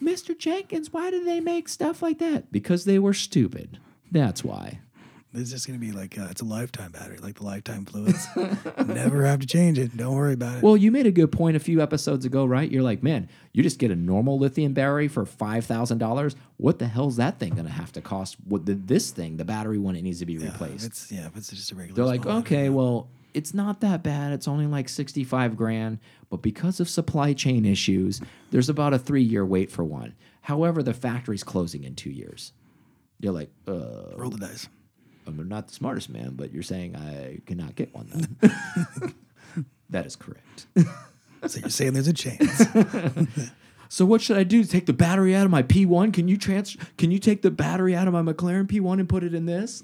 Mr. 0.02 0.36
Jenkins, 0.36 0.92
why 0.92 1.10
do 1.10 1.24
they 1.24 1.40
make 1.40 1.68
stuff 1.68 2.02
like 2.02 2.18
that? 2.18 2.52
Because 2.52 2.84
they 2.84 2.98
were 2.98 3.14
stupid. 3.14 3.78
That's 4.12 4.44
why. 4.44 4.80
It's 5.34 5.50
just 5.50 5.66
going 5.66 5.78
to 5.78 5.84
be 5.84 5.92
like 5.92 6.18
uh, 6.18 6.28
it's 6.30 6.40
a 6.40 6.46
lifetime 6.46 6.92
battery, 6.92 7.18
like 7.18 7.34
the 7.36 7.44
lifetime 7.44 7.84
fluids. 7.84 8.26
Never 8.86 9.26
have 9.26 9.40
to 9.40 9.46
change 9.46 9.78
it. 9.78 9.94
Don't 9.94 10.14
worry 10.14 10.32
about 10.32 10.58
it. 10.58 10.62
Well, 10.62 10.78
you 10.78 10.90
made 10.90 11.06
a 11.06 11.10
good 11.10 11.30
point 11.30 11.56
a 11.56 11.60
few 11.60 11.82
episodes 11.82 12.24
ago, 12.24 12.46
right? 12.46 12.70
You're 12.70 12.82
like, 12.82 13.02
man, 13.02 13.28
you 13.52 13.62
just 13.62 13.78
get 13.78 13.90
a 13.90 13.96
normal 13.96 14.38
lithium 14.38 14.72
battery 14.72 15.08
for 15.08 15.26
five 15.26 15.66
thousand 15.66 15.98
dollars. 15.98 16.36
What 16.56 16.78
the 16.78 16.86
hell's 16.86 17.16
that 17.16 17.38
thing 17.38 17.52
going 17.52 17.66
to 17.66 17.72
have 17.72 17.92
to 17.92 18.00
cost? 18.00 18.36
What 18.46 18.64
the, 18.64 18.74
this 18.74 19.10
thing, 19.10 19.36
the 19.36 19.44
battery 19.44 19.76
when 19.78 19.94
it 19.94 20.02
needs 20.02 20.20
to 20.20 20.26
be 20.26 20.34
Yeah, 20.34 20.46
replaced? 20.52 20.86
it's 20.86 21.12
yeah, 21.12 21.26
if 21.26 21.36
it's 21.36 21.50
just 21.50 21.70
a 21.70 21.74
regular. 21.74 21.96
They're 21.96 22.06
like, 22.06 22.24
okay, 22.24 22.54
battery, 22.56 22.68
well, 22.70 23.08
it's 23.36 23.52
not 23.52 23.80
that 23.82 24.02
bad. 24.02 24.32
It's 24.32 24.48
only 24.48 24.66
like 24.66 24.88
sixty-five 24.88 25.56
grand, 25.56 25.98
but 26.30 26.42
because 26.42 26.80
of 26.80 26.88
supply 26.88 27.34
chain 27.34 27.66
issues, 27.66 28.20
there's 28.50 28.68
about 28.68 28.94
a 28.94 28.98
three-year 28.98 29.44
wait 29.44 29.70
for 29.70 29.84
one. 29.84 30.14
However, 30.40 30.82
the 30.82 30.94
factory's 30.94 31.44
closing 31.44 31.84
in 31.84 31.94
two 31.94 32.10
years. 32.10 32.52
You're 33.20 33.32
like, 33.32 33.50
uh, 33.68 34.16
roll 34.16 34.30
the 34.30 34.38
dice. 34.38 34.68
I'm 35.26 35.48
not 35.48 35.68
the 35.68 35.74
smartest 35.74 36.08
man, 36.08 36.34
but 36.34 36.52
you're 36.52 36.62
saying 36.62 36.96
I 36.96 37.40
cannot 37.46 37.74
get 37.74 37.94
one 37.94 38.08
then. 38.40 39.14
that 39.90 40.06
is 40.06 40.16
correct. 40.16 40.66
So 41.46 41.60
you're 41.60 41.70
saying 41.70 41.92
there's 41.92 42.08
a 42.08 42.12
chance. 42.12 42.64
So 43.88 44.04
what 44.04 44.20
should 44.20 44.36
I 44.36 44.42
do? 44.42 44.64
Take 44.64 44.86
the 44.86 44.92
battery 44.92 45.34
out 45.34 45.44
of 45.44 45.50
my 45.50 45.62
P1? 45.62 46.12
Can 46.12 46.28
you 46.28 46.36
trans? 46.36 46.76
Can 46.98 47.10
you 47.10 47.18
take 47.18 47.42
the 47.42 47.50
battery 47.50 47.94
out 47.94 48.08
of 48.08 48.14
my 48.14 48.22
McLaren 48.22 48.66
P1 48.66 48.98
and 48.98 49.08
put 49.08 49.22
it 49.22 49.34
in 49.34 49.46
this? 49.46 49.80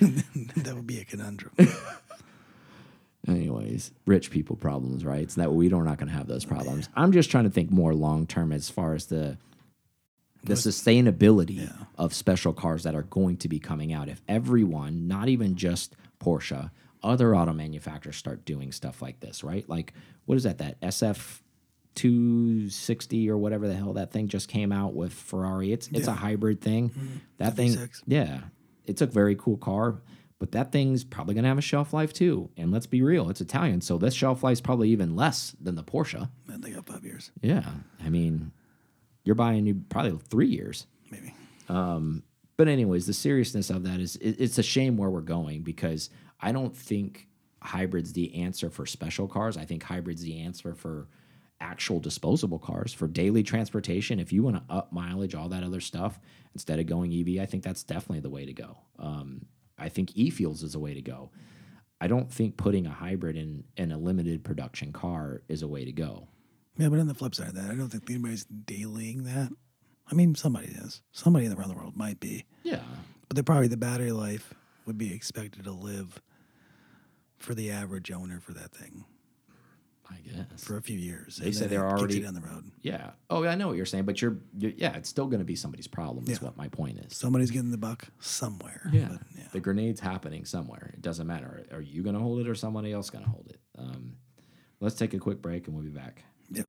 that 0.00 0.72
would 0.74 0.86
be 0.86 1.00
a 1.00 1.04
conundrum. 1.04 1.52
Anyways, 3.26 3.92
rich 4.06 4.30
people 4.30 4.54
problems, 4.56 5.04
right? 5.04 5.22
It's 5.22 5.34
that 5.36 5.52
we 5.52 5.68
don't 5.68 5.84
not 5.84 5.98
going 5.98 6.08
to 6.10 6.14
have 6.14 6.26
those 6.26 6.44
problems. 6.44 6.88
I'm 6.94 7.12
just 7.12 7.30
trying 7.30 7.44
to 7.44 7.50
think 7.50 7.70
more 7.70 7.94
long 7.94 8.26
term 8.26 8.52
as 8.52 8.68
far 8.70 8.94
as 8.94 9.06
the 9.06 9.38
the 10.42 10.54
sustainability 10.54 11.56
Yeah. 11.60 11.72
of 11.96 12.12
special 12.12 12.52
cars 12.52 12.82
that 12.82 12.94
are 12.94 13.04
going 13.04 13.38
to 13.38 13.48
be 13.48 13.58
coming 13.58 13.94
out. 13.94 14.10
If 14.10 14.20
everyone, 14.28 15.08
not 15.08 15.28
even 15.30 15.56
just 15.56 15.96
Porsche, 16.20 16.70
other 17.02 17.34
auto 17.34 17.54
manufacturers 17.54 18.16
start 18.16 18.44
doing 18.44 18.70
stuff 18.70 19.00
like 19.00 19.20
this, 19.20 19.42
right? 19.42 19.66
Like 19.68 19.94
what 20.26 20.36
is 20.36 20.42
that? 20.44 20.58
That 20.58 20.78
SF 20.82 21.40
260 21.94 23.30
or 23.30 23.38
whatever 23.38 23.66
the 23.68 23.74
hell 23.74 23.94
that 23.94 24.10
thing 24.12 24.28
just 24.28 24.48
came 24.48 24.72
out 24.72 24.94
with 24.94 25.12
Ferrari. 25.12 25.72
It's 25.72 25.88
it's 25.92 26.08
a 26.08 26.12
hybrid 26.14 26.60
thing. 26.60 26.90
That 27.38 27.56
thing, 27.56 27.70
V6. 27.72 28.02
yeah, 28.06 28.40
it's 28.84 29.00
a 29.00 29.06
very 29.06 29.36
cool 29.36 29.56
car, 29.56 30.02
but 30.44 30.52
that 30.52 30.72
thing's 30.72 31.04
probably 31.04 31.34
gonna 31.34 31.48
have 31.48 31.56
a 31.56 31.62
shelf 31.62 31.94
life 31.94 32.12
too. 32.12 32.50
And 32.58 32.70
let's 32.70 32.84
be 32.86 33.00
real, 33.00 33.30
it's 33.30 33.40
Italian, 33.40 33.80
so 33.80 33.96
this 33.96 34.12
shelf 34.12 34.42
life's 34.42 34.60
probably 34.60 34.90
even 34.90 35.16
less 35.16 35.56
than 35.58 35.74
the 35.74 35.82
Porsche. 35.82 36.28
Man, 36.46 36.60
they 36.60 36.70
got 36.72 36.84
five 36.84 37.02
years, 37.02 37.30
Yeah, 37.40 37.64
I 38.04 38.10
mean, 38.10 38.52
you're 39.24 39.34
buying 39.34 39.64
you 39.64 39.82
probably 39.88 40.18
three 40.28 40.48
years. 40.48 40.86
maybe. 41.10 41.32
But 42.56 42.68
anyways, 42.68 43.06
the 43.06 43.14
seriousness 43.14 43.70
of 43.70 43.84
that 43.84 44.00
is 44.00 44.16
it, 44.16 44.36
it's 44.38 44.58
a 44.58 44.62
shame 44.62 44.98
where 44.98 45.08
we're 45.08 45.22
going 45.22 45.62
because 45.62 46.10
I 46.40 46.52
don't 46.52 46.76
think 46.76 47.26
hybrids 47.62 48.12
the 48.12 48.34
answer 48.42 48.68
for 48.68 48.84
special 48.84 49.26
cars. 49.26 49.56
I 49.56 49.64
think 49.64 49.82
hybrids 49.82 50.22
the 50.22 50.40
answer 50.42 50.74
for 50.74 51.08
actual 51.60 51.98
disposable 51.98 52.58
cars 52.58 52.92
for 52.92 53.08
daily 53.08 53.42
transportation. 53.42 54.20
If 54.20 54.30
you 54.32 54.42
want 54.42 54.56
to 54.56 54.72
up 54.74 54.92
mileage, 54.92 55.34
all 55.34 55.48
that 55.48 55.64
other 55.64 55.80
stuff 55.80 56.20
instead 56.52 56.78
of 56.78 56.86
going 56.86 57.12
EV, 57.12 57.42
I 57.42 57.46
think 57.46 57.64
that's 57.64 57.82
definitely 57.82 58.20
the 58.20 58.30
way 58.30 58.44
to 58.44 58.52
go. 58.52 58.76
Um, 58.98 59.46
I 59.78 59.88
think 59.88 60.12
e-fuels 60.14 60.62
is 60.62 60.74
a 60.74 60.78
way 60.78 60.94
to 60.94 61.02
go. 61.02 61.30
I 62.00 62.06
don't 62.06 62.30
think 62.30 62.56
putting 62.56 62.86
a 62.86 62.90
hybrid 62.90 63.36
in 63.36 63.64
in 63.76 63.92
a 63.92 63.98
limited 63.98 64.44
production 64.44 64.92
car 64.92 65.42
is 65.48 65.62
a 65.62 65.68
way 65.68 65.84
to 65.84 65.92
go. 65.92 66.28
Yeah, 66.76 66.88
but 66.88 66.98
on 66.98 67.06
the 67.06 67.14
flip 67.14 67.34
side 67.34 67.48
of 67.48 67.54
that, 67.54 67.70
I 67.70 67.74
don't 67.74 67.88
think 67.88 68.10
anybody's 68.10 68.46
dailying 68.46 69.24
that. 69.24 69.50
I 70.10 70.14
mean, 70.14 70.34
somebody 70.34 70.66
is. 70.68 71.00
Somebody 71.12 71.46
around 71.48 71.68
the 71.68 71.76
world 71.76 71.96
might 71.96 72.20
be, 72.20 72.44
Yeah, 72.62 72.80
but 73.28 73.36
they're 73.36 73.44
probably 73.44 73.68
the 73.68 73.76
battery 73.76 74.12
life 74.12 74.52
would 74.86 74.98
be 74.98 75.14
expected 75.14 75.64
to 75.64 75.70
live 75.72 76.20
for 77.38 77.54
the 77.54 77.70
average 77.70 78.10
owner 78.10 78.38
for 78.40 78.52
that 78.52 78.72
thing 78.72 79.04
I 80.10 80.16
guess. 80.16 80.62
for 80.64 80.76
a 80.76 80.82
few 80.82 80.98
years. 80.98 81.36
They 81.38 81.46
and 81.46 81.54
say 81.56 81.66
they're 81.66 81.88
already- 81.88 82.20
down 82.20 82.34
the 82.34 82.40
road. 82.40 82.70
Yeah. 82.82 83.10
Oh, 83.30 83.42
yeah, 83.42 83.50
I 83.50 83.54
know 83.54 83.68
what 83.68 83.76
you're 83.76 83.86
saying, 83.86 84.04
but 84.04 84.20
you're, 84.20 84.36
you're 84.58 84.72
yeah, 84.76 84.94
it's 84.96 85.08
still 85.08 85.26
going 85.26 85.38
to 85.38 85.44
be 85.46 85.56
somebody's 85.56 85.86
problem. 85.86 86.24
Is 86.28 86.38
Yeah. 86.38 86.44
what 86.44 86.56
my 86.56 86.68
point 86.68 86.98
is. 86.98 87.16
Somebody's 87.16 87.50
getting 87.50 87.70
the 87.70 87.78
buck 87.78 88.08
somewhere. 88.20 88.88
Yeah. 88.92 89.08
but, 89.10 89.20
yeah. 89.36 89.44
The 89.52 89.60
grenade's 89.60 90.00
happening 90.00 90.44
somewhere. 90.44 90.90
It 90.94 91.00
doesn't 91.02 91.26
matter. 91.26 91.64
Are 91.72 91.80
you 91.80 92.02
going 92.02 92.14
to 92.14 92.20
hold 92.20 92.40
it 92.40 92.48
or 92.48 92.54
somebody 92.54 92.92
else 92.92 93.08
going 93.10 93.24
to 93.24 93.30
hold 93.30 93.46
it? 93.48 93.60
Um, 93.78 94.16
let's 94.80 94.94
take 94.96 95.14
a 95.14 95.18
quick 95.18 95.40
break 95.40 95.66
and 95.66 95.74
we'll 95.74 95.84
be 95.84 95.90
back. 95.90 96.22
Yep. 96.50 96.66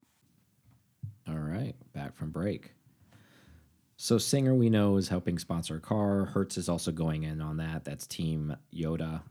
All 1.28 1.36
right, 1.36 1.76
back 1.94 2.16
from 2.16 2.32
break. 2.32 2.72
So 3.98 4.18
Singer 4.18 4.54
we 4.54 4.70
know 4.70 4.98
is 4.98 5.08
helping 5.10 5.40
sponsor 5.40 5.78
a 5.78 5.80
car. 5.82 6.26
Hertz 6.26 6.58
is 6.58 6.70
also 6.70 6.92
going 6.92 7.24
in 7.24 7.42
on 7.42 7.58
that. 7.58 7.84
That's 7.86 8.06
Team 8.06 8.56
Yoda. 8.74 9.22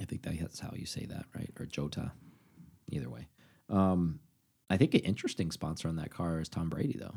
I 0.00 0.04
think 0.04 0.22
that's 0.22 0.60
how 0.60 0.72
you 0.74 0.86
say 0.86 1.04
that, 1.06 1.24
right? 1.34 1.50
Or 1.58 1.66
Jota. 1.66 2.12
Either 2.88 3.08
way. 3.10 3.28
Um, 3.68 4.20
I 4.68 4.76
think 4.76 4.94
an 4.94 5.00
interesting 5.00 5.50
sponsor 5.50 5.88
on 5.88 5.96
that 5.96 6.10
car 6.10 6.40
is 6.40 6.48
Tom 6.48 6.68
Brady, 6.68 6.98
though. 6.98 7.14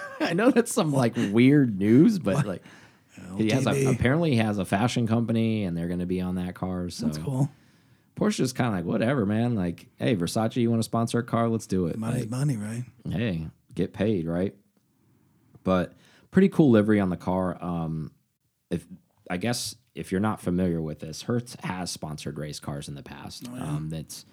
I 0.20 0.32
know 0.32 0.50
that's 0.50 0.72
some 0.72 0.92
like 0.92 1.14
weird 1.16 1.78
news, 1.78 2.18
but 2.18 2.46
like 2.46 2.62
he 3.36 3.50
has 3.50 3.66
a, 3.66 3.86
apparently 3.86 4.32
he 4.32 4.36
has 4.38 4.58
a 4.58 4.64
fashion 4.64 5.06
company, 5.06 5.64
and 5.64 5.76
they're 5.76 5.86
going 5.88 6.00
to 6.00 6.06
be 6.06 6.20
on 6.20 6.34
that 6.36 6.54
car. 6.54 6.88
So 6.90 7.06
That's 7.06 7.18
cool. 7.18 7.50
is 8.20 8.52
kind 8.52 8.68
of 8.70 8.74
like 8.74 8.84
whatever, 8.84 9.26
man. 9.26 9.54
Like, 9.54 9.86
hey, 9.96 10.16
Versace, 10.16 10.56
you 10.56 10.70
want 10.70 10.80
to 10.80 10.84
sponsor 10.84 11.18
a 11.18 11.22
car? 11.22 11.48
Let's 11.48 11.66
do 11.66 11.86
it. 11.86 11.98
Money's 11.98 12.22
Like, 12.22 12.30
money, 12.30 12.56
right? 12.56 12.84
hey, 13.10 13.46
get 13.74 13.92
paid, 13.92 14.26
right? 14.26 14.54
But 15.64 15.94
pretty 16.30 16.48
cool 16.48 16.70
livery 16.70 17.00
on 17.00 17.10
the 17.10 17.16
car. 17.16 17.56
Um, 17.62 18.12
if 18.70 18.86
I 19.30 19.36
guess 19.36 19.76
if 19.94 20.12
you're 20.12 20.20
not 20.20 20.40
familiar 20.40 20.80
with 20.82 21.00
this, 21.00 21.22
Hertz 21.22 21.56
has 21.62 21.90
sponsored 21.90 22.38
race 22.38 22.60
cars 22.60 22.88
in 22.88 22.94
the 22.94 23.02
past. 23.02 23.48
Oh, 23.50 23.56
yeah. 23.56 23.62
Um, 23.64 23.88
that's 23.90 24.24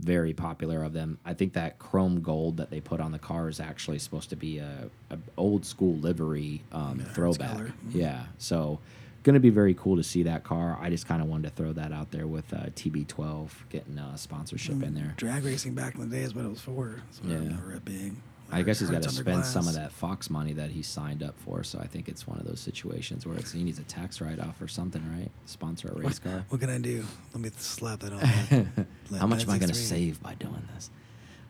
very 0.00 0.32
popular 0.32 0.82
of 0.82 0.92
them. 0.92 1.18
I 1.24 1.34
think 1.34 1.52
that 1.54 1.78
chrome 1.78 2.20
gold 2.20 2.56
that 2.58 2.70
they 2.70 2.80
put 2.80 3.00
on 3.00 3.12
the 3.12 3.18
car 3.18 3.48
is 3.48 3.60
actually 3.60 3.98
supposed 3.98 4.30
to 4.30 4.36
be 4.36 4.58
a, 4.58 4.90
a 5.10 5.18
old 5.36 5.64
school 5.64 5.94
livery 5.96 6.62
um, 6.72 7.00
Yeah, 7.00 7.12
throwback. 7.12 7.50
color. 7.52 7.72
Mhm. 7.88 7.94
Yeah, 7.94 8.24
so 8.38 8.80
going 9.22 9.34
to 9.34 9.40
be 9.40 9.50
very 9.50 9.72
cool 9.74 9.96
to 9.96 10.02
see 10.02 10.22
that 10.24 10.44
car. 10.44 10.76
I 10.80 10.90
just 10.90 11.06
kind 11.06 11.22
of 11.22 11.28
wanted 11.28 11.48
to 11.48 11.54
throw 11.54 11.72
that 11.72 11.92
out 11.92 12.10
there 12.10 12.26
with 12.26 12.52
uh, 12.52 12.66
TB12 12.76 13.48
getting 13.70 13.98
uh, 13.98 14.16
sponsorship 14.16 14.82
in 14.82 14.94
there. 14.94 15.14
Drag 15.16 15.44
racing 15.44 15.74
back 15.74 15.94
in 15.94 16.00
the 16.08 16.14
day 16.16 16.22
is 16.22 16.34
what 16.34 16.44
it 16.44 16.48
was 16.50 16.60
for. 16.60 17.00
That's 17.06 17.22
what 17.22 17.32
I 17.32 17.72
Yeah. 17.72 17.78
being. 17.84 18.22
I 18.50 18.62
guess 18.62 18.78
he's 18.80 18.90
got 18.90 19.02
to 19.02 19.10
spend 19.10 19.44
some 19.44 19.66
of 19.66 19.74
that 19.74 19.90
Fox 19.90 20.30
money 20.30 20.52
that 20.52 20.70
he 20.70 20.82
signed 20.82 21.22
up 21.22 21.34
for. 21.38 21.64
So 21.64 21.78
I 21.80 21.86
think 21.86 22.08
it's 22.08 22.26
one 22.26 22.38
of 22.38 22.46
those 22.46 22.60
situations 22.60 23.26
where 23.26 23.36
it's, 23.36 23.52
he 23.52 23.64
needs 23.64 23.78
a 23.78 23.84
tax 23.84 24.20
write 24.20 24.38
off 24.38 24.60
or 24.60 24.68
something, 24.68 25.02
right? 25.16 25.30
Sponsor 25.46 25.88
a 25.88 25.98
race 25.98 26.18
car. 26.18 26.44
What 26.50 26.60
can 26.60 26.70
I 26.70 26.78
do? 26.78 27.04
Let 27.32 27.40
me 27.40 27.50
slap 27.56 28.00
that 28.00 28.12
on. 28.12 28.86
How 29.18 29.26
much 29.26 29.44
am 29.44 29.50
I 29.50 29.58
going 29.58 29.70
to 29.70 29.74
save 29.74 30.22
by 30.22 30.34
doing 30.34 30.68
this? 30.74 30.90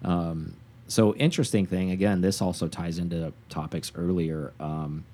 Um, 0.03 0.57
so 0.87 1.15
interesting 1.15 1.67
thing 1.67 1.91
again. 1.91 2.21
This 2.21 2.41
also 2.41 2.69
ties 2.69 2.99
into 2.99 3.33
topics 3.49 3.93
earlier. 3.95 4.53
Um, 4.61 5.05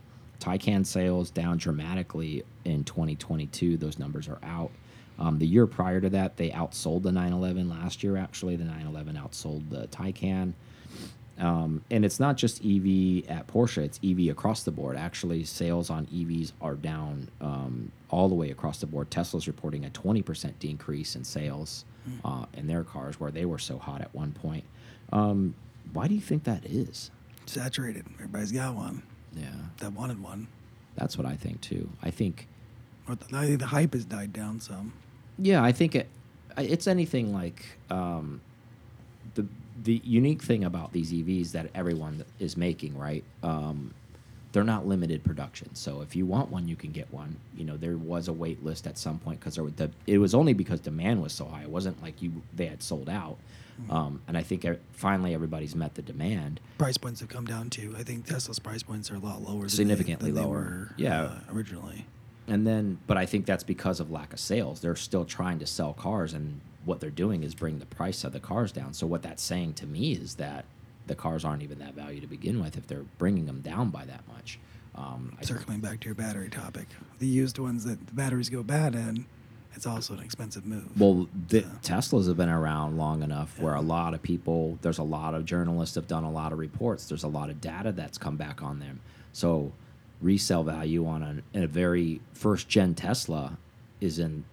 Taycan 0.40 0.86
sales 0.86 1.30
down 1.30 1.58
dramatically 1.58 2.44
in 2.64 2.84
2022. 2.84 3.76
Those 3.76 3.98
numbers 3.98 4.28
are 4.28 4.38
out. 4.42 4.70
Um, 5.18 5.38
the 5.38 5.46
year 5.46 5.66
prior 5.66 6.00
to 6.00 6.08
that, 6.10 6.36
they 6.38 6.50
outsold 6.50 7.02
the 7.02 7.12
911. 7.12 7.68
Last 7.68 8.02
year, 8.02 8.16
actually, 8.16 8.56
the 8.56 8.64
911 8.64 9.16
outsold 9.16 9.68
the 9.68 9.86
Taycan. 9.88 10.54
Um, 11.40 11.82
and 11.90 12.04
it's 12.04 12.20
not 12.20 12.36
just 12.36 12.58
EV 12.60 13.24
at 13.28 13.46
Porsche; 13.46 13.78
it's 13.78 13.98
EV 14.04 14.30
across 14.30 14.62
the 14.62 14.70
board. 14.70 14.96
Actually, 14.96 15.44
sales 15.44 15.88
on 15.90 16.06
EVs 16.06 16.52
are 16.60 16.74
down 16.74 17.28
um, 17.40 17.90
all 18.10 18.28
the 18.28 18.34
way 18.34 18.50
across 18.50 18.78
the 18.80 18.86
board. 18.86 19.10
Tesla's 19.10 19.46
reporting 19.46 19.84
a 19.86 19.90
20% 19.90 20.52
decrease 20.58 21.16
in 21.16 21.24
sales 21.24 21.84
uh, 22.24 22.44
in 22.54 22.66
their 22.66 22.84
cars, 22.84 23.18
where 23.18 23.30
they 23.30 23.44
were 23.46 23.58
so 23.58 23.78
hot 23.78 24.00
at 24.02 24.14
one 24.14 24.32
point. 24.32 24.64
Um, 25.12 25.54
why 25.92 26.08
do 26.08 26.14
you 26.14 26.20
think 26.20 26.44
that 26.44 26.64
is? 26.66 27.10
Saturated. 27.46 28.04
Everybody's 28.14 28.52
got 28.52 28.74
one 28.74 29.02
Yeah, 29.34 29.46
that 29.78 29.92
wanted 29.92 30.22
one. 30.22 30.46
that's 30.94 31.16
what 31.16 31.26
I 31.26 31.36
think 31.36 31.60
too. 31.62 31.88
I 32.02 32.10
think, 32.10 32.46
Or 33.08 33.14
the, 33.16 33.36
I 33.36 33.46
think 33.46 33.58
the 33.60 33.66
hype 33.66 33.94
has 33.94 34.04
died 34.04 34.32
down 34.32 34.60
some. 34.60 34.92
yeah, 35.38 35.62
I 35.64 35.72
think 35.72 35.94
it. 35.94 36.08
It's 36.58 36.86
anything 36.86 37.32
like 37.32 37.64
um, 37.90 38.40
the 39.82 40.00
unique 40.04 40.42
thing 40.42 40.64
about 40.64 40.92
these 40.92 41.12
EVs 41.12 41.52
that 41.52 41.70
everyone 41.74 42.24
is 42.38 42.56
making, 42.56 42.96
right? 42.98 43.24
Um, 43.42 43.94
they're 44.52 44.64
not 44.64 44.86
limited 44.86 45.22
production. 45.22 45.74
So 45.76 46.00
if 46.02 46.16
you 46.16 46.26
want 46.26 46.50
one, 46.50 46.66
you 46.66 46.74
can 46.76 46.90
get 46.90 47.12
one. 47.12 47.36
You 47.56 47.64
know, 47.64 47.76
there 47.76 47.96
was 47.96 48.26
a 48.28 48.32
wait 48.32 48.64
list 48.64 48.86
at 48.86 48.98
some 48.98 49.18
point 49.18 49.38
because 49.40 49.54
the 49.76 49.90
it 50.06 50.18
was 50.18 50.34
only 50.34 50.52
because 50.54 50.80
demand 50.80 51.22
was 51.22 51.32
so 51.32 51.44
high. 51.46 51.62
It 51.62 51.70
wasn't 51.70 52.02
like 52.02 52.20
you 52.20 52.42
they 52.54 52.66
had 52.66 52.82
sold 52.82 53.08
out. 53.08 53.36
Um, 53.88 54.20
and 54.28 54.36
I 54.36 54.42
think 54.42 54.66
e- 54.66 54.76
finally 54.92 55.32
everybody's 55.32 55.74
met 55.74 55.94
the 55.94 56.02
demand. 56.02 56.60
Price 56.76 56.98
points 56.98 57.20
have 57.20 57.30
come 57.30 57.46
down 57.46 57.70
too. 57.70 57.94
I 57.98 58.02
think 58.02 58.26
Tesla's 58.26 58.58
price 58.58 58.82
points 58.82 59.10
are 59.10 59.14
a 59.14 59.18
lot 59.20 59.40
lower. 59.40 59.60
Than 59.60 59.68
Significantly 59.70 60.30
they 60.32 60.40
lower. 60.42 60.50
were, 60.58 60.94
Yeah. 60.98 61.22
uh, 61.22 61.38
originally. 61.50 62.04
And 62.46 62.66
then, 62.66 62.98
but 63.06 63.16
I 63.16 63.24
think 63.24 63.46
that's 63.46 63.64
because 63.64 63.98
of 64.00 64.10
lack 64.10 64.34
of 64.34 64.40
sales. 64.40 64.80
They're 64.80 64.96
still 64.96 65.24
trying 65.24 65.60
to 65.60 65.66
sell 65.66 65.94
cars, 65.94 66.34
and 66.34 66.60
what 66.84 67.00
they're 67.00 67.10
doing 67.10 67.42
is 67.42 67.54
bring 67.54 67.78
the 67.78 67.86
price 67.86 68.24
of 68.24 68.32
the 68.32 68.40
cars 68.40 68.72
down. 68.72 68.94
So 68.94 69.06
what 69.06 69.22
that's 69.22 69.42
saying 69.42 69.74
to 69.74 69.86
me 69.86 70.12
is 70.12 70.36
that 70.36 70.64
the 71.06 71.14
cars 71.14 71.44
aren't 71.44 71.62
even 71.62 71.78
that 71.80 71.94
value 71.94 72.20
to 72.20 72.26
begin 72.26 72.60
with 72.62 72.76
if 72.76 72.86
they're 72.86 73.04
bringing 73.18 73.46
them 73.46 73.60
down 73.60 73.90
by 73.90 74.04
that 74.04 74.22
much. 74.28 74.58
Um, 74.94 75.36
Circling 75.42 75.80
back 75.80 76.00
to 76.00 76.06
your 76.06 76.14
battery 76.14 76.48
topic, 76.48 76.86
the 77.18 77.26
used 77.26 77.58
ones 77.58 77.84
that 77.84 78.06
the 78.06 78.12
batteries 78.12 78.48
go 78.48 78.62
bad 78.62 78.94
in, 78.94 79.24
it's 79.74 79.86
also 79.86 80.14
an 80.14 80.20
expensive 80.20 80.66
move. 80.66 80.98
Well, 81.00 81.28
the, 81.48 81.62
So- 81.62 81.68
Teslas 81.82 82.26
have 82.28 82.36
been 82.36 82.48
around 82.48 82.96
long 82.98 83.22
enough 83.22 83.58
where 83.60 83.74
a 83.74 83.80
lot 83.80 84.14
of 84.14 84.22
people, 84.22 84.78
there's 84.82 84.98
a 84.98 85.02
lot 85.04 85.34
of 85.34 85.44
journalists 85.44 85.94
have 85.94 86.08
done 86.08 86.24
a 86.24 86.30
lot 86.30 86.52
of 86.52 86.58
reports. 86.58 87.06
There's 87.08 87.22
a 87.24 87.28
lot 87.28 87.50
of 87.50 87.60
data 87.60 87.92
that's 87.92 88.18
come 88.18 88.36
back 88.36 88.62
on 88.62 88.80
them. 88.80 89.00
So, 89.32 89.72
resale 90.20 90.64
value 90.64 91.06
on 91.06 91.42
a, 91.54 91.62
a 91.62 91.66
very 91.66 92.20
first 92.32 92.68
gen 92.68 92.94
Tesla 92.94 93.56
is 94.00 94.18
in, 94.18 94.44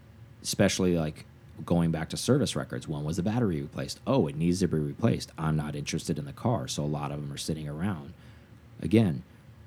especially 0.43 0.97
like 0.97 1.25
going 1.65 1.91
back 1.91 2.09
to 2.09 2.17
service 2.17 2.55
records. 2.55 2.87
When 2.87 3.03
was 3.03 3.17
the 3.17 3.23
battery 3.23 3.61
replaced? 3.61 3.99
Oh, 4.05 4.27
it 4.27 4.35
needs 4.35 4.59
to 4.59 4.67
be 4.67 4.77
replaced. 4.77 5.31
I'm 5.37 5.55
not 5.55 5.75
interested 5.75 6.17
in 6.19 6.25
the 6.25 6.33
car. 6.33 6.67
So, 6.67 6.83
a 6.83 6.85
lot 6.85 7.11
of 7.11 7.19
them 7.21 7.31
are 7.33 7.37
sitting 7.37 7.67
around. 7.67 8.13
Again, 8.81 9.23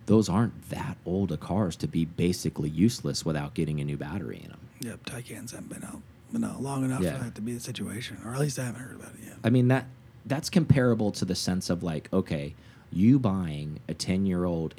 those 0.06 0.28
aren't 0.28 0.70
that 0.70 0.96
old 1.04 1.32
of 1.32 1.40
cars 1.40 1.76
to 1.76 1.86
be 1.88 2.04
basically 2.04 2.68
useless 2.68 3.24
without 3.24 3.54
getting 3.54 3.80
a 3.80 3.84
new 3.84 3.96
battery 3.96 4.40
in 4.42 4.50
them. 4.50 4.60
Yep, 4.80 5.04
Taycans 5.04 5.50
haven't 5.52 5.68
been 5.68 5.84
out, 5.84 6.00
been 6.32 6.44
out 6.44 6.62
long 6.62 6.84
enough 6.84 7.02
Yeah. 7.02 7.18
for 7.18 7.24
that 7.24 7.34
to 7.36 7.40
be 7.40 7.52
the 7.52 7.60
situation, 7.60 8.18
or 8.24 8.34
at 8.34 8.40
least 8.40 8.58
I 8.58 8.64
haven't 8.64 8.80
heard 8.80 8.96
about 8.96 9.12
it 9.14 9.24
yet. 9.26 9.36
I 9.44 9.50
mean 9.50 9.68
that 9.68 9.86
that's 10.26 10.50
comparable 10.50 11.10
to 11.12 11.24
the 11.24 11.34
sense 11.34 11.70
of 11.70 11.82
like, 11.82 12.08
okay, 12.12 12.54
you 12.92 13.18
buying 13.18 13.80
a 13.88 13.94
ten 13.94 14.26
year 14.26 14.44
old 14.44 14.74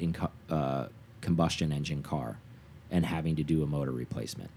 uh, 0.50 0.86
combustion 1.20 1.72
engine 1.72 2.02
car 2.02 2.38
and 2.90 3.06
having 3.06 3.36
to 3.36 3.42
do 3.42 3.62
a 3.62 3.66
motor 3.66 3.90
replacement, 3.92 4.50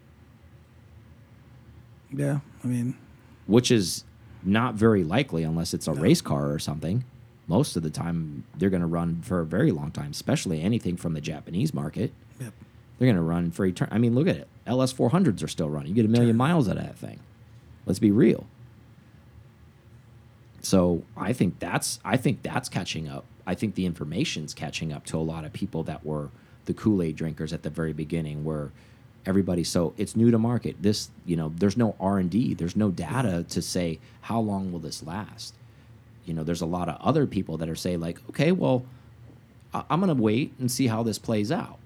Yeah, 2.15 2.39
I 2.63 2.67
mean, 2.67 2.95
which 3.47 3.71
is 3.71 4.03
not 4.43 4.75
very 4.75 5.03
likely 5.03 5.43
unless 5.43 5.73
it's 5.73 5.87
a 5.87 5.93
No. 5.93 6.01
race 6.01 6.21
car 6.21 6.51
or 6.51 6.59
something. 6.59 7.03
Most 7.47 7.75
of 7.75 7.83
the 7.83 7.89
time, 7.89 8.43
they're 8.57 8.69
going 8.69 8.81
to 8.81 8.87
run 8.87 9.21
for 9.21 9.39
a 9.41 9.45
very 9.45 9.71
long 9.71 9.91
time, 9.91 10.11
especially 10.11 10.61
anything 10.61 10.97
from 10.97 11.13
the 11.13 11.21
Japanese 11.21 11.73
market. 11.73 12.11
yep. 12.39 12.53
They're 12.97 13.05
going 13.07 13.15
to 13.17 13.21
run 13.21 13.51
for 13.51 13.65
eternity. 13.65 13.93
I 13.95 13.99
mean, 13.99 14.15
look 14.15 14.27
at 14.27 14.37
it. 14.37 14.47
LS 14.65 14.93
400s 14.93 15.43
are 15.43 15.47
still 15.47 15.69
running. 15.69 15.89
You 15.89 15.95
get 15.95 16.05
a 16.05 16.09
million 16.09 16.37
miles 16.37 16.67
out 16.69 16.77
of 16.77 16.83
that 16.83 16.97
thing. 16.97 17.19
Let's 17.85 17.99
be 17.99 18.09
real. 18.11 18.47
So 20.61 21.03
I 21.15 21.33
think 21.33 21.59
that's 21.59 21.99
I 22.03 22.17
think 22.17 22.41
that's 22.41 22.69
catching 22.69 23.07
up. 23.07 23.25
I 23.45 23.53
think 23.53 23.75
the 23.75 23.85
information's 23.85 24.53
catching 24.55 24.91
up 24.91 25.05
to 25.07 25.17
a 25.17 25.19
lot 25.21 25.45
of 25.45 25.53
people 25.53 25.83
that 25.83 26.03
were 26.05 26.29
the 26.65 26.73
Kool 26.73 27.03
Aid 27.03 27.15
drinkers 27.15 27.53
at 27.53 27.61
the 27.61 27.69
very 27.69 27.93
beginning, 27.93 28.43
where 28.43 28.71
everybody. 29.25 29.63
So 29.63 29.93
it's 29.97 30.15
new 30.15 30.31
to 30.31 30.37
market. 30.37 30.75
This 30.81 31.09
you 31.25 31.35
know, 31.35 31.51
there's 31.57 31.77
no 31.77 31.95
R 31.99 32.17
and 32.19 32.29
D. 32.29 32.53
There's 32.53 32.75
no 32.75 32.91
data 32.91 33.45
to 33.49 33.61
say 33.61 33.99
how 34.21 34.39
long 34.39 34.71
will 34.71 34.79
this 34.79 35.03
last. 35.03 35.53
You 36.25 36.33
know, 36.33 36.43
there's 36.43 36.61
a 36.61 36.65
lot 36.65 36.89
of 36.89 36.99
other 37.01 37.27
people 37.27 37.57
that 37.57 37.69
are 37.69 37.75
saying 37.75 37.99
like, 37.99 38.19
okay, 38.29 38.51
well, 38.51 38.83
I- 39.73 39.83
I'm 39.89 39.99
going 39.99 40.15
to 40.15 40.21
wait 40.21 40.53
and 40.59 40.71
see 40.71 40.87
how 40.87 41.03
this 41.03 41.19
plays 41.19 41.51
out. 41.51 41.77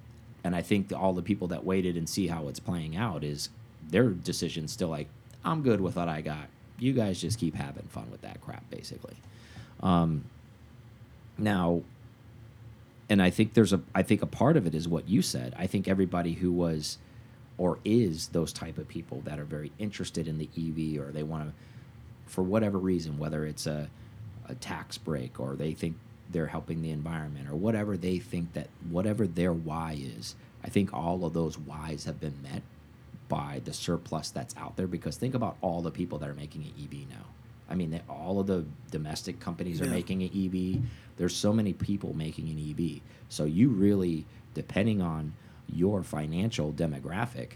And 0.43 0.55
I 0.55 0.61
think 0.61 0.93
all 0.93 1.13
the 1.13 1.21
people 1.21 1.47
that 1.49 1.65
waited 1.65 1.97
and 1.97 2.07
see 2.07 2.27
how 2.27 2.47
it's 2.47 2.59
playing 2.59 2.95
out 2.95 3.23
is 3.25 3.49
their 3.89 4.09
decision 4.09 4.69
still 4.69 4.87
like, 4.87 5.07
I'm 5.43 5.61
good 5.61 5.81
with 5.81 5.97
what 5.97 6.07
I 6.07 6.21
got. 6.21 6.47
You 6.77 6.93
guys 6.93 7.19
just 7.19 7.37
keep 7.37 7.55
having 7.55 7.83
fun 7.89 8.09
with 8.09 8.21
that 8.21 8.39
crap, 8.39 8.69
basically. 8.69 9.17
Um, 9.83 10.23
now, 11.37 11.81
and 13.09 13.21
I 13.21 13.29
think 13.29 13.53
there's 13.53 13.73
a, 13.73 13.81
I 13.93 14.03
think 14.03 14.21
a 14.21 14.25
part 14.27 14.55
of 14.55 14.65
it 14.65 14.73
is 14.73 14.87
what 14.87 15.09
you 15.09 15.21
said. 15.21 15.53
I 15.57 15.67
think 15.67 15.89
everybody 15.89 16.33
who 16.33 16.53
was 16.53 16.97
or 17.59 17.77
is 17.85 18.27
those 18.29 18.51
type 18.53 18.77
of 18.79 18.87
people 18.87 19.21
that 19.25 19.37
are 19.39 19.45
very 19.45 19.71
interested 19.77 20.27
in 20.27 20.37
the 20.39 20.49
EV 20.57 20.99
or 21.05 21.11
they 21.11 21.23
want 21.23 21.43
to, 21.45 21.53
for 22.25 22.41
whatever 22.41 22.77
reason, 22.79 23.19
whether 23.19 23.45
it's 23.45 23.67
a, 23.67 23.87
a 24.47 24.55
tax 24.55 24.97
break 24.97 25.39
or 25.39 25.55
they 25.55 25.73
think 25.73 25.95
they're 26.31 26.47
helping 26.47 26.81
the 26.81 26.89
environment 26.91 27.47
or 27.49 27.55
whatever 27.55 27.97
they 27.97 28.17
think 28.19 28.53
that 28.53 28.67
whatever 28.89 29.25
their 29.25 29.51
why 29.51 29.97
is 29.99 30.35
i 30.63 30.69
think 30.69 30.93
all 30.93 31.25
of 31.25 31.33
those 31.33 31.57
whys 31.57 32.05
have 32.05 32.19
been 32.19 32.35
met 32.43 32.61
by 33.27 33.59
the 33.65 33.73
surplus 33.73 34.29
that's 34.29 34.55
out 34.57 34.77
there 34.77 34.85
because 34.85 35.17
think 35.17 35.33
about 35.33 35.57
all 35.61 35.81
the 35.81 35.89
people 35.89 36.19
that 36.19 36.29
are 36.29 36.35
making 36.35 36.61
an 36.63 36.71
ev 36.83 36.93
now. 37.09 37.25
I 37.69 37.73
mean 37.75 37.89
they, 37.91 38.01
all 38.07 38.39
of 38.39 38.45
the 38.47 38.63
domestic 38.91 39.39
companies 39.39 39.81
are 39.81 39.85
Yeah. 39.85 39.91
making 39.91 40.21
an 40.23 40.29
ev 40.35 40.83
there's 41.17 41.35
so 41.35 41.51
many 41.51 41.73
people 41.73 42.13
making 42.15 42.47
an 42.49 42.59
ev 42.69 43.01
so 43.29 43.45
you 43.45 43.69
really 43.69 44.25
depending 44.53 45.01
on 45.01 45.33
your 45.73 46.03
financial 46.03 46.71
demographic 46.73 47.51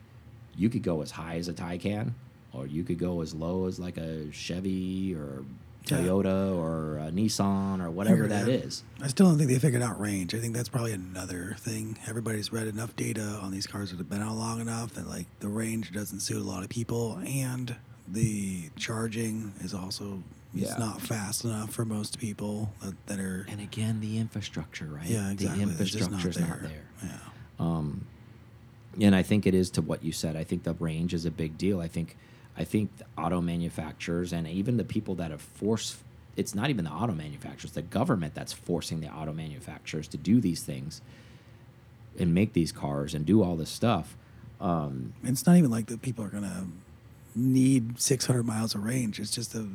you 0.55 0.69
could 0.69 0.83
go 0.83 1.01
as 1.01 1.09
high 1.11 1.37
as 1.37 1.47
a 1.47 1.53
Taycan, 1.53 2.11
or 2.53 2.67
you 2.67 2.83
could 2.83 2.99
go 2.99 3.21
as 3.21 3.33
low 3.33 3.65
as 3.65 3.79
like 3.79 3.97
a 3.97 4.31
Chevy 4.31 5.15
or 5.15 5.43
Yeah. 5.87 5.97
Toyota 5.97 6.55
or 6.55 6.99
a 6.99 7.11
Nissan 7.11 7.83
or 7.83 7.89
whatever 7.89 8.27
that 8.27 8.47
Yeah. 8.47 8.53
is. 8.53 8.83
I 9.01 9.07
still 9.07 9.27
don't 9.27 9.37
think 9.39 9.49
they 9.49 9.57
figured 9.59 9.81
out 9.81 9.99
range. 9.99 10.35
I 10.35 10.39
think 10.39 10.53
that's 10.55 10.69
probably 10.69 10.93
another 10.93 11.55
thing. 11.59 11.97
Everybody's 12.07 12.53
read 12.53 12.67
enough 12.67 12.95
data 12.95 13.39
on 13.41 13.51
these 13.51 13.65
cars 13.65 13.89
that 13.89 13.97
have 13.97 14.09
been 14.09 14.21
out 14.21 14.35
long 14.37 14.61
enough 14.61 14.93
that 14.93 15.07
like 15.07 15.25
the 15.39 15.49
range 15.49 15.91
doesn't 15.91 16.19
suit 16.19 16.37
a 16.39 16.45
lot 16.45 16.61
of 16.63 16.69
people, 16.69 17.19
and 17.25 17.75
the 18.07 18.69
charging 18.77 19.53
is 19.61 19.73
also 19.73 20.21
Yeah. 20.53 20.67
it's 20.69 20.77
not 20.77 21.01
fast 21.01 21.43
enough 21.45 21.71
for 21.71 21.83
most 21.83 22.19
people 22.19 22.71
that, 22.83 22.93
that 23.07 23.19
are. 23.19 23.47
And 23.49 23.59
again, 23.59 24.01
the 24.01 24.19
infrastructure, 24.19 24.85
right? 24.85 25.07
Yeah, 25.09 25.31
exactly. 25.31 25.61
The 25.61 25.65
not 25.65 25.71
infrastructure's 25.71 26.39
not 26.39 26.61
there. 26.61 26.69
there. 27.01 27.09
Yeah. 27.09 27.17
Um, 27.63 28.05
and 29.01 29.15
I 29.15 29.23
think 29.23 29.47
it 29.47 29.53
is 29.53 29.69
to 29.71 29.81
what 29.81 30.03
you 30.03 30.11
said. 30.11 30.35
I 30.35 30.43
think 30.43 30.63
the 30.63 30.73
range 30.73 31.13
is 31.13 31.25
a 31.25 31.31
big 31.31 31.57
deal. 31.57 31.79
I 31.79 31.87
think, 31.87 32.15
I 32.57 32.63
think 32.63 32.97
the 32.97 33.05
auto 33.17 33.41
manufacturers 33.41 34.31
and 34.33 34.47
even 34.47 34.77
the 34.77 34.83
people 34.83 35.15
that 35.15 35.31
have 35.31 35.41
forced. 35.41 35.97
It's 36.35 36.55
not 36.55 36.69
even 36.69 36.85
the 36.85 36.91
auto 36.91 37.13
manufacturers, 37.13 37.73
the 37.73 37.83
government 37.83 38.33
that's 38.33 38.53
forcing 38.53 39.01
the 39.01 39.07
auto 39.07 39.33
manufacturers 39.33 40.07
to 40.09 40.17
do 40.17 40.41
these 40.41 40.63
things 40.63 41.01
and 42.17 42.33
make 42.33 42.53
these 42.53 42.71
cars 42.71 43.13
and 43.13 43.25
do 43.25 43.43
all 43.43 43.55
this 43.55 43.69
stuff. 43.69 44.15
Um, 44.59 45.13
It's 45.23 45.45
not 45.45 45.57
even 45.57 45.69
like 45.69 45.87
that 45.87 46.01
people 46.01 46.23
are 46.25 46.29
gonna 46.29 46.67
need 47.35 47.99
600 47.99 48.43
miles 48.43 48.73
of 48.75 48.83
range. 48.83 49.19
It's 49.19 49.31
just 49.31 49.53
the 49.53 49.67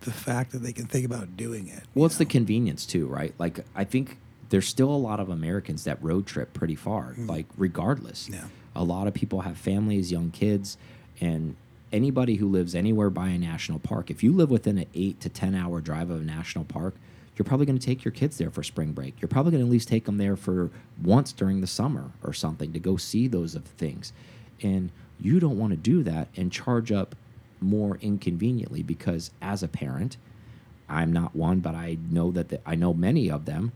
the 0.00 0.10
fact 0.10 0.50
that 0.50 0.58
they 0.58 0.72
can 0.72 0.86
think 0.86 1.06
about 1.06 1.36
doing 1.36 1.68
it. 1.68 1.84
Well, 1.94 2.06
it's 2.06 2.16
the 2.18 2.24
convenience 2.24 2.84
too, 2.84 3.06
right? 3.06 3.32
Like 3.38 3.64
I 3.74 3.84
think 3.84 4.18
there's 4.52 4.68
still 4.68 4.90
a 4.90 5.02
lot 5.08 5.18
of 5.18 5.30
Americans 5.30 5.84
that 5.84 5.96
road 6.02 6.26
trip 6.26 6.52
pretty 6.52 6.74
far, 6.74 7.14
like 7.16 7.46
regardless. 7.56 8.28
Mm. 8.28 8.34
Yeah. 8.34 8.44
A 8.76 8.84
lot 8.84 9.06
of 9.06 9.14
people 9.14 9.40
have 9.40 9.56
families, 9.56 10.12
young 10.12 10.30
kids, 10.30 10.76
and 11.22 11.56
anybody 11.90 12.34
who 12.34 12.46
lives 12.46 12.74
anywhere 12.74 13.08
by 13.08 13.28
a 13.28 13.38
national 13.38 13.78
park. 13.78 14.10
If 14.10 14.22
you 14.22 14.30
live 14.30 14.50
within 14.50 14.76
an 14.76 14.86
eight 14.94 15.20
to 15.20 15.30
ten 15.30 15.54
hour 15.54 15.80
drive 15.80 16.10
of 16.10 16.20
a 16.20 16.24
national 16.24 16.66
park, 16.66 16.94
you're 17.34 17.44
probably 17.46 17.64
going 17.64 17.78
to 17.78 17.86
take 17.86 18.04
your 18.04 18.12
kids 18.12 18.36
there 18.36 18.50
for 18.50 18.62
spring 18.62 18.92
break. 18.92 19.14
You're 19.22 19.28
probably 19.30 19.52
going 19.52 19.62
to 19.62 19.66
at 19.66 19.72
least 19.72 19.88
take 19.88 20.04
them 20.04 20.18
there 20.18 20.36
for 20.36 20.70
once 21.02 21.32
during 21.32 21.62
the 21.62 21.66
summer 21.66 22.10
or 22.22 22.34
something 22.34 22.74
to 22.74 22.78
go 22.78 22.98
see 22.98 23.28
those 23.28 23.54
of 23.54 23.64
things. 23.64 24.12
And 24.60 24.90
you 25.18 25.40
don't 25.40 25.58
want 25.58 25.70
to 25.72 25.78
do 25.78 26.02
that 26.02 26.28
and 26.36 26.52
charge 26.52 26.92
up 26.92 27.16
more 27.58 27.96
inconveniently 28.02 28.82
because 28.82 29.30
as 29.40 29.62
a 29.62 29.68
parent, 29.68 30.18
I'm 30.90 31.10
not 31.10 31.34
one, 31.34 31.60
but 31.60 31.74
I 31.74 31.96
know 32.10 32.30
that 32.32 32.50
the, 32.50 32.60
I 32.66 32.74
know 32.74 32.92
many 32.92 33.30
of 33.30 33.46
them. 33.46 33.72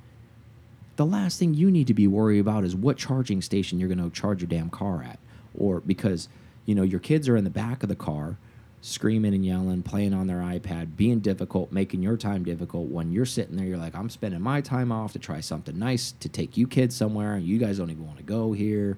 The 0.97 1.07
last 1.07 1.39
thing 1.39 1.55
you 1.55 1.71
need 1.71 1.87
to 1.89 1.95
be 1.95 2.07
worried 2.07 2.41
about 2.41 2.65
is 2.65 2.75
what 2.75 2.97
charging 2.97 3.43
station 3.43 3.79
you're 3.79 3.89
going 3.89 4.03
to 4.03 4.11
charge 4.11 4.41
your 4.41 4.49
damn 4.49 4.71
car 4.71 5.03
at, 5.03 5.19
or 5.57 5.81
because 5.81 6.29
you 6.65 6.75
know 6.75 6.83
your 6.83 7.01
kids 7.01 7.29
are 7.29 7.37
in 7.37 7.45
the 7.45 7.51
back 7.51 7.83
of 7.83 7.89
the 7.89 7.97
car, 7.97 8.39
screaming 8.81 9.35
and 9.35 9.45
yelling, 9.45 9.83
playing 9.83 10.15
on 10.15 10.27
their 10.27 10.39
iPad, 10.39 10.97
being 10.97 11.21
difficult, 11.21 11.71
making 11.71 12.03
your 12.03 12.17
time 12.17 12.45
difficult. 12.45 12.89
When 12.89 13.13
you're 13.13 13.27
sitting 13.27 13.57
there, 13.57 13.67
you're 13.67 13.79
like, 13.79 13.95
I'm 13.95 14.09
spending 14.09 14.41
my 14.41 14.61
time 14.61 14.91
off 14.91 15.13
to 15.13 15.19
try 15.19 15.41
something 15.41 15.79
nice 15.79 16.13
to 16.21 16.29
take 16.29 16.57
you 16.57 16.67
kids 16.67 16.97
somewhere, 16.97 17.35
and 17.35 17.45
you 17.45 17.59
guys 17.59 17.79
don't 17.79 17.91
even 17.91 18.07
want 18.07 18.19
to 18.19 18.25
go 18.25 18.53
here. 18.53 18.97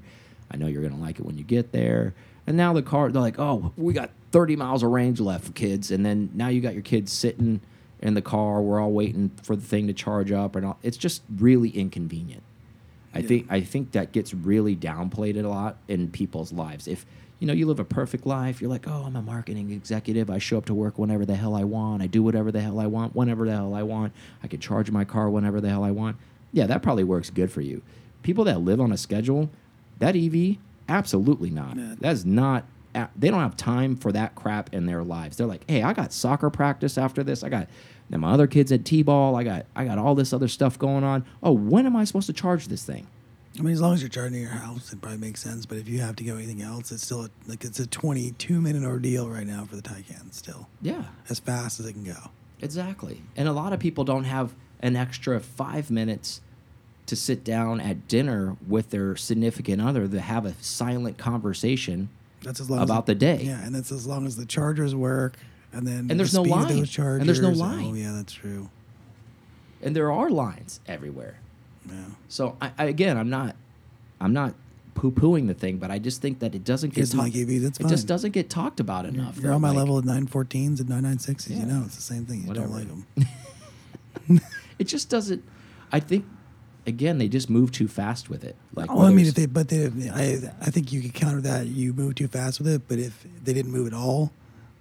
I 0.50 0.56
know 0.56 0.66
you're 0.66 0.82
going 0.82 0.94
to 0.94 1.00
like 1.00 1.18
it 1.18 1.26
when 1.26 1.36
you 1.36 1.44
get 1.44 1.72
there. 1.72 2.14
And 2.46 2.56
now 2.56 2.72
the 2.72 2.82
car, 2.82 3.10
they're 3.10 3.20
like, 3.20 3.38
oh, 3.38 3.72
we 3.76 3.92
got 3.92 4.10
30 4.32 4.56
miles 4.56 4.82
of 4.82 4.90
range 4.90 5.20
left, 5.20 5.54
kids. 5.54 5.90
And 5.90 6.06
then 6.06 6.30
now 6.32 6.48
you 6.48 6.60
got 6.60 6.72
your 6.72 6.82
kids 6.82 7.12
sitting 7.12 7.60
in 8.00 8.14
the 8.14 8.22
car. 8.22 8.60
We're 8.60 8.80
all 8.80 8.92
waiting 8.92 9.30
for 9.42 9.56
the 9.56 9.62
thing 9.62 9.86
to 9.86 9.92
charge 9.92 10.32
up, 10.32 10.56
and 10.56 10.66
all. 10.66 10.78
it's 10.82 10.96
just 10.96 11.22
really 11.36 11.70
inconvenient. 11.70 12.42
I 13.14 13.22
think 13.22 13.46
I 13.50 13.60
think 13.62 13.92
that 13.92 14.12
gets 14.12 14.32
really 14.34 14.76
downplayed 14.76 15.42
a 15.42 15.48
lot 15.48 15.78
in 15.88 16.10
people's 16.10 16.52
lives. 16.52 16.86
If 16.86 17.06
you 17.40 17.46
know 17.46 17.52
you 17.52 17.66
live 17.66 17.80
a 17.80 17.84
perfect 17.84 18.26
life, 18.26 18.60
you're 18.60 18.70
like, 18.70 18.86
oh, 18.86 19.04
I'm 19.06 19.16
a 19.16 19.22
marketing 19.22 19.70
executive. 19.70 20.30
I 20.30 20.38
show 20.38 20.58
up 20.58 20.66
to 20.66 20.74
work 20.74 20.98
whenever 20.98 21.24
the 21.24 21.34
hell 21.34 21.54
I 21.54 21.64
want. 21.64 22.02
I 22.02 22.06
do 22.06 22.22
whatever 22.22 22.52
the 22.52 22.60
hell 22.60 22.78
I 22.78 22.86
want, 22.86 23.16
whenever 23.16 23.46
the 23.46 23.52
hell 23.52 23.74
I 23.74 23.82
want. 23.82 24.12
I 24.42 24.46
can 24.46 24.60
charge 24.60 24.90
my 24.90 25.04
car 25.04 25.30
whenever 25.30 25.60
the 25.60 25.68
hell 25.68 25.84
I 25.84 25.90
want. 25.90 26.16
Yeah, 26.52 26.66
that 26.66 26.82
probably 26.82 27.04
works 27.04 27.30
good 27.30 27.50
for 27.50 27.60
you. 27.60 27.82
People 28.22 28.44
that 28.44 28.60
live 28.60 28.80
on 28.80 28.92
a 28.92 28.96
schedule, 28.96 29.50
that 29.98 30.14
EV, 30.14 30.56
absolutely 30.88 31.50
not. 31.50 31.76
Yeah. 31.76 31.94
That's 31.98 32.24
not. 32.24 32.64
They 33.16 33.30
don't 33.30 33.40
have 33.40 33.56
time 33.56 33.96
for 33.96 34.10
that 34.12 34.34
crap 34.34 34.74
in 34.74 34.86
their 34.86 35.04
lives. 35.04 35.36
They're 35.36 35.46
like, 35.46 35.64
hey, 35.68 35.82
I 35.82 35.92
got 35.92 36.12
soccer 36.12 36.50
practice 36.50 36.98
after 36.98 37.22
this. 37.22 37.42
I 37.44 37.48
got 37.48 37.68
then 38.10 38.20
my 38.20 38.32
other 38.32 38.46
kids 38.46 38.72
at 38.72 38.84
t-ball. 38.84 39.36
I 39.36 39.44
got 39.44 39.66
I 39.76 39.84
got 39.84 39.98
all 39.98 40.14
this 40.14 40.32
other 40.32 40.48
stuff 40.48 40.78
going 40.78 41.04
on. 41.04 41.24
Oh, 41.42 41.52
when 41.52 41.86
am 41.86 41.94
I 41.96 42.04
supposed 42.04 42.26
to 42.28 42.32
charge 42.32 42.68
this 42.68 42.84
thing? 42.84 43.06
I 43.58 43.62
mean, 43.62 43.72
as 43.72 43.80
long 43.80 43.94
as 43.94 44.00
you're 44.02 44.08
charging 44.08 44.40
your 44.40 44.50
house, 44.50 44.92
it 44.92 45.00
probably 45.00 45.18
makes 45.18 45.40
sense. 45.42 45.66
But 45.66 45.78
if 45.78 45.88
you 45.88 46.00
have 46.00 46.14
to 46.16 46.24
go 46.24 46.36
anything 46.36 46.62
else, 46.62 46.92
it's 46.92 47.02
still 47.04 47.24
a, 47.24 47.30
like 47.46 47.64
it's 47.64 47.78
a 47.80 47.86
22 47.86 48.60
minute 48.60 48.84
ordeal 48.84 49.28
right 49.28 49.46
now 49.46 49.64
for 49.64 49.76
the 49.76 49.82
Taycan. 49.82 50.32
Still, 50.32 50.68
Yeah, 50.80 51.04
as 51.28 51.38
fast 51.40 51.80
as 51.80 51.86
it 51.86 51.92
can 51.94 52.04
go. 52.04 52.30
exactly. 52.60 53.22
And 53.36 53.48
a 53.48 53.52
lot 53.52 53.72
of 53.72 53.80
people 53.80 54.04
don't 54.04 54.24
have 54.24 54.54
an 54.80 54.96
extra 54.96 55.40
five 55.40 55.90
minutes 55.90 56.40
to 57.06 57.16
sit 57.16 57.42
down 57.42 57.80
at 57.80 58.06
dinner 58.06 58.56
with 58.66 58.90
their 58.90 59.16
significant 59.16 59.80
other 59.82 60.06
to 60.06 60.20
have 60.20 60.44
a 60.46 60.54
silent 60.60 61.18
conversation. 61.18 62.10
That's 62.42 62.60
as 62.60 62.70
long 62.70 62.80
About 62.82 63.02
as 63.04 63.06
the 63.06 63.14
day. 63.14 63.42
Yeah, 63.42 63.62
and 63.64 63.74
that's 63.74 63.90
as 63.92 64.06
long 64.06 64.26
as 64.26 64.36
the 64.36 64.46
chargers 64.46 64.94
work, 64.94 65.36
and 65.72 65.86
then 65.86 66.10
And 66.10 66.18
there's 66.18 66.32
the 66.32 66.42
no 66.42 66.48
line. 66.50 66.84
chargers. 66.84 67.20
And 67.20 67.28
there's 67.28 67.40
no 67.40 67.50
Oh 67.50 67.52
line. 67.52 67.96
yeah, 67.96 68.12
that's 68.12 68.32
true. 68.32 68.70
And 69.82 69.94
there 69.94 70.10
are 70.12 70.30
lines 70.30 70.80
everywhere. 70.86 71.38
Yeah. 71.88 71.94
So 72.28 72.56
I, 72.60 72.70
I 72.78 72.84
again, 72.86 73.16
I'm 73.16 73.30
not, 73.30 73.56
I'm 74.20 74.32
not 74.32 74.54
poo-pooing 74.94 75.46
the 75.46 75.54
thing, 75.54 75.78
but 75.78 75.90
I 75.92 75.98
just 76.00 76.20
think 76.20 76.40
that 76.40 76.54
it 76.54 76.64
doesn't 76.64 76.92
get 76.94 77.06
talked. 77.06 77.16
like 77.22 77.32
EVs, 77.32 77.62
that's 77.62 77.80
It 77.80 77.86
just 77.88 78.06
doesn't 78.08 78.32
get 78.32 78.50
talked 78.50 78.80
about 78.80 79.06
enough. 79.06 79.38
You're 79.38 79.52
on 79.52 79.60
my 79.60 79.68
Like, 79.68 79.76
level 79.78 79.96
of 79.98 80.04
914s 80.04 80.80
and 80.80 80.88
996s. 80.88 81.50
Yeah. 81.50 81.58
You 81.60 81.66
know, 81.66 81.82
it's 81.86 81.94
the 81.96 82.02
same 82.02 82.24
thing. 82.26 82.42
You 82.42 82.48
Whatever. 82.48 82.66
don't 82.66 82.76
like 82.76 82.88
them. 82.88 84.40
It 84.78 84.84
just 84.84 85.08
doesn't. 85.10 85.42
I 85.90 85.98
think, 86.00 86.24
again, 86.88 87.18
they 87.18 87.28
just 87.28 87.48
move 87.48 87.70
too 87.70 87.86
fast 87.88 88.28
with 88.28 88.42
it. 88.44 88.56
Like, 88.74 88.90
Oh, 88.90 89.02
I 89.04 89.10
mean, 89.10 89.26
if 89.26 89.34
they, 89.34 89.46
but 89.46 89.68
they, 89.68 89.86
I, 90.12 90.50
I 90.60 90.70
think 90.70 90.92
you 90.92 91.00
could 91.00 91.14
counter 91.14 91.40
that. 91.42 91.66
You 91.66 91.92
move 91.92 92.16
too 92.16 92.28
fast 92.28 92.58
with 92.58 92.68
it, 92.68 92.82
but 92.88 92.98
if 92.98 93.24
they 93.44 93.52
didn't 93.52 93.70
move 93.72 93.86
at 93.86 93.94
all, 93.94 94.32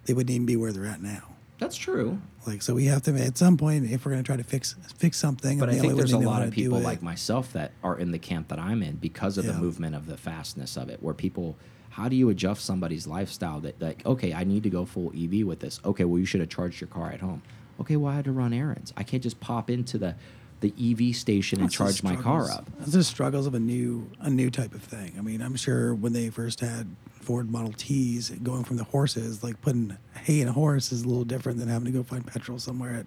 they 0.06 0.14
wouldn't 0.14 0.32
even 0.32 0.46
be 0.46 0.56
where 0.56 0.72
they're 0.72 0.86
at 0.86 1.02
now. 1.02 1.36
that's 1.60 1.76
true. 1.76 2.20
Like, 2.46 2.62
so 2.62 2.74
we 2.74 2.86
have 2.86 3.02
to 3.04 3.14
at 3.18 3.38
some 3.38 3.58
point, 3.58 3.92
if 3.92 4.06
we're 4.06 4.12
going 4.14 4.24
to 4.24 4.28
try 4.28 4.38
to 4.38 4.44
fix 4.44 4.76
fix 4.98 5.18
something, 5.18 5.60
But 5.60 5.70
I 5.70 5.78
think 5.78 5.96
there's 5.98 6.14
a 6.14 6.18
lot 6.18 6.42
of 6.44 6.52
people 6.52 6.78
it- 6.78 6.84
like 6.84 7.02
myself 7.02 7.52
that 7.54 7.72
are 7.84 8.00
in 8.00 8.12
the 8.12 8.20
camp 8.20 8.48
that 8.48 8.60
I'm 8.60 8.82
in 8.82 8.96
because 8.96 9.38
of 9.38 9.46
the 9.46 9.54
movement 9.54 9.94
of 9.96 10.06
the 10.08 10.16
fastness 10.18 10.78
of 10.78 10.90
it, 10.90 11.04
where 11.04 11.14
people. 11.14 11.58
How 11.90 12.08
do 12.10 12.16
you 12.16 12.30
adjust 12.30 12.64
somebody's 12.64 13.08
lifestyle 13.08 13.60
that 13.62 13.82
like 13.82 14.06
okay 14.06 14.32
I 14.32 14.44
need 14.44 14.62
to 14.64 14.70
go 14.70 14.86
full 14.86 15.12
EV 15.18 15.44
with 15.48 15.60
this 15.62 15.80
okay 15.84 16.04
well 16.04 16.20
you 16.20 16.26
should 16.26 16.42
have 16.42 16.50
charged 16.50 16.80
your 16.80 16.90
car 16.90 17.10
at 17.10 17.22
home 17.22 17.42
okay 17.82 17.96
well 17.96 18.14
I 18.14 18.16
had 18.18 18.26
to 18.26 18.32
run 18.32 18.54
errands 18.54 18.94
I 18.96 19.02
can't 19.02 19.24
just 19.24 19.40
pop 19.40 19.72
into 19.72 19.98
the 19.98 20.14
the 20.62 20.74
EV 20.80 21.16
station 21.16 21.62
and 21.62 21.72
charge 21.72 22.02
my 22.04 22.16
car 22.16 22.50
up 22.50 22.66
That's 22.80 22.92
the 22.94 23.04
struggles 23.04 23.46
of 23.48 23.54
a 23.54 23.60
new 23.60 24.10
a 24.20 24.30
new 24.30 24.50
type 24.50 24.74
of 24.74 24.82
thing. 24.82 25.14
I 25.18 25.22
mean, 25.22 25.42
I'm 25.42 25.56
sure 25.56 25.94
when 25.94 26.14
they 26.14 26.30
first 26.30 26.60
had 26.62 26.88
Ford 27.22 27.52
Model 27.52 27.74
Ts, 27.76 28.30
going 28.30 28.64
from 28.64 28.78
the 28.78 28.86
horses, 28.86 29.44
like 29.44 29.62
putting 29.62 29.98
hay 30.24 30.42
in 30.42 30.48
a 30.48 30.54
horse, 30.54 30.92
is 30.92 31.04
a 31.04 31.08
little 31.08 31.26
different 31.26 31.60
than 31.60 31.68
having 31.68 31.86
to 31.86 31.92
go 31.92 32.02
find 32.04 32.26
petrol 32.26 32.58
somewhere 32.60 32.96
at 32.96 33.06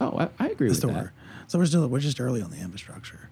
oh 0.00 0.16
I, 0.18 0.28
I 0.44 0.48
agree 0.50 0.68
the 0.68 0.72
with 0.72 0.78
store. 0.78 0.92
that 0.92 1.10
So 1.50 1.58
we're 1.58 1.66
still 1.66 1.86
we're 1.88 2.00
just 2.00 2.20
early 2.20 2.42
on 2.42 2.50
the 2.50 2.58
infrastructure. 2.58 3.28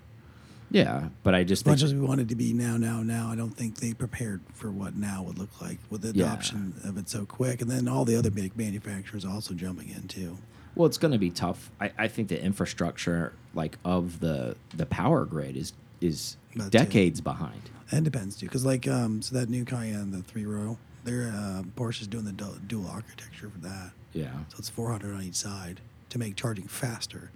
yeah 0.71 1.09
but 1.23 1.35
I 1.35 1.45
just 1.45 1.61
As 1.61 1.65
think 1.65 1.73
much 1.79 1.83
as 1.85 1.95
we 1.95 2.01
wanted 2.01 2.29
to 2.31 2.35
be 2.35 2.53
now, 2.53 2.77
now, 2.77 3.03
now, 3.03 3.29
I 3.31 3.37
don't 3.37 3.55
think 3.57 3.77
they 3.77 3.93
prepared 3.95 4.41
for 4.55 4.71
what 4.71 4.97
now 4.97 5.23
would 5.23 5.39
look 5.39 5.61
like 5.61 5.79
with 5.91 6.01
the 6.03 6.13
Yeah. 6.19 6.25
adoption 6.27 6.75
of 6.85 6.97
it 6.99 7.09
so 7.09 7.25
quick, 7.27 7.61
and 7.63 7.71
then 7.71 7.87
all 7.87 8.05
the 8.05 8.17
other 8.17 8.31
big 8.31 8.57
manufacturers 8.57 9.25
also 9.25 9.55
jumping 9.55 9.89
in 9.91 10.09
too. 10.09 10.39
Well, 10.75 10.87
it's 10.87 10.99
going 10.99 11.13
to 11.13 11.19
be 11.19 11.31
tough. 11.31 11.71
I, 11.81 11.93
I 11.99 12.09
think 12.09 12.29
the 12.29 12.43
infrastructure, 12.43 13.33
like 13.55 13.79
of 13.85 14.21
the 14.21 14.57
the 14.75 14.87
power 14.87 15.25
grid, 15.25 15.57
is 15.57 15.73
is 16.01 16.37
That 16.57 16.65
too. 16.65 16.79
decades 16.79 17.21
behind. 17.21 17.71
And 17.91 18.05
depends 18.05 18.37
too, 18.37 18.47
because 18.47 18.65
like 18.65 18.89
um, 18.89 19.21
so 19.23 19.35
that 19.39 19.49
new 19.51 19.65
Cayenne, 19.65 20.11
the 20.13 20.23
three 20.23 20.47
row, 20.47 20.79
they're 21.05 21.29
uh, 21.35 21.63
Porsche's 21.77 22.07
doing 22.07 22.25
the 22.25 22.33
dual, 22.33 22.55
dual 22.67 22.89
architecture 22.89 23.51
for 23.51 23.59
that. 23.61 23.91
Yeah, 24.15 24.31
So 24.49 24.57
it's 24.59 24.69
400 24.71 25.15
on 25.15 25.23
each 25.23 25.35
side 25.35 25.81
to 26.11 26.19
make 26.19 26.37
charging 26.37 26.67
faster. 26.69 27.31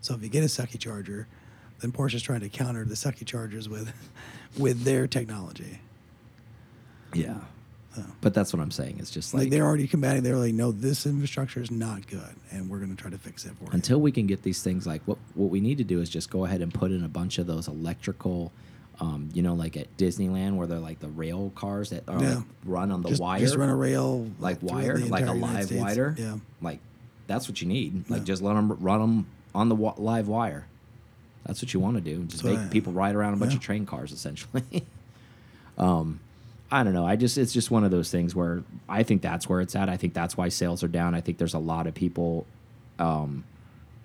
So 0.00 0.14
if 0.14 0.22
you 0.22 0.28
get 0.30 0.42
a 0.42 0.46
sucky 0.46 0.78
charger, 0.78 1.26
then 1.80 1.92
Porsche's 1.92 2.22
trying 2.22 2.40
to 2.40 2.48
counter 2.48 2.84
the 2.84 2.94
sucky 2.94 3.24
chargers 3.26 3.68
with 3.68 3.92
with 4.58 4.84
their 4.84 5.06
technology. 5.06 5.80
yeah. 7.14 7.38
But 8.20 8.32
that's 8.34 8.52
what 8.52 8.60
I'm 8.60 8.70
saying. 8.70 8.96
It's 9.00 9.10
just 9.10 9.34
like, 9.34 9.42
like, 9.42 9.50
they're 9.50 9.64
already 9.64 9.86
combating. 9.86 10.22
They're 10.22 10.36
like, 10.36 10.54
no, 10.54 10.72
this 10.72 11.04
infrastructure 11.06 11.60
is 11.60 11.70
not 11.70 12.06
good, 12.06 12.34
and 12.50 12.70
we're 12.70 12.78
going 12.78 12.94
to 12.94 13.00
try 13.00 13.10
to 13.10 13.18
fix 13.18 13.44
it 13.44 13.52
for 13.58 13.64
you. 13.64 13.70
until 13.72 14.00
we 14.00 14.12
can 14.12 14.26
get 14.26 14.42
these 14.42 14.62
things 14.62 14.86
like 14.86 15.02
what 15.04 15.18
what 15.34 15.50
we 15.50 15.60
need 15.60 15.78
to 15.78 15.84
do 15.84 16.00
is 16.00 16.08
just 16.08 16.30
go 16.30 16.44
ahead 16.44 16.60
and 16.62 16.72
put 16.72 16.90
in 16.90 17.04
a 17.04 17.08
bunch 17.08 17.38
of 17.38 17.46
those 17.46 17.68
electrical. 17.68 18.52
Um, 19.00 19.30
you 19.34 19.42
know, 19.42 19.54
like 19.54 19.76
at 19.76 19.96
Disneyland, 19.96 20.54
where 20.56 20.66
they're 20.66 20.78
like 20.78 21.00
the 21.00 21.08
rail 21.08 21.50
cars 21.56 21.90
that 21.90 22.04
are 22.08 22.22
Yeah. 22.22 22.34
like 22.36 22.44
run 22.64 22.92
on 22.92 23.02
the 23.02 23.08
just, 23.08 23.20
wire, 23.20 23.40
just 23.40 23.56
run 23.56 23.68
a 23.70 23.74
rail 23.74 24.30
like 24.38 24.62
wire, 24.62 24.96
like 24.98 25.26
a 25.26 25.32
live 25.32 25.72
wire. 25.72 26.14
Yeah. 26.16 26.36
like 26.60 26.78
that's 27.26 27.48
what 27.48 27.60
you 27.60 27.66
need. 27.68 28.08
Like 28.08 28.20
Yeah. 28.20 28.24
just 28.26 28.42
let 28.42 28.54
them 28.54 28.70
run 28.80 29.00
them 29.00 29.26
on 29.54 29.68
the 29.68 29.74
live 29.74 30.28
wire. 30.28 30.66
That's 31.44 31.60
what 31.60 31.74
you 31.74 31.80
want 31.80 31.96
to 31.96 32.00
do. 32.00 32.22
Just 32.24 32.42
So 32.42 32.50
make 32.50 32.58
I- 32.60 32.66
people 32.68 32.92
ride 32.92 33.16
around 33.16 33.34
a 33.34 33.38
bunch 33.38 33.52
yeah. 33.52 33.56
of 33.58 33.62
train 33.64 33.86
cars, 33.86 34.12
essentially. 34.12 34.84
um, 35.78 36.20
I 36.72 36.82
don't 36.84 36.94
know. 36.94 37.06
I 37.06 37.16
just 37.16 37.36
it's 37.36 37.52
just 37.52 37.70
one 37.70 37.84
of 37.84 37.90
those 37.90 38.10
things 38.10 38.34
where 38.34 38.64
I 38.88 39.02
think 39.02 39.20
that's 39.20 39.46
where 39.46 39.60
it's 39.60 39.76
at. 39.76 39.90
I 39.90 39.98
think 39.98 40.14
that's 40.14 40.38
why 40.38 40.48
sales 40.48 40.82
are 40.82 40.88
down. 40.88 41.14
I 41.14 41.20
think 41.20 41.36
there's 41.36 41.52
a 41.52 41.58
lot 41.58 41.86
of 41.86 41.92
people. 41.92 42.46
Um, 42.98 43.44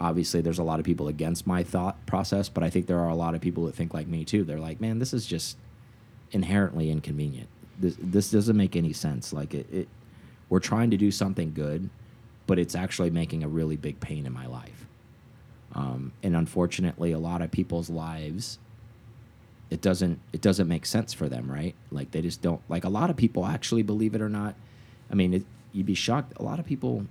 obviously, 0.01 0.41
there's 0.41 0.59
a 0.59 0.63
lot 0.63 0.77
of 0.77 0.85
people 0.85 1.07
against 1.07 1.47
my 1.47 1.63
thought 1.63 2.05
process, 2.05 2.49
but 2.49 2.63
I 2.63 2.69
think 2.69 2.87
there 2.87 2.99
are 2.99 3.07
a 3.07 3.15
lot 3.15 3.35
of 3.35 3.41
people 3.41 3.65
that 3.67 3.75
think 3.75 3.93
like 3.93 4.07
me 4.07 4.25
too. 4.25 4.43
They're 4.43 4.59
like, 4.59 4.81
man, 4.81 4.99
this 4.99 5.13
is 5.13 5.25
just 5.25 5.55
inherently 6.33 6.91
inconvenient. 6.91 7.47
This 7.79 7.95
this 8.01 8.31
doesn't 8.31 8.57
make 8.57 8.75
any 8.75 8.91
sense. 8.91 9.31
Like 9.31 9.53
it, 9.53 9.65
it 9.71 9.87
we're 10.49 10.59
trying 10.59 10.91
to 10.91 10.97
do 10.97 11.09
something 11.09 11.53
good, 11.53 11.89
but 12.47 12.59
it's 12.59 12.75
actually 12.75 13.11
making 13.11 13.45
a 13.45 13.47
really 13.47 13.77
big 13.77 14.01
pain 14.01 14.25
in 14.25 14.33
my 14.33 14.45
life. 14.45 14.85
Um, 15.73 16.11
and 16.21 16.35
unfortunately, 16.35 17.13
a 17.13 17.19
lot 17.19 17.41
of 17.41 17.49
people's 17.49 17.89
lives, 17.89 18.59
it 19.69 19.81
doesn't 19.81 20.19
it 20.33 20.41
doesn't 20.41 20.67
make 20.67 20.85
sense 20.85 21.13
for 21.13 21.27
them, 21.29 21.51
right? 21.51 21.75
Like 21.91 22.11
they 22.11 22.21
just 22.21 22.41
don't 22.41 22.61
like 22.69 22.83
a 22.85 22.89
lot 22.89 23.09
of 23.09 23.17
people 23.17 23.45
actually 23.45 23.83
believe 23.83 24.15
it 24.15 24.21
or 24.21 24.29
not. 24.29 24.55
I 25.11 25.15
mean, 25.15 25.33
it, 25.33 25.43
you'd 25.73 25.85
be 25.85 25.93
shocked. 25.95 26.33
A 26.37 26.43
lot 26.43 26.59
of 26.59 26.65
people, 26.65 27.05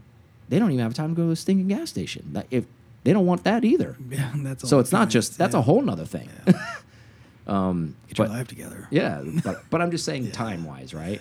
they 0.48 0.58
don't 0.58 0.70
even 0.70 0.82
have 0.82 0.94
time 0.94 1.10
to 1.10 1.14
go 1.14 1.26
to 1.26 1.32
a 1.32 1.36
stinking 1.36 1.68
gas 1.68 1.88
station. 1.90 2.30
Like, 2.32 2.46
if 2.50 2.64
they 3.04 3.12
don't 3.12 3.26
want 3.26 3.44
that 3.44 3.64
either. 3.64 3.96
Yeah, 4.10 4.32
that's 4.36 4.68
So 4.68 4.78
it's 4.80 4.92
not 4.92 5.08
just 5.10 5.38
that's 5.38 5.54
yeah. 5.54 5.60
a 5.60 5.62
whole 5.62 5.80
nother 5.82 6.04
thing. 6.06 6.28
um, 7.46 7.96
Get 8.08 8.18
your 8.18 8.26
but- 8.28 8.32
life 8.34 8.48
together. 8.48 8.88
yeah, 8.90 9.22
but, 9.44 9.62
but 9.70 9.80
I'm 9.82 9.90
just 9.90 10.04
saying 10.04 10.24
Yeah. 10.24 10.32
time 10.32 10.64
wise, 10.64 10.92
right? 10.94 11.20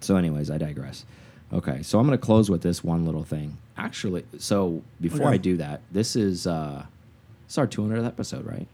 So, 0.00 0.16
anyways, 0.16 0.50
I 0.50 0.58
digress. 0.58 1.04
Okay, 1.52 1.82
so 1.82 1.98
I'm 1.98 2.06
going 2.06 2.18
to 2.18 2.24
close 2.24 2.50
with 2.50 2.62
this 2.62 2.84
one 2.84 3.06
little 3.06 3.24
thing. 3.24 3.56
Actually, 3.76 4.24
so 4.38 4.82
before 5.00 5.26
Okay. 5.26 5.34
I 5.34 5.36
do 5.36 5.56
that, 5.58 5.80
this 5.92 6.16
is 6.16 6.46
uh, 6.46 6.84
it's 7.46 7.56
our 7.58 7.66
200th 7.66 8.06
episode, 8.06 8.44
right? 8.46 8.66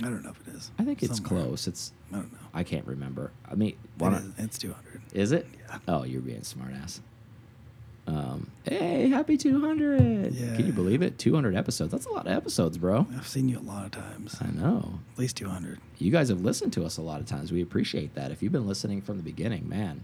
I 0.00 0.04
don't 0.04 0.22
know 0.24 0.30
if 0.30 0.48
it 0.48 0.54
is. 0.54 0.70
I 0.78 0.84
think 0.84 1.02
it's 1.02 1.16
Somewhere. 1.18 1.44
close. 1.44 1.66
It's 1.68 1.92
I 2.12 2.16
don't 2.16 2.32
know. 2.32 2.38
I 2.54 2.62
can't 2.64 2.86
remember. 2.86 3.30
I 3.50 3.54
mean, 3.54 3.76
why 3.98 4.14
It 4.14 4.22
is, 4.22 4.32
it's 4.38 4.58
200. 4.58 5.00
is 5.12 5.32
it? 5.32 5.46
Yeah. 5.68 5.78
Oh, 5.88 6.04
you're 6.04 6.20
being 6.22 6.40
smartass. 6.40 7.00
Um, 8.06 8.50
hey, 8.64 9.08
happy 9.08 9.36
200! 9.36 10.32
Yeah. 10.32 10.56
Can 10.56 10.66
you 10.66 10.72
believe 10.72 11.00
it? 11.02 11.16
200 11.18 11.54
episodes. 11.54 11.92
That's 11.92 12.06
a 12.06 12.10
lot 12.10 12.26
of 12.26 12.32
episodes, 12.32 12.76
bro. 12.76 13.06
I've 13.16 13.28
seen 13.28 13.48
you 13.48 13.58
a 13.58 13.60
lot 13.60 13.84
of 13.84 13.92
times. 13.92 14.36
I 14.40 14.46
know. 14.50 14.98
At 15.12 15.18
least 15.18 15.36
200. 15.36 15.78
You 15.98 16.10
guys 16.10 16.28
have 16.30 16.40
listened 16.40 16.72
to 16.72 16.84
us 16.84 16.96
a 16.96 17.02
lot 17.02 17.20
of 17.20 17.26
times. 17.26 17.52
We 17.52 17.62
appreciate 17.62 18.14
that. 18.14 18.32
If 18.32 18.42
you've 18.42 18.50
been 18.52 18.66
listening 18.66 19.00
from 19.02 19.16
the 19.18 19.22
beginning, 19.22 19.68
man, 19.68 20.02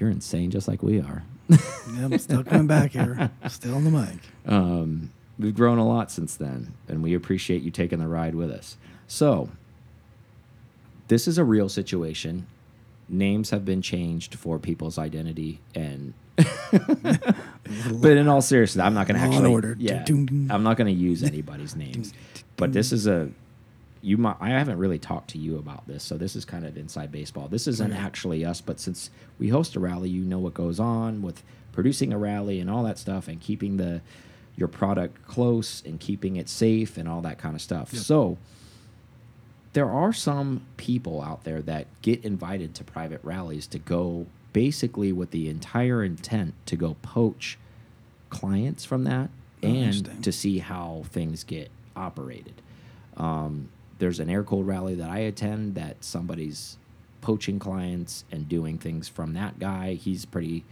you're 0.00 0.10
insane, 0.10 0.50
just 0.50 0.66
like 0.66 0.82
we 0.82 0.98
are. 1.00 1.22
Yeah, 1.48 1.58
I'm 2.04 2.18
still 2.18 2.42
coming 2.42 2.66
back 2.66 2.92
here. 2.92 3.30
Still 3.48 3.74
on 3.74 3.84
the 3.84 3.90
mic. 3.90 4.18
Um, 4.46 5.10
we've 5.38 5.54
grown 5.54 5.78
a 5.78 5.86
lot 5.86 6.10
since 6.10 6.36
then, 6.36 6.74
and 6.88 7.02
we 7.02 7.14
appreciate 7.14 7.62
you 7.62 7.70
taking 7.70 7.98
the 7.98 8.08
ride 8.08 8.34
with 8.34 8.50
us. 8.50 8.76
So, 9.06 9.50
this 11.08 11.28
is 11.28 11.38
a 11.38 11.44
real 11.44 11.68
situation. 11.68 12.46
Names 13.08 13.50
have 13.50 13.64
been 13.64 13.82
changed 13.82 14.34
for 14.34 14.58
people's 14.58 14.98
identity, 14.98 15.60
and 15.74 16.14
but 16.36 18.16
in 18.16 18.28
all 18.28 18.40
seriousness, 18.40 18.82
I'm 18.82 18.94
not 18.94 19.06
going 19.06 19.20
to 19.20 19.26
actually. 19.26 19.50
order. 19.50 19.76
Yeah. 19.78 20.04
I'm 20.08 20.62
not 20.62 20.76
going 20.76 20.86
to 20.86 21.00
use 21.00 21.22
anybody's 21.22 21.76
names. 21.76 22.14
But 22.56 22.72
this 22.72 22.92
is 22.92 23.06
a 23.06 23.30
you 24.00 24.16
might 24.16 24.36
I 24.40 24.50
haven't 24.50 24.78
really 24.78 24.98
talked 24.98 25.30
to 25.30 25.38
you 25.38 25.58
about 25.58 25.86
this, 25.86 26.02
so 26.02 26.16
this 26.16 26.34
is 26.36 26.44
kind 26.44 26.66
of 26.66 26.76
inside 26.76 27.12
baseball. 27.12 27.48
This 27.48 27.66
isn't 27.66 27.92
actually 27.92 28.44
us, 28.44 28.60
but 28.60 28.80
since 28.80 29.10
we 29.38 29.48
host 29.48 29.76
a 29.76 29.80
rally, 29.80 30.08
you 30.10 30.22
know 30.22 30.38
what 30.38 30.54
goes 30.54 30.80
on 30.80 31.22
with 31.22 31.42
producing 31.72 32.12
a 32.12 32.18
rally 32.18 32.60
and 32.60 32.68
all 32.68 32.82
that 32.84 32.98
stuff 32.98 33.28
and 33.28 33.40
keeping 33.40 33.76
the 33.76 34.00
your 34.56 34.68
product 34.68 35.26
close 35.26 35.82
and 35.84 35.98
keeping 35.98 36.36
it 36.36 36.48
safe 36.48 36.96
and 36.96 37.08
all 37.08 37.22
that 37.22 37.38
kind 37.38 37.54
of 37.54 37.60
stuff. 37.60 37.92
Yep. 37.92 38.02
So 38.02 38.38
there 39.72 39.90
are 39.90 40.12
some 40.12 40.66
people 40.76 41.22
out 41.22 41.44
there 41.44 41.62
that 41.62 41.86
get 42.02 42.24
invited 42.24 42.74
to 42.74 42.84
private 42.84 43.20
rallies 43.22 43.66
to 43.68 43.78
go 43.78 44.26
basically 44.52 45.12
with 45.12 45.30
the 45.30 45.48
entire 45.48 46.04
intent 46.04 46.54
to 46.66 46.76
go 46.76 46.96
poach 47.02 47.58
clients 48.28 48.84
from 48.84 49.04
that 49.04 49.30
and 49.62 50.22
to 50.22 50.32
see 50.32 50.58
how 50.58 51.04
things 51.10 51.44
get 51.44 51.70
operated. 51.94 52.54
Um, 53.16 53.68
there's 53.98 54.18
an 54.18 54.28
air 54.28 54.42
cooled 54.42 54.66
rally 54.66 54.94
that 54.96 55.08
I 55.08 55.18
attend 55.20 55.76
that 55.76 56.02
somebody's 56.02 56.76
poaching 57.20 57.58
clients 57.58 58.24
and 58.32 58.48
doing 58.48 58.78
things 58.78 59.08
from 59.08 59.34
that 59.34 59.58
guy. 59.58 59.94
He's 59.94 60.24
pretty, 60.24 60.64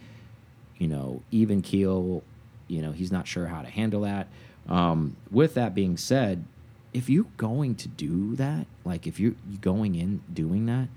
you 0.78 0.88
know, 0.88 1.22
even 1.30 1.62
keel. 1.62 2.22
You 2.70 2.82
know, 2.82 2.92
he's 2.92 3.12
not 3.12 3.26
sure 3.26 3.46
how 3.46 3.62
to 3.62 3.68
handle 3.68 4.02
that. 4.02 4.28
Um, 4.68 5.16
with 5.30 5.54
that 5.54 5.74
being 5.74 5.96
said, 5.96 6.44
if 6.92 7.08
you're 7.08 7.26
going 7.36 7.74
to 7.76 7.88
do 7.88 8.36
that, 8.36 8.66
like 8.84 9.06
if 9.06 9.18
you're 9.18 9.34
going 9.60 9.94
in 9.94 10.22
doing 10.32 10.66
that, 10.66 10.88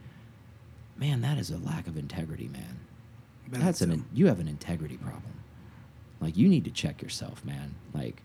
man, 0.98 1.22
that 1.22 1.38
is 1.38 1.50
a 1.50 1.58
lack 1.58 1.88
of 1.88 1.98
integrity, 1.98 2.48
man. 2.48 2.80
That's 3.50 3.82
an 3.82 4.06
you 4.14 4.28
have 4.28 4.40
an 4.40 4.48
integrity 4.48 4.98
problem. 4.98 5.34
Like 6.20 6.38
you 6.38 6.48
need 6.48 6.66
to 6.66 6.72
check 6.72 7.02
yourself, 7.02 7.44
man. 7.46 7.76
Like 7.94 8.24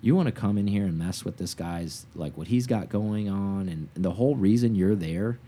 you 0.00 0.14
want 0.14 0.26
to 0.26 0.32
come 0.32 0.58
in 0.58 0.68
here 0.68 0.84
and 0.84 0.96
mess 0.98 1.24
with 1.24 1.38
this 1.38 1.54
guy's 1.54 2.06
like 2.14 2.36
what 2.36 2.48
he's 2.48 2.66
got 2.66 2.88
going 2.88 3.28
on 3.28 3.68
and, 3.68 3.88
and 3.94 4.04
the 4.04 4.12
whole 4.12 4.36
reason 4.36 4.74
you're 4.74 4.94
there 4.94 5.38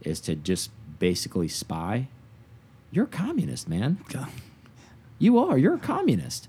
is 0.00 0.20
to 0.22 0.34
just 0.34 0.70
basically 0.98 1.48
spy. 1.48 2.08
You're 2.90 3.04
a 3.04 3.08
communist, 3.08 3.68
man. 3.68 3.98
God, 4.08 4.28
You 5.18 5.38
are. 5.38 5.56
You're 5.56 5.74
a 5.74 5.78
communist. 5.78 6.48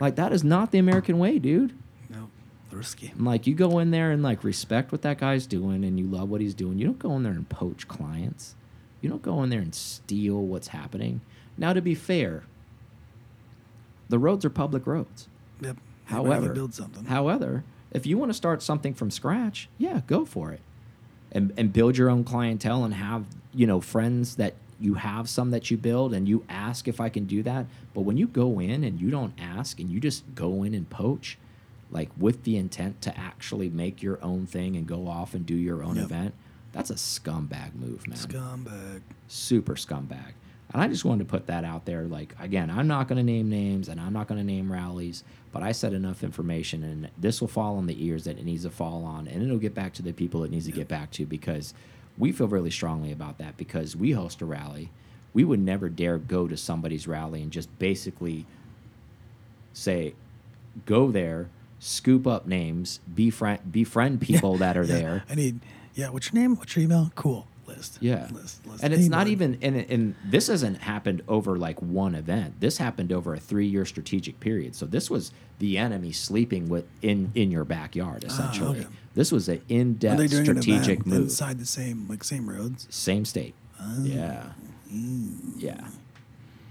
Like 0.00 0.16
that 0.16 0.32
is 0.32 0.44
not 0.44 0.70
the 0.70 0.78
American 0.78 1.18
way, 1.18 1.38
dude. 1.38 1.74
no, 2.08 2.30
risky. 2.70 3.08
And, 3.08 3.24
like 3.24 3.46
you 3.46 3.54
go 3.54 3.78
in 3.78 3.90
there 3.90 4.10
and 4.10 4.22
like 4.22 4.44
respect 4.44 4.92
what 4.92 5.02
that 5.02 5.18
guy's 5.18 5.46
doing 5.46 5.84
and 5.84 5.98
you 5.98 6.06
love 6.06 6.28
what 6.28 6.40
he's 6.40 6.54
doing. 6.54 6.78
You 6.78 6.86
don't 6.86 6.98
go 6.98 7.14
in 7.16 7.22
there 7.22 7.32
and 7.32 7.48
poach 7.48 7.88
clients. 7.88 8.54
You 9.00 9.10
don't 9.10 9.22
go 9.22 9.42
in 9.42 9.50
there 9.50 9.60
and 9.60 9.74
steal 9.74 10.40
what's 10.40 10.68
happening. 10.68 11.20
Now 11.58 11.72
to 11.72 11.82
be 11.82 11.94
fair, 11.94 12.44
the 14.08 14.18
roads 14.18 14.44
are 14.44 14.50
public 14.50 14.86
roads. 14.86 15.28
Yep. 15.60 15.76
However, 16.06 16.52
build 16.52 16.74
something. 16.74 17.04
However, 17.06 17.64
if 17.90 18.06
you 18.06 18.18
want 18.18 18.30
to 18.30 18.34
start 18.34 18.62
something 18.62 18.94
from 18.94 19.10
scratch, 19.10 19.68
yeah, 19.78 20.00
go 20.06 20.24
for 20.24 20.52
it. 20.52 20.60
And 21.32 21.52
and 21.56 21.72
build 21.72 21.96
your 21.96 22.10
own 22.10 22.24
clientele 22.24 22.84
and 22.84 22.94
have, 22.94 23.24
you 23.52 23.66
know, 23.66 23.80
friends 23.80 24.36
that 24.36 24.54
you 24.84 24.94
have 24.94 25.28
some 25.28 25.50
that 25.50 25.70
you 25.70 25.76
build 25.76 26.12
and 26.14 26.28
you 26.28 26.44
ask 26.48 26.86
if 26.86 27.00
I 27.00 27.08
can 27.08 27.24
do 27.24 27.42
that. 27.42 27.66
But 27.94 28.02
when 28.02 28.16
you 28.16 28.26
go 28.26 28.60
in 28.60 28.84
and 28.84 29.00
you 29.00 29.10
don't 29.10 29.32
ask 29.40 29.80
and 29.80 29.90
you 29.90 29.98
just 29.98 30.22
go 30.34 30.62
in 30.62 30.74
and 30.74 30.88
poach, 30.90 31.38
like 31.90 32.10
with 32.18 32.44
the 32.44 32.56
intent 32.56 33.00
to 33.02 33.16
actually 33.18 33.70
make 33.70 34.02
your 34.02 34.18
own 34.22 34.46
thing 34.46 34.76
and 34.76 34.86
go 34.86 35.08
off 35.08 35.34
and 35.34 35.46
do 35.46 35.54
your 35.54 35.82
own 35.82 35.96
Yep. 35.96 36.04
event, 36.04 36.34
that's 36.72 36.90
a 36.90 36.94
scumbag 36.94 37.74
move, 37.74 38.06
man 38.06 38.18
Scumbag. 38.18 39.00
super 39.28 39.74
scumbag. 39.74 40.32
And 40.72 40.82
I 40.82 40.88
just 40.88 41.04
wanted 41.04 41.24
to 41.28 41.30
put 41.30 41.46
that 41.46 41.64
out 41.64 41.84
there. 41.84 42.02
Like, 42.06 42.34
again, 42.40 42.68
I'm 42.68 42.88
not 42.88 43.06
going 43.06 43.18
to 43.18 43.22
name 43.22 43.48
names 43.48 43.88
and 43.88 44.00
I'm 44.00 44.12
not 44.12 44.26
going 44.26 44.38
to 44.40 44.44
name 44.44 44.72
rallies, 44.72 45.22
but 45.52 45.62
I 45.62 45.70
said 45.70 45.92
enough 45.92 46.24
information 46.24 46.82
and 46.82 47.10
this 47.16 47.40
will 47.40 47.46
fall 47.48 47.76
on 47.76 47.86
the 47.86 48.04
ears 48.04 48.24
that 48.24 48.38
it 48.38 48.44
needs 48.44 48.64
to 48.64 48.70
fall 48.70 49.04
on 49.04 49.28
and 49.28 49.40
it'll 49.42 49.58
get 49.58 49.74
back 49.74 49.92
to 49.94 50.02
the 50.02 50.12
people 50.12 50.42
it 50.42 50.50
needs 50.50 50.66
to 50.66 50.72
get 50.72 50.88
back 50.88 51.10
to 51.12 51.26
because 51.26 51.74
we 52.18 52.32
feel 52.32 52.48
really 52.48 52.70
strongly 52.70 53.12
about 53.12 53.38
that 53.38 53.56
because 53.56 53.96
we 53.96 54.12
host 54.12 54.40
a 54.40 54.44
rally. 54.44 54.90
We 55.32 55.44
would 55.44 55.60
never 55.60 55.88
dare 55.88 56.18
go 56.18 56.46
to 56.46 56.56
somebody's 56.56 57.08
rally 57.08 57.42
and 57.42 57.50
just 57.50 57.76
basically 57.78 58.46
say, 59.72 60.14
go 60.86 61.10
there, 61.10 61.48
scoop 61.80 62.26
up 62.26 62.46
names, 62.46 63.00
befriend, 63.14 63.72
befriend 63.72 64.20
people 64.20 64.56
that 64.58 64.76
are 64.76 64.84
Yeah, 64.84 64.94
there. 65.00 65.24
I 65.28 65.34
need. 65.34 65.60
Yeah. 65.94 66.10
What's 66.10 66.32
your 66.32 66.40
name? 66.40 66.56
What's 66.56 66.76
your 66.76 66.84
email? 66.84 67.10
Cool. 67.16 67.46
List. 67.76 67.98
Yeah. 68.00 68.28
List. 68.32 68.66
list. 68.66 68.82
And 68.82 68.92
it's 68.92 69.08
not 69.08 69.26
even 69.28 69.58
and 69.62 69.76
and 69.76 70.14
this 70.24 70.48
hasn't 70.48 70.78
happened 70.78 71.22
over 71.28 71.56
like 71.56 71.80
one 71.80 72.14
event. 72.14 72.60
This 72.60 72.78
happened 72.78 73.12
over 73.12 73.34
a 73.34 73.40
three 73.40 73.66
year 73.66 73.84
strategic 73.84 74.40
period. 74.40 74.74
So 74.74 74.86
this 74.86 75.10
was 75.10 75.32
the 75.58 75.78
enemy 75.78 76.12
sleeping 76.12 76.68
with 76.68 76.86
in 77.02 77.32
in 77.34 77.50
your 77.50 77.64
backyard 77.64 78.24
essentially. 78.24 78.80
Ah, 78.80 78.82
okay. 78.82 78.94
This 79.14 79.30
was 79.30 79.48
an 79.48 79.62
in 79.68 79.94
depth 79.94 80.18
they 80.18 80.26
doing 80.26 80.48
an 80.48 80.62
strategic 80.62 81.06
move. 81.06 81.22
inside 81.22 81.58
the 81.58 81.66
same 81.66 82.06
like 82.08 82.24
same 82.24 82.48
roads? 82.48 82.86
Same 82.90 83.24
state. 83.24 83.54
Oh. 83.80 84.02
Yeah. 84.02 84.52
Yeah. 85.56 85.86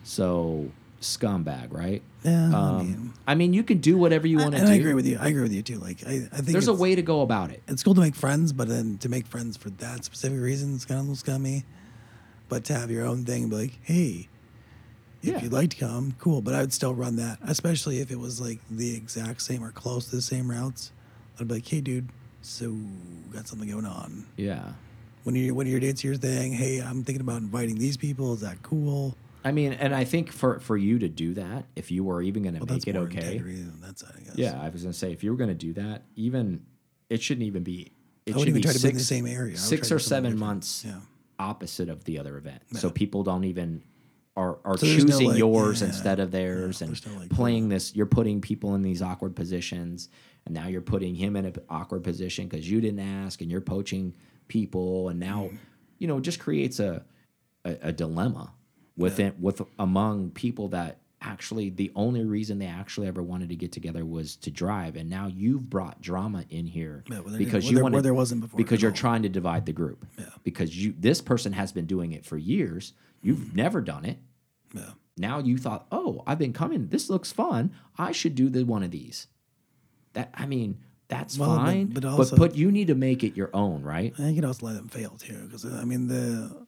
So 0.03 0.69
scumbag, 1.03 1.71
right? 1.71 2.01
Yeah. 2.23 2.49
I 2.53 2.53
Um, 2.55 2.77
mean, 2.77 3.13
I 3.27 3.35
mean, 3.35 3.53
you 3.53 3.63
can 3.63 3.77
do 3.79 3.97
whatever 3.97 4.25
you 4.27 4.37
want 4.37 4.55
to 4.55 4.61
do. 4.61 4.67
I 4.67 4.75
agree 4.75 4.93
with 4.93 5.05
you. 5.05 5.17
I 5.19 5.27
agree 5.27 5.41
with 5.43 5.53
you 5.53 5.61
too. 5.61 5.77
Like 5.79 6.05
I, 6.07 6.27
I 6.31 6.37
think 6.37 6.45
There's 6.47 6.67
a 6.67 6.73
way 6.73 6.95
to 6.95 7.01
go 7.01 7.21
about 7.21 7.51
it. 7.51 7.61
it's 7.67 7.83
cool 7.83 7.93
to 7.95 8.01
make 8.01 8.15
friends, 8.15 8.53
but 8.53 8.67
then 8.67 8.97
to 8.99 9.09
make 9.09 9.27
friends 9.27 9.57
for 9.57 9.69
that 9.69 10.05
specific 10.05 10.39
reason 10.39 10.75
is 10.75 10.85
kind 10.85 10.99
of 10.99 11.05
a 11.05 11.09
little 11.09 11.15
scummy. 11.17 11.65
But 12.49 12.65
to 12.65 12.73
have 12.73 12.91
your 12.91 13.05
own 13.05 13.25
thing, 13.25 13.43
and 13.43 13.49
be 13.51 13.57
like, 13.57 13.79
hey, 13.83 14.27
if 15.21 15.29
Yeah. 15.29 15.41
you'd 15.41 15.53
like 15.53 15.69
to 15.71 15.77
come, 15.77 16.15
cool. 16.19 16.41
But 16.41 16.53
I 16.53 16.61
would 16.61 16.73
still 16.73 16.93
run 16.93 17.15
that, 17.17 17.39
especially 17.43 17.99
if 17.99 18.11
it 18.11 18.19
was 18.19 18.39
like 18.41 18.59
the 18.69 18.95
exact 18.95 19.41
same 19.41 19.63
or 19.63 19.71
close 19.71 20.07
to 20.09 20.15
the 20.15 20.21
same 20.21 20.49
routes. 20.51 20.91
I'd 21.39 21.47
be 21.47 21.55
like, 21.55 21.67
hey, 21.67 21.81
dude, 21.81 22.09
so 22.41 22.75
got 23.33 23.47
something 23.47 23.69
going 23.69 23.85
on. 23.85 24.25
Yeah. 24.37 24.73
When 25.23 25.35
you 25.35 25.55
when 25.55 25.67
your 25.67 25.79
date's 25.79 26.03
your 26.03 26.15
thing, 26.15 26.51
hey, 26.53 26.79
I'm 26.79 27.03
thinking 27.03 27.21
about 27.21 27.37
inviting 27.41 27.79
these 27.79 27.95
people. 27.97 28.33
Is 28.33 28.41
that 28.41 28.61
cool? 28.61 29.15
I 29.45 29.51
mean, 29.51 29.73
and 29.73 29.93
I 29.93 30.03
think 30.05 30.31
for 30.31 30.59
for 30.59 30.77
you 30.77 30.99
to 30.99 31.09
do 31.09 31.33
that, 31.35 31.65
if 31.75 31.91
you 31.91 32.03
were 32.03 32.21
even 32.21 32.43
going 32.43 32.55
to 32.55 32.63
Well, 32.65 32.75
make 32.75 32.87
it 32.87 32.95
okay, 32.95 33.37
that 33.81 33.99
side, 33.99 34.13
I 34.17 34.21
guess. 34.21 34.35
Yeah, 34.35 34.59
I 34.61 34.69
was 34.69 34.83
gonna 34.83 34.93
say 34.93 35.11
if 35.11 35.23
you 35.23 35.31
were 35.31 35.37
gonna 35.37 35.53
do 35.53 35.73
that, 35.73 36.03
even 36.15 36.65
it 37.09 37.21
shouldn't 37.21 37.45
even 37.45 37.63
be. 37.63 37.91
It 38.25 38.35
I 38.35 38.39
should 38.39 38.47
even 38.49 38.61
be 38.61 38.63
try 38.63 38.71
to 38.73 38.79
be 38.79 38.87
in 38.89 38.93
the 38.93 38.99
six, 39.01 39.07
same 39.09 39.27
area. 39.27 39.57
Six 39.57 39.91
or 39.91 39.97
to 39.97 40.03
seven 40.03 40.37
months 40.37 40.85
Yeah. 40.85 40.99
opposite 41.39 41.89
of 41.89 42.05
the 42.05 42.19
other 42.19 42.37
event, 42.37 42.61
so 42.73 42.89
people 42.89 43.23
don't 43.23 43.43
even 43.43 43.83
are 44.37 44.59
are 44.63 44.77
So 44.77 44.85
there's 44.85 45.03
no, 45.03 45.09
choosing 45.11 45.27
like, 45.27 45.37
yours 45.37 45.81
yeah, 45.81 45.87
instead 45.87 46.19
of 46.21 46.31
theirs 46.31 46.79
yeah, 46.81 46.87
and 46.87 47.05
no, 47.07 47.19
like, 47.19 47.29
playing 47.29 47.67
this. 47.69 47.93
You're 47.95 48.05
putting 48.05 48.39
people 48.39 48.75
in 48.75 48.81
these 48.81 49.01
awkward 49.01 49.35
positions, 49.35 50.07
and 50.45 50.55
now 50.55 50.67
you're 50.67 50.81
putting 50.81 51.15
him 51.15 51.35
in 51.35 51.45
an 51.45 51.55
awkward 51.69 52.03
position 52.03 52.47
because 52.47 52.69
you 52.69 52.79
didn't 52.79 53.01
ask, 53.01 53.41
and 53.41 53.51
you're 53.51 53.61
poaching 53.61 54.13
people, 54.47 55.09
and 55.09 55.19
now 55.19 55.43
Mm-hmm. 55.47 55.55
you 55.99 56.07
know 56.07 56.19
just 56.21 56.39
creates 56.39 56.79
a 56.79 57.03
a, 57.65 57.77
a 57.83 57.91
dilemma 57.91 58.53
within 58.97 59.33
with 59.39 59.61
among 59.79 60.31
people 60.31 60.67
that 60.69 60.99
actually 61.21 61.69
the 61.69 61.89
only 61.95 62.23
reason 62.25 62.59
they 62.59 62.65
actually 62.65 63.07
ever 63.07 63.23
wanted 63.23 63.47
to 63.47 63.55
get 63.55 63.71
together 63.71 64.03
was 64.05 64.35
to 64.35 64.51
drive. 64.51 64.97
And 64.97 65.09
now 65.09 65.27
you've 65.27 65.69
brought 65.69 66.01
drama 66.01 66.43
in 66.49 66.65
here 66.67 67.03
Yeah, 67.09 67.21
there 67.25 67.37
because 67.37 67.69
you 67.71 67.81
want 67.81 68.01
there 68.03 68.13
wasn't 68.13 68.41
before 68.41 68.57
because 68.57 68.81
you're 68.81 68.91
all. 68.91 68.97
trying 68.97 69.23
to 69.23 69.29
divide 69.29 69.65
the 69.65 69.71
group. 69.73 70.05
Yeah. 70.19 70.25
because 70.43 70.75
you 70.77 70.93
this 70.99 71.21
person 71.21 71.53
has 71.53 71.71
been 71.71 71.85
doing 71.85 72.11
it 72.11 72.25
for 72.25 72.37
years. 72.37 72.93
You've 73.21 73.37
Mm-hmm. 73.39 73.55
never 73.55 73.79
done 73.81 74.03
it. 74.05 74.17
Yeah. 74.73 74.89
now 75.17 75.39
you 75.39 75.57
thought 75.57 75.85
oh 75.91 76.23
i've 76.27 76.39
been 76.39 76.53
coming. 76.53 76.87
This 76.89 77.09
looks 77.09 77.31
fun. 77.31 77.71
I 77.97 78.11
should 78.11 78.35
do 78.35 78.49
the 78.49 78.63
one 78.65 78.83
of 78.83 78.91
these. 78.91 79.27
That 80.13 80.29
i 80.35 80.45
mean 80.45 80.79
that's 81.07 81.37
Well, 81.37 81.55
fine 81.55 81.85
but 81.87 82.03
but, 82.03 82.09
also- 82.09 82.35
but 82.35 82.55
you 82.57 82.69
need 82.71 82.87
to 82.87 82.95
make 82.95 83.23
it 83.23 83.37
your 83.37 83.49
own 83.53 83.81
right? 83.81 84.11
I 84.13 84.17
think 84.17 84.29
you 84.35 84.41
can 84.41 84.45
also 84.45 84.65
let 84.65 84.75
them 84.75 84.89
fail 84.89 85.11
too, 85.17 85.43
because 85.45 85.63
I 85.65 85.85
mean 85.85 86.07
the 86.07 86.65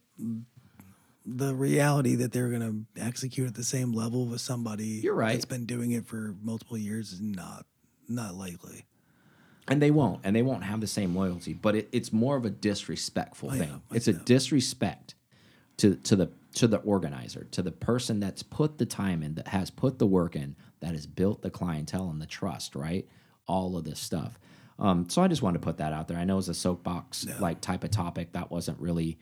the 1.26 1.54
reality 1.54 2.14
that 2.14 2.32
they're 2.32 2.48
going 2.48 2.86
to 2.96 3.02
execute 3.02 3.48
at 3.48 3.54
the 3.54 3.64
same 3.64 3.92
level 3.92 4.26
with 4.26 4.40
somebody 4.40 5.00
You're 5.02 5.14
right. 5.14 5.32
that's 5.32 5.44
been 5.44 5.66
doing 5.66 5.90
it 5.90 6.06
for 6.06 6.34
multiple 6.42 6.78
years 6.78 7.12
is 7.12 7.20
not 7.20 7.66
not 8.08 8.34
likely. 8.36 8.86
and 9.66 9.82
they 9.82 9.90
won't 9.90 10.20
and 10.22 10.34
they 10.36 10.42
won't 10.42 10.62
have 10.62 10.80
the 10.80 10.86
same 10.86 11.16
loyalty 11.16 11.52
but 11.52 11.74
it, 11.74 11.88
it's 11.90 12.12
more 12.12 12.36
of 12.36 12.44
a 12.44 12.50
disrespectful 12.50 13.50
I 13.50 13.58
thing. 13.58 13.68
know, 13.68 13.82
it's 13.92 14.06
a 14.06 14.12
disrespect 14.12 15.16
to 15.78 15.96
to 15.96 16.14
the 16.14 16.30
to 16.54 16.68
the 16.68 16.78
organizer 16.78 17.44
to 17.50 17.60
the 17.62 17.72
person 17.72 18.20
that's 18.20 18.42
put 18.44 18.78
the 18.78 18.86
time 18.86 19.22
in 19.24 19.34
that 19.34 19.48
has 19.48 19.68
put 19.70 19.98
the 19.98 20.06
work 20.06 20.36
in 20.36 20.54
that 20.80 20.92
has 20.92 21.06
built 21.06 21.42
the 21.42 21.50
clientele 21.50 22.08
and 22.08 22.22
the 22.22 22.26
trust 22.26 22.76
right? 22.76 23.06
All 23.48 23.76
of 23.76 23.84
this 23.84 23.98
stuff. 23.98 24.38
Um, 24.78 25.08
so 25.08 25.22
i 25.22 25.28
just 25.28 25.40
wanted 25.42 25.58
to 25.60 25.64
put 25.64 25.78
that 25.78 25.92
out 25.92 26.06
there. 26.06 26.18
I 26.18 26.24
know 26.24 26.38
it's 26.38 26.48
a 26.48 26.54
soapbox 26.54 27.26
like 27.40 27.60
type 27.60 27.82
of 27.82 27.90
topic 27.90 28.32
that 28.32 28.50
wasn't 28.50 28.78
really 28.78 29.18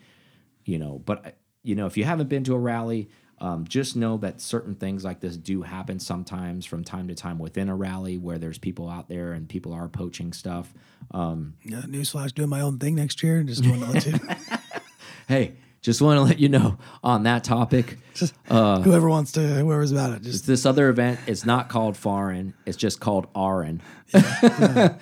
you 0.66 0.78
know 0.78 1.00
but 1.04 1.36
you 1.64 1.74
know 1.74 1.86
if 1.86 1.96
you 1.96 2.04
haven't 2.04 2.28
been 2.28 2.44
to 2.44 2.54
a 2.54 2.58
rally 2.58 3.08
um, 3.40 3.66
just 3.66 3.96
know 3.96 4.16
that 4.18 4.40
certain 4.40 4.76
things 4.76 5.04
like 5.04 5.18
this 5.20 5.36
do 5.36 5.62
happen 5.62 5.98
sometimes 5.98 6.64
from 6.64 6.84
time 6.84 7.08
to 7.08 7.14
time 7.16 7.38
within 7.40 7.68
a 7.68 7.74
rally 7.74 8.16
where 8.16 8.38
there's 8.38 8.58
people 8.58 8.88
out 8.88 9.08
there 9.08 9.32
and 9.32 9.48
people 9.48 9.72
are 9.72 9.88
poaching 9.88 10.32
stuff 10.32 10.72
um, 11.10 11.54
Yeah, 11.64 11.82
newsflash, 11.82 12.32
doing 12.32 12.48
my 12.48 12.60
own 12.60 12.78
thing 12.78 12.94
next 12.94 13.22
year. 13.22 13.42
Just 13.42 13.66
want 13.66 13.82
to 13.82 13.90
let 13.90 14.06
you, 14.06 14.18
hey 15.28 15.54
just 15.82 16.00
want 16.00 16.16
to 16.16 16.22
let 16.22 16.38
you 16.38 16.48
know 16.48 16.78
on 17.02 17.24
that 17.24 17.44
topic 17.44 17.98
just 18.14 18.32
Uh, 18.48 18.80
whoever 18.80 19.06
wants 19.08 19.32
to, 19.32 19.40
whoever's 19.40 19.92
about 19.92 20.12
it, 20.12 20.22
just 20.22 20.46
this 20.46 20.64
other 20.64 20.88
event 20.88 21.18
is 21.26 21.44
not 21.44 21.68
called 21.68 21.96
foreign 21.96 22.54
it's 22.64 22.76
just 22.78 23.00
called 23.00 23.30
Arin. 23.34 23.80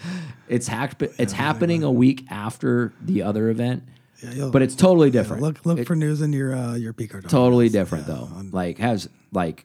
it's 0.49 0.67
hap- 0.69 1.03
it's 1.03 1.33
happening 1.33 1.83
a 1.85 1.91
week 1.91 2.27
after 2.31 2.93
the 3.01 3.23
other 3.23 3.49
event 3.49 3.85
yeah, 4.23 4.51
but 4.53 4.63
it's 4.63 4.75
totally 4.75 5.11
different 5.11 5.43
look 5.43 5.65
look 5.67 5.85
for 5.87 5.97
news 5.97 6.21
in 6.23 6.33
your 6.33 6.55
uh, 6.55 6.75
your 6.75 6.93
P 6.93 7.07
card. 7.09 7.29
totally 7.29 7.69
different 7.69 8.07
though 8.07 8.29
like 8.53 8.79
has 8.79 9.09
like 9.33 9.65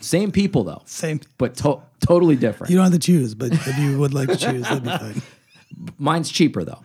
same 0.00 0.30
people 0.30 0.64
though 0.64 0.82
Same. 0.84 1.20
but 1.38 1.56
to- 1.56 1.80
totally 2.00 2.36
different. 2.36 2.70
You 2.70 2.76
don't 2.76 2.84
have 2.84 2.92
to 2.92 2.98
choose, 2.98 3.34
but 3.34 3.52
if 3.52 3.78
you 3.78 3.98
would 3.98 4.12
like 4.14 4.28
to 4.28 4.36
choose, 4.36 4.62
that'd 4.62 4.82
be 4.84 4.90
fine. 4.98 5.22
Mine's 5.98 6.30
cheaper 6.30 6.64
though. 6.64 6.82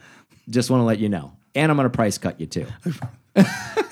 Just 0.50 0.70
want 0.70 0.80
to 0.82 0.86
let 0.86 1.00
you 1.00 1.10
know. 1.10 1.34
And 1.54 1.70
I'm 1.70 1.78
going 1.78 1.86
to 1.90 1.96
price 1.96 2.18
cut 2.18 2.40
you 2.40 2.48
too. 2.48 2.66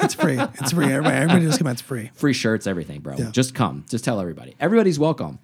It's 0.02 0.14
free. 0.16 0.38
It's 0.40 0.72
free. 0.72 0.86
Everybody, 0.86 1.16
everybody 1.16 1.46
just 1.46 1.60
come 1.60 1.68
out. 1.68 1.72
It's 1.74 1.82
free. 1.82 2.10
Free 2.16 2.34
shirts, 2.34 2.66
everything, 2.68 3.02
bro. 3.02 3.16
Yeah. 3.18 3.30
Just 3.32 3.54
come. 3.54 3.86
Just 3.90 4.04
tell 4.06 4.20
everybody. 4.20 4.56
Everybody's 4.60 4.98
welcome. 4.98 5.40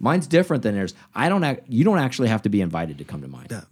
Mine's 0.00 0.26
different 0.26 0.62
than 0.62 0.74
theirs. 0.74 0.94
I 1.14 1.28
don't. 1.28 1.42
Act, 1.44 1.64
you 1.68 1.84
don't 1.84 1.98
actually 1.98 2.28
have 2.28 2.42
to 2.42 2.48
be 2.48 2.60
invited 2.60 2.98
to 2.98 3.04
come 3.04 3.22
to 3.22 3.28
mine. 3.28 3.46
Yeah, 3.50 3.62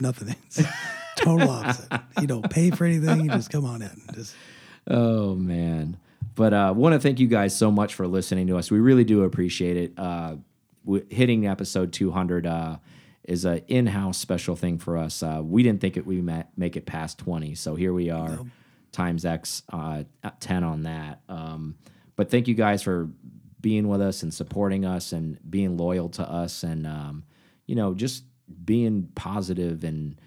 nothing. 0.00 0.34
Total 1.22 1.50
opposite. 1.50 1.92
You 2.20 2.26
don't 2.26 2.48
pay 2.50 2.70
for 2.70 2.84
anything. 2.84 3.24
You 3.24 3.30
just 3.30 3.50
come 3.50 3.64
on 3.64 3.82
in. 3.82 4.02
Just 4.14 4.34
Oh 4.86 5.34
man. 5.34 5.98
But 6.34 6.52
uh 6.54 6.72
want 6.76 6.94
to 6.94 7.00
thank 7.00 7.20
you 7.20 7.26
guys 7.28 7.56
so 7.56 7.70
much 7.70 7.94
for 7.94 8.06
listening 8.06 8.46
to 8.48 8.56
us. 8.56 8.70
We 8.70 8.78
really 8.80 9.04
do 9.04 9.24
appreciate 9.24 9.76
it. 9.76 9.92
Uh 9.98 10.36
w- 10.84 11.06
hitting 11.10 11.46
episode 11.46 11.92
200 11.92 12.46
uh 12.46 12.76
is 13.24 13.44
a 13.44 13.64
in-house 13.72 14.18
special 14.18 14.56
thing 14.56 14.78
for 14.78 14.96
us. 14.96 15.22
Uh 15.22 15.40
we 15.42 15.62
didn't 15.62 15.80
think 15.80 15.96
it 15.96 16.06
we 16.06 16.22
make 16.56 16.76
it 16.76 16.86
past 16.86 17.18
20. 17.18 17.54
So 17.54 17.74
here 17.74 17.92
we 17.92 18.10
are 18.10 18.40
times 18.92 19.24
X 19.24 19.62
uh 19.72 20.04
10 20.40 20.64
on 20.64 20.82
that. 20.84 21.20
Um 21.28 21.76
but 22.16 22.30
thank 22.30 22.48
you 22.48 22.54
guys 22.54 22.82
for 22.82 23.08
being 23.60 23.88
with 23.88 24.00
us 24.00 24.22
and 24.22 24.32
supporting 24.32 24.86
us 24.86 25.12
and 25.12 25.38
being 25.50 25.76
loyal 25.76 26.08
to 26.08 26.22
us 26.22 26.62
and 26.62 26.86
um 26.86 27.24
you 27.66 27.74
know 27.74 27.92
just 27.92 28.24
being 28.64 29.08
positive 29.14 29.84
and 29.84 30.18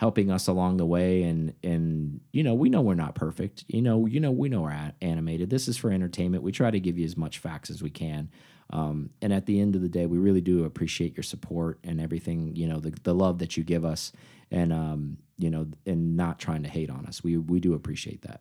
helping 0.00 0.30
us 0.30 0.46
along 0.46 0.78
the 0.78 0.86
way 0.86 1.24
and 1.24 1.52
and 1.62 2.22
you 2.32 2.42
know 2.42 2.54
we 2.54 2.70
know 2.70 2.80
we're 2.80 2.94
not 2.94 3.14
perfect. 3.14 3.66
You 3.68 3.82
know 3.82 4.06
you 4.06 4.18
know 4.18 4.30
we 4.30 4.48
know 4.48 4.62
we're 4.62 4.92
animated. 5.02 5.50
This 5.50 5.68
is 5.68 5.76
for 5.76 5.92
entertainment. 5.92 6.42
We 6.42 6.52
try 6.52 6.70
to 6.70 6.80
give 6.80 6.98
you 6.98 7.04
as 7.04 7.18
much 7.18 7.36
facts 7.36 7.68
as 7.68 7.82
we 7.82 7.90
can. 7.90 8.30
Um, 8.70 9.10
and 9.20 9.30
at 9.30 9.44
the 9.44 9.60
end 9.60 9.76
of 9.76 9.82
the 9.82 9.90
day 9.90 10.06
we 10.06 10.16
really 10.16 10.40
do 10.40 10.64
appreciate 10.64 11.14
your 11.18 11.22
support 11.22 11.80
and 11.84 12.00
everything 12.00 12.56
you 12.56 12.66
know 12.66 12.80
the, 12.80 12.94
the 13.02 13.14
love 13.14 13.40
that 13.40 13.58
you 13.58 13.62
give 13.62 13.84
us 13.84 14.10
and 14.50 14.72
um, 14.72 15.18
you 15.36 15.50
know 15.50 15.66
and 15.84 16.16
not 16.16 16.38
trying 16.38 16.62
to 16.62 16.70
hate 16.70 16.88
on 16.88 17.04
us. 17.04 17.22
We 17.22 17.36
we 17.36 17.60
do 17.60 17.74
appreciate 17.74 18.22
that. 18.22 18.40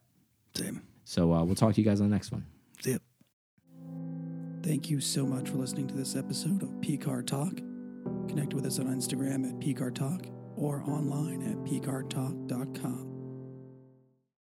Same. 0.56 0.82
so 1.04 1.34
uh, 1.34 1.44
we'll 1.44 1.56
talk 1.56 1.74
to 1.76 1.82
you 1.82 1.86
guys 1.86 2.00
on 2.00 2.10
the 2.10 2.16
next 2.16 2.32
one. 2.32 2.46
See 2.82 2.92
ya. 2.92 2.98
Thank 4.64 4.90
you 4.90 5.02
so 5.02 5.26
much 5.26 5.50
for 5.50 5.58
listening 5.58 5.88
to 5.88 5.94
this 5.94 6.16
episode 6.16 6.64
of 6.64 6.70
PCAR 6.80 7.28
Talk. 7.28 7.58
Connect 8.30 8.54
with 8.54 8.66
us 8.66 8.80
on 8.80 8.86
Instagram 8.86 9.46
at 9.46 9.60
PCAR 9.60 9.94
Talk 9.94 10.39
or 10.60 10.84
online 10.84 11.42
at 11.44 11.58
pcartalk.com. 11.66 13.19